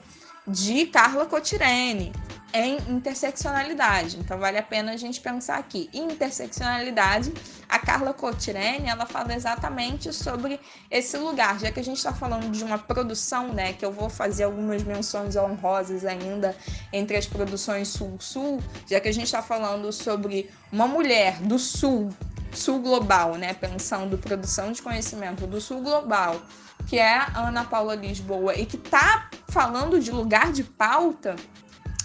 de 0.47 0.87
Carla 0.87 1.27
Cotirene 1.27 2.13
em 2.53 2.77
interseccionalidade. 2.89 4.19
Então 4.19 4.39
vale 4.39 4.57
a 4.57 4.63
pena 4.63 4.93
a 4.93 4.97
gente 4.97 5.21
pensar 5.21 5.59
aqui. 5.59 5.91
Interseccionalidade, 5.93 7.33
a 7.69 7.79
Carla 7.79 8.15
Cotirene, 8.15 8.89
ela 8.89 9.05
fala 9.05 9.35
exatamente 9.35 10.13
sobre 10.13 10.59
esse 10.91 11.19
lugar, 11.19 11.59
já 11.59 11.71
que 11.71 11.81
a 11.81 11.85
gente 11.85 11.99
está 11.99 12.15
falando 12.15 12.51
de 12.51 12.65
uma 12.65 12.79
produção, 12.79 13.53
né, 13.53 13.73
que 13.75 13.85
eu 13.85 13.93
vou 13.93 14.09
fazer 14.09 14.45
algumas 14.45 14.83
menções 14.83 15.37
honrosas 15.37 16.05
ainda 16.05 16.57
entre 16.93 17.17
as 17.17 17.27
produções 17.27 17.89
sul-sul, 17.89 18.63
já 18.89 19.01
que 19.01 19.09
a 19.09 19.13
gente 19.13 19.27
está 19.27 19.43
falando 19.43 19.93
sobre 19.93 20.49
uma 20.73 20.87
mulher 20.87 21.39
do 21.41 21.59
sul, 21.59 22.11
sul 22.53 22.81
global, 22.81 23.37
né, 23.37 23.55
pensando 23.55 24.19
produção 24.19 24.73
de 24.73 24.83
conhecimento 24.83 25.47
do 25.47 25.61
sul 25.61 25.81
global, 25.83 26.41
que 26.87 26.99
é 26.99 27.17
a 27.17 27.49
Ana 27.49 27.65
Paula 27.65 27.95
Lisboa 27.95 28.55
e 28.55 28.67
que 28.67 28.77
está 28.77 29.29
falando 29.49 29.99
de 30.01 30.11
lugar 30.11 30.53
de 30.53 30.65
pauta 30.65 31.37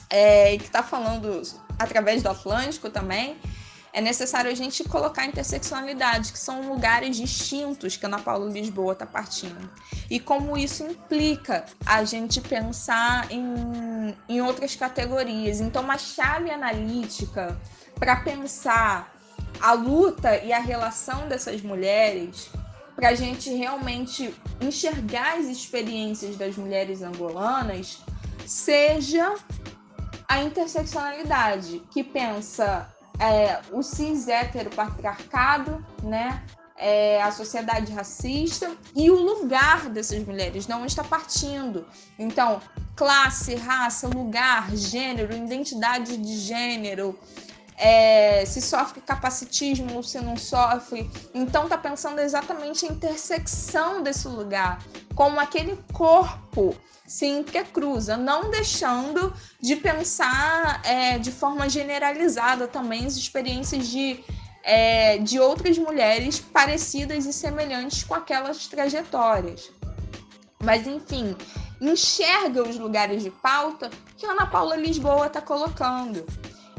é, 0.10 0.54
e 0.54 0.58
que 0.58 0.66
está 0.66 0.84
falando 0.84 1.42
através 1.80 2.22
do 2.22 2.30
Atlântico 2.30 2.90
também, 2.90 3.38
é 3.94 4.00
necessário 4.00 4.50
a 4.50 4.54
gente 4.54 4.84
colocar 4.86 5.26
interseccionalidade, 5.26 6.32
que 6.32 6.40
são 6.40 6.70
lugares 6.70 7.18
distintos 7.18 7.98
que 7.98 8.06
a 8.06 8.08
Ana 8.08 8.20
Paula 8.20 8.50
Lisboa 8.50 8.94
está 8.94 9.06
partindo. 9.06 9.70
E 10.10 10.20
como 10.20 10.58
isso 10.58 10.84
implica 10.84 11.66
a 11.86 12.04
gente 12.06 12.40
pensar 12.40 13.30
em, 13.30 14.16
em 14.30 14.42
outras 14.42 14.76
categorias. 14.76 15.60
Então, 15.60 15.84
uma 15.84 15.98
chave 15.98 16.50
analítica 16.50 17.60
para 17.96 18.16
pensar 18.18 19.14
a 19.62 19.74
luta 19.74 20.38
e 20.38 20.52
a 20.52 20.60
relação 20.60 21.28
dessas 21.28 21.62
mulheres 21.62 22.50
para 22.96 23.10
a 23.10 23.16
gente 23.16 23.50
realmente 23.54 24.34
enxergar 24.60 25.38
as 25.38 25.46
experiências 25.46 26.36
das 26.36 26.56
mulheres 26.56 27.02
angolanas 27.02 28.02
seja 28.46 29.36
a 30.28 30.44
interseccionalidade, 30.44 31.82
que 31.92 32.04
pensa 32.04 32.90
é, 33.20 33.60
o 33.72 33.82
cis 33.82 34.28
heteropatriarcado, 34.28 35.86
né? 36.04 36.44
É, 36.84 37.22
a 37.22 37.32
sociedade 37.32 37.92
racista 37.92 38.76
e 38.96 39.12
o 39.12 39.16
lugar 39.16 39.88
dessas 39.90 40.26
mulheres 40.26 40.66
não 40.66 40.84
está 40.84 41.04
partindo. 41.04 41.86
Então, 42.18 42.60
classe, 42.96 43.54
raça, 43.54 44.08
lugar, 44.08 44.76
gênero, 44.76 45.36
identidade 45.36 46.18
de 46.18 46.38
gênero, 46.38 47.20
é, 47.82 48.46
se 48.46 48.62
sofre 48.62 49.02
capacitismo 49.02 50.04
se 50.04 50.20
não 50.22 50.38
sofre. 50.38 51.10
Então 51.34 51.68
tá 51.68 51.76
pensando 51.76 52.20
exatamente 52.20 52.86
a 52.86 52.90
intersecção 52.90 54.04
desse 54.04 54.28
lugar, 54.28 54.80
como 55.16 55.40
aquele 55.40 55.76
corpo 55.92 56.76
se 57.08 57.26
intercruza, 57.26 58.16
não 58.16 58.52
deixando 58.52 59.34
de 59.60 59.76
pensar 59.76 60.80
é, 60.86 61.18
de 61.18 61.32
forma 61.32 61.68
generalizada 61.68 62.68
também 62.68 63.08
as 63.08 63.16
experiências 63.16 63.88
de, 63.88 64.24
é, 64.64 65.18
de 65.18 65.40
outras 65.40 65.76
mulheres 65.80 66.40
parecidas 66.40 67.26
e 67.26 67.34
semelhantes 67.34 68.04
com 68.04 68.14
aquelas 68.14 68.68
trajetórias. 68.68 69.72
Mas 70.64 70.86
enfim, 70.86 71.36
enxerga 71.82 72.62
os 72.62 72.78
lugares 72.78 73.24
de 73.24 73.32
pauta 73.32 73.90
que 74.16 74.26
a 74.28 74.34
Ana 74.34 74.46
Paula 74.46 74.76
Lisboa 74.76 75.26
está 75.26 75.42
colocando. 75.42 76.24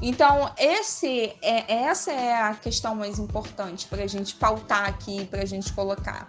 Então, 0.03 0.53
esse 0.59 1.33
é, 1.41 1.73
essa 1.73 2.11
é 2.11 2.35
a 2.35 2.55
questão 2.55 2.93
mais 2.93 3.21
importante 3.21 3.87
para 3.87 4.03
a 4.03 4.07
gente 4.09 4.35
pautar 4.35 4.89
aqui, 4.89 5.25
para 5.27 5.43
a 5.43 5.47
gente 5.47 5.73
colocar, 5.73 6.27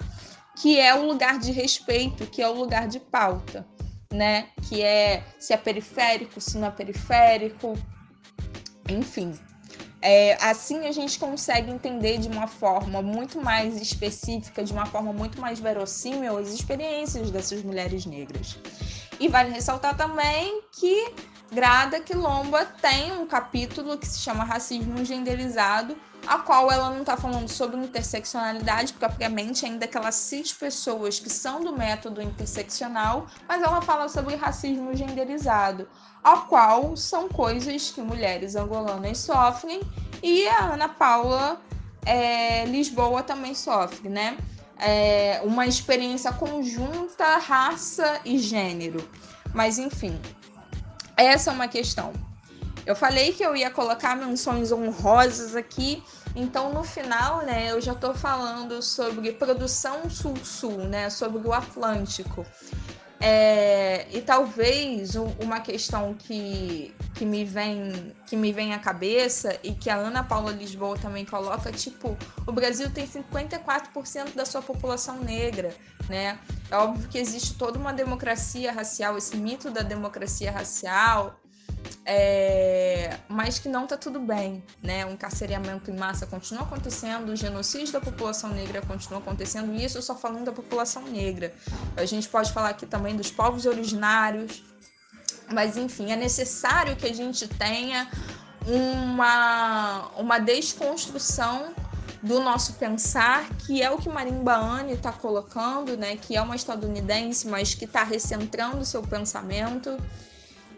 que 0.62 0.80
é 0.80 0.94
o 0.94 1.08
lugar 1.08 1.40
de 1.40 1.52
respeito, 1.52 2.28
que 2.28 2.40
é 2.40 2.48
o 2.48 2.54
lugar 2.54 2.88
de 2.88 3.00
pauta, 3.00 3.68
né? 4.14 4.50
Que 4.70 4.84
é 4.84 5.24
se 5.40 5.54
é 5.54 5.58
periférico, 5.58 6.40
se 6.40 6.56
não 6.60 6.68
é 6.68 6.72
periférico, 6.72 7.74
enfim. 8.88 9.34
É, 10.04 10.34
assim 10.46 10.86
a 10.86 10.92
gente 10.92 11.18
consegue 11.18 11.72
entender 11.72 12.20
de 12.20 12.28
uma 12.28 12.46
forma 12.46 13.02
muito 13.02 13.42
mais 13.42 13.82
específica, 13.82 14.64
de 14.64 14.72
uma 14.72 14.86
forma 14.86 15.12
muito 15.12 15.42
mais 15.42 15.60
verossímil, 15.60 16.38
as 16.38 16.50
experiências 16.50 17.32
dessas 17.32 17.64
mulheres 17.64 18.06
negras. 18.06 18.60
E 19.20 19.28
vale 19.28 19.52
ressaltar 19.52 19.98
também 19.98 20.62
que 20.74 21.12
Grada 21.54 22.00
Quilomba 22.00 22.66
tem 22.66 23.12
um 23.14 23.28
capítulo 23.28 23.96
que 23.96 24.08
se 24.08 24.20
chama 24.20 24.44
Racismo 24.44 25.06
Genderizado, 25.06 25.96
a 26.26 26.40
qual 26.40 26.72
ela 26.72 26.90
não 26.90 27.02
está 27.02 27.16
falando 27.16 27.48
sobre 27.48 27.78
interseccionalidade 27.78 28.94
propriamente, 28.94 29.64
ainda 29.64 29.86
que 29.86 29.96
ela 29.96 30.12
cite 30.12 30.56
pessoas 30.56 31.20
que 31.20 31.30
são 31.30 31.64
do 31.64 31.72
método 31.78 32.24
interseccional, 32.24 33.28
mas 33.48 33.62
ela 33.62 33.82
fala 33.82 34.10
sobre 34.10 34.36
racismo 34.36 34.96
genderizado, 34.96 35.88
a 36.24 36.38
qual 36.38 36.98
são 36.98 37.30
coisas 37.30 37.92
que 37.92 38.02
mulheres 38.02 38.56
angolanas 38.56 39.20
sofrem 39.20 39.82
e 40.24 40.48
a 40.48 40.74
Ana 40.74 40.90
Paula 40.90 41.62
é, 42.04 42.66
Lisboa 42.66 43.22
também 43.22 43.54
sofre, 43.54 44.10
né? 44.10 44.38
É 44.80 45.40
uma 45.44 45.68
experiência 45.68 46.34
conjunta, 46.34 47.38
raça 47.38 48.22
e 48.26 48.40
gênero. 48.40 49.08
Mas 49.54 49.78
enfim, 49.78 50.20
essa 51.18 51.52
é 51.52 51.54
uma 51.54 51.68
questão. 51.68 52.14
Eu 52.86 52.96
falei 52.96 53.32
que 53.32 53.44
eu 53.44 53.56
ia 53.56 53.70
colocar 53.70 54.16
menções 54.16 54.72
honrosas 54.72 55.56
aqui, 55.56 56.04
então 56.36 56.74
no 56.74 56.84
final, 56.84 57.44
né, 57.44 57.72
eu 57.72 57.80
já 57.80 57.94
estou 57.94 58.14
falando 58.14 58.82
sobre 58.82 59.32
produção 59.32 60.10
sul-sul, 60.10 60.78
né, 60.90 61.10
sobre 61.10 61.48
o 61.48 61.54
Atlântico. 61.54 62.46
É, 63.26 64.06
e 64.12 64.22
talvez 64.22 65.16
uma 65.16 65.62
questão 65.62 66.14
que, 66.14 66.94
que, 67.16 67.24
me 67.24 67.46
vem, 67.46 68.14
que 68.28 68.36
me 68.36 68.52
vem 68.52 68.74
à 68.74 68.80
cabeça 68.80 69.58
e 69.64 69.74
que 69.74 69.90
a 69.90 69.96
Ana 69.96 70.26
Paula 70.26 70.52
Lisboa 70.52 70.98
também 70.98 71.24
coloca, 71.24 71.72
tipo, 71.72 72.18
o 72.46 72.52
Brasil 72.52 72.92
tem 72.92 73.08
54% 73.08 74.36
da 74.36 74.46
sua 74.46 74.62
população 74.62 75.22
negra, 75.22 75.74
né? 76.10 76.38
É 76.70 76.76
óbvio 76.76 77.08
que 77.08 77.18
existe 77.18 77.54
toda 77.54 77.80
uma 77.80 77.94
democracia 77.94 78.74
racial, 78.74 79.18
esse 79.18 79.38
mito 79.38 79.72
da 79.72 79.84
democracia 79.84 80.52
racial, 80.52 81.40
é, 82.06 83.18
mas 83.28 83.60
que 83.60 83.70
não 83.70 83.84
está 83.84 83.98
tudo 83.98 84.20
bem, 84.20 84.64
né? 84.82 85.06
O 85.06 85.12
encarceramento 85.12 85.90
em 85.90 85.96
massa 85.96 86.26
continua 86.26 86.64
acontecendo, 86.64 87.30
o 87.30 87.36
genocídio 87.36 87.94
da 87.94 88.02
população 88.02 88.50
negra 88.50 88.82
continua 88.82 89.20
acontecendo, 89.20 89.74
e 89.74 89.84
isso 89.84 90.02
só 90.02 90.16
falando 90.16 90.46
da 90.46 90.52
população 90.52 91.04
negra. 91.04 91.54
A 91.96 92.06
gente 92.06 92.28
pode 92.28 92.52
falar 92.52 92.70
aqui 92.70 92.86
também 92.86 93.16
dos 93.16 93.32
povos 93.32 93.66
originários, 93.66 94.64
mas 95.52 95.78
enfim, 95.78 96.12
é 96.12 96.16
necessário 96.16 96.96
que 96.96 97.06
a 97.06 97.14
gente 97.14 97.48
tenha 97.48 98.10
uma, 98.66 100.10
uma 100.18 100.40
desconstrução 100.40 101.74
do 102.22 102.40
nosso 102.40 102.74
pensar, 102.74 103.50
que 103.66 103.82
é 103.82 103.92
o 103.92 103.98
que 103.98 104.08
Marimba 104.08 104.56
Anne 104.56 104.94
está 104.94 105.12
colocando, 105.12 105.98
né? 105.98 106.16
que 106.16 106.38
é 106.38 106.42
uma 106.42 106.56
estadunidense, 106.56 107.48
mas 107.48 107.74
que 107.74 107.84
está 107.84 108.04
recentrando 108.04 108.86
seu 108.86 109.02
pensamento 109.02 109.98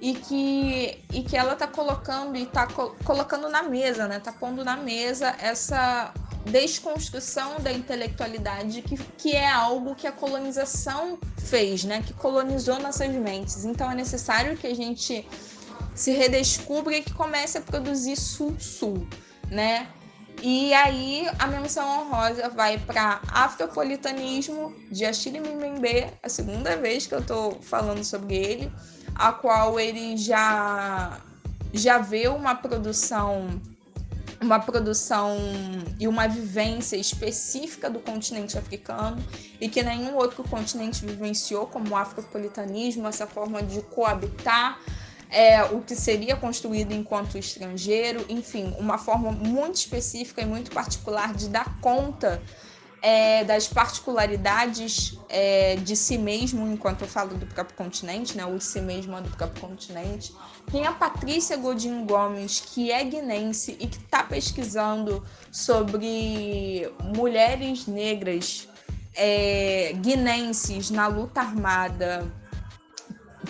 e 0.02 0.14
que, 0.14 1.04
e 1.14 1.24
que 1.24 1.36
ela 1.36 1.54
está 1.54 1.68
colocando 1.68 2.36
e 2.36 2.44
está 2.44 2.68
co 2.68 2.96
colocando 3.04 3.50
na 3.50 3.64
mesa, 3.64 4.08
né? 4.08 4.18
Está 4.18 4.32
pondo 4.32 4.64
na 4.64 4.78
mesa 4.78 5.36
essa 5.40 6.14
desconstrução 6.46 7.60
da 7.60 7.72
intelectualidade 7.72 8.82
que, 8.84 8.98
que 9.18 9.36
é 9.36 9.50
algo 9.50 9.96
que 9.96 10.06
a 10.06 10.12
colonização 10.12 11.18
fez, 11.38 11.84
né? 11.84 12.04
Que 12.06 12.14
colonizou 12.14 12.80
nossas 12.80 13.10
mentes. 13.10 13.66
Então 13.66 13.90
é 13.90 13.96
necessário 13.96 14.56
que 14.58 14.68
a 14.68 14.76
gente 14.76 15.28
se 15.96 16.12
redescubra 16.12 16.98
e 16.98 17.02
que 17.02 17.14
comece 17.14 17.58
a 17.58 17.62
produzir 17.62 18.16
sul-sul, 18.18 19.08
né? 19.50 19.88
E 20.42 20.74
aí 20.74 21.28
a 21.40 21.48
menção 21.48 22.02
honrosa 22.02 22.50
vai 22.50 22.78
para 22.78 23.22
Afropolitanismo 23.30 24.76
de 24.92 25.06
Achille 25.06 25.40
Mbembe, 25.40 26.08
a 26.22 26.30
segunda 26.30 26.76
vez 26.76 27.08
que 27.08 27.16
eu 27.16 27.20
estou 27.20 27.60
falando 27.62 28.04
sobre 28.04 28.36
ele, 28.36 28.72
a 29.16 29.32
qual 29.32 29.80
ele 29.80 30.18
já 30.18 31.20
já 31.74 31.98
vê 31.98 32.28
uma 32.28 32.56
produção 32.56 33.60
uma 34.42 34.60
produção 34.60 35.38
e 36.00 36.08
uma 36.08 36.28
vivência 36.28 36.96
específica 36.98 37.90
do 37.90 38.00
continente 38.00 38.58
africano 38.58 39.18
e 39.60 39.68
que 39.68 39.82
nenhum 39.82 40.16
outro 40.16 40.44
continente 40.44 41.06
vivenciou, 41.06 41.66
como 41.66 41.90
o 41.90 41.96
afropolitanismo, 41.96 43.08
essa 43.08 43.26
forma 43.26 43.64
de 43.64 43.82
coabitar 43.82 44.80
é, 45.30 45.64
o 45.64 45.82
que 45.82 45.96
seria 45.96 46.36
construído 46.36 46.94
enquanto 46.94 47.38
estrangeiro, 47.38 48.24
enfim, 48.30 48.76
uma 48.78 48.98
forma 48.98 49.32
muito 49.32 49.76
específica 49.76 50.42
e 50.42 50.46
muito 50.46 50.72
particular 50.72 51.34
de 51.34 51.50
dar 51.50 51.80
conta 51.82 52.42
é, 53.06 53.44
das 53.44 53.68
particularidades 53.68 55.16
é, 55.30 55.76
de 55.76 55.96
si 55.96 56.18
mesmo, 56.18 56.66
enquanto 56.66 57.04
eu 57.04 57.08
falo 57.08 57.38
do 57.38 57.46
próprio 57.46 57.78
continente, 57.78 58.36
né, 58.36 58.44
o 58.48 58.60
si 58.60 58.82
mesmo 58.82 59.16
é 59.16 59.22
do 59.22 59.30
próprio 59.30 59.62
continente. 59.62 60.34
Tem 60.72 60.88
a 60.88 60.92
Patrícia 60.92 61.56
Godinho 61.56 62.04
Gomes, 62.04 62.62
que 62.62 62.92
é 62.92 63.04
guinense 63.04 63.78
e 63.80 63.86
que 63.86 63.98
está 63.98 64.24
pesquisando 64.24 65.24
sobre 65.52 66.92
mulheres 67.16 67.86
negras 67.86 68.68
é, 69.14 69.94
guinenses 69.98 70.90
na 70.90 71.06
luta 71.06 71.42
armada 71.42 72.26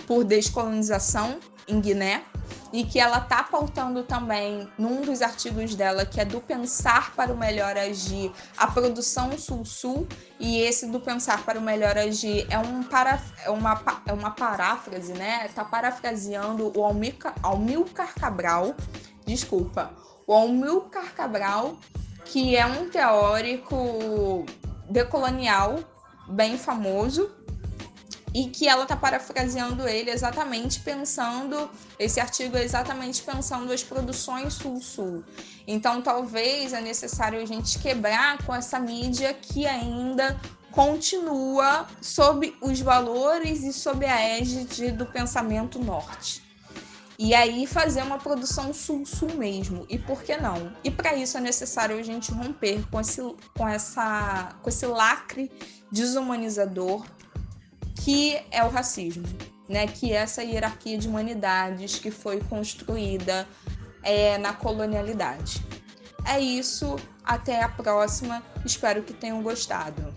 por 0.06 0.22
descolonização 0.22 1.38
em 1.66 1.80
Guiné 1.80 2.22
e 2.72 2.84
que 2.84 2.98
ela 2.98 3.18
está 3.18 3.42
pautando 3.42 4.02
também 4.02 4.68
num 4.78 5.02
dos 5.02 5.22
artigos 5.22 5.74
dela, 5.74 6.04
que 6.04 6.20
é 6.20 6.24
do 6.24 6.40
Pensar 6.40 7.14
para 7.14 7.32
o 7.32 7.36
Melhor 7.36 7.76
Agir, 7.76 8.32
a 8.56 8.66
produção 8.66 9.36
Sul-Sul, 9.38 10.06
e 10.38 10.60
esse 10.60 10.86
do 10.86 11.00
Pensar 11.00 11.44
para 11.44 11.58
o 11.58 11.62
Melhor 11.62 11.96
Agir 11.96 12.46
é, 12.50 12.58
um 12.58 12.82
para, 12.82 13.20
é, 13.44 13.50
uma, 13.50 13.80
é 14.06 14.12
uma 14.12 14.30
paráfrase, 14.30 15.12
né? 15.12 15.46
Está 15.46 15.64
parafraseando 15.64 16.72
o 16.76 16.84
Almilcar, 16.84 17.34
Almilcar 17.42 18.14
Cabral, 18.14 18.74
desculpa, 19.24 19.92
o 20.26 20.32
Almilcar 20.32 21.14
Cabral, 21.14 21.76
que 22.24 22.56
é 22.56 22.66
um 22.66 22.88
teórico 22.90 24.44
decolonial 24.90 25.78
bem 26.28 26.58
famoso, 26.58 27.30
e 28.36 28.48
que 28.48 28.68
ela 28.68 28.82
está 28.82 28.94
parafraseando 28.94 29.88
ele 29.88 30.10
exatamente 30.10 30.80
pensando, 30.80 31.70
esse 31.98 32.20
artigo 32.20 32.54
é 32.54 32.62
exatamente 32.62 33.22
pensando 33.22 33.72
as 33.72 33.82
produções 33.82 34.52
sul-sul. 34.52 35.24
Então, 35.66 36.02
talvez 36.02 36.74
é 36.74 36.80
necessário 36.82 37.40
a 37.40 37.46
gente 37.46 37.78
quebrar 37.78 38.44
com 38.44 38.54
essa 38.54 38.78
mídia 38.78 39.32
que 39.32 39.66
ainda 39.66 40.38
continua 40.70 41.86
sob 42.02 42.54
os 42.60 42.78
valores 42.78 43.64
e 43.64 43.72
sob 43.72 44.04
a 44.04 44.20
égide 44.20 44.92
do 44.92 45.06
pensamento 45.06 45.78
norte. 45.78 46.44
E 47.18 47.34
aí 47.34 47.66
fazer 47.66 48.02
uma 48.02 48.18
produção 48.18 48.74
sul-sul 48.74 49.34
mesmo. 49.34 49.86
E 49.88 49.98
por 49.98 50.22
que 50.22 50.36
não? 50.36 50.76
E 50.84 50.90
para 50.90 51.14
isso 51.14 51.38
é 51.38 51.40
necessário 51.40 51.98
a 51.98 52.02
gente 52.02 52.30
romper 52.32 52.86
com 52.90 53.00
esse, 53.00 53.22
com 53.56 53.66
essa, 53.66 54.50
com 54.60 54.68
esse 54.68 54.84
lacre 54.84 55.50
desumanizador 55.90 57.02
que 58.06 58.40
é 58.52 58.62
o 58.62 58.68
racismo, 58.68 59.26
né? 59.68 59.88
Que 59.88 60.12
é 60.12 60.18
essa 60.18 60.40
hierarquia 60.40 60.96
de 60.96 61.08
humanidades 61.08 61.98
que 61.98 62.08
foi 62.08 62.38
construída 62.38 63.48
é, 64.00 64.38
na 64.38 64.52
colonialidade. 64.52 65.60
É 66.24 66.38
isso, 66.38 66.94
até 67.24 67.60
a 67.60 67.68
próxima. 67.68 68.44
Espero 68.64 69.02
que 69.02 69.12
tenham 69.12 69.42
gostado. 69.42 70.16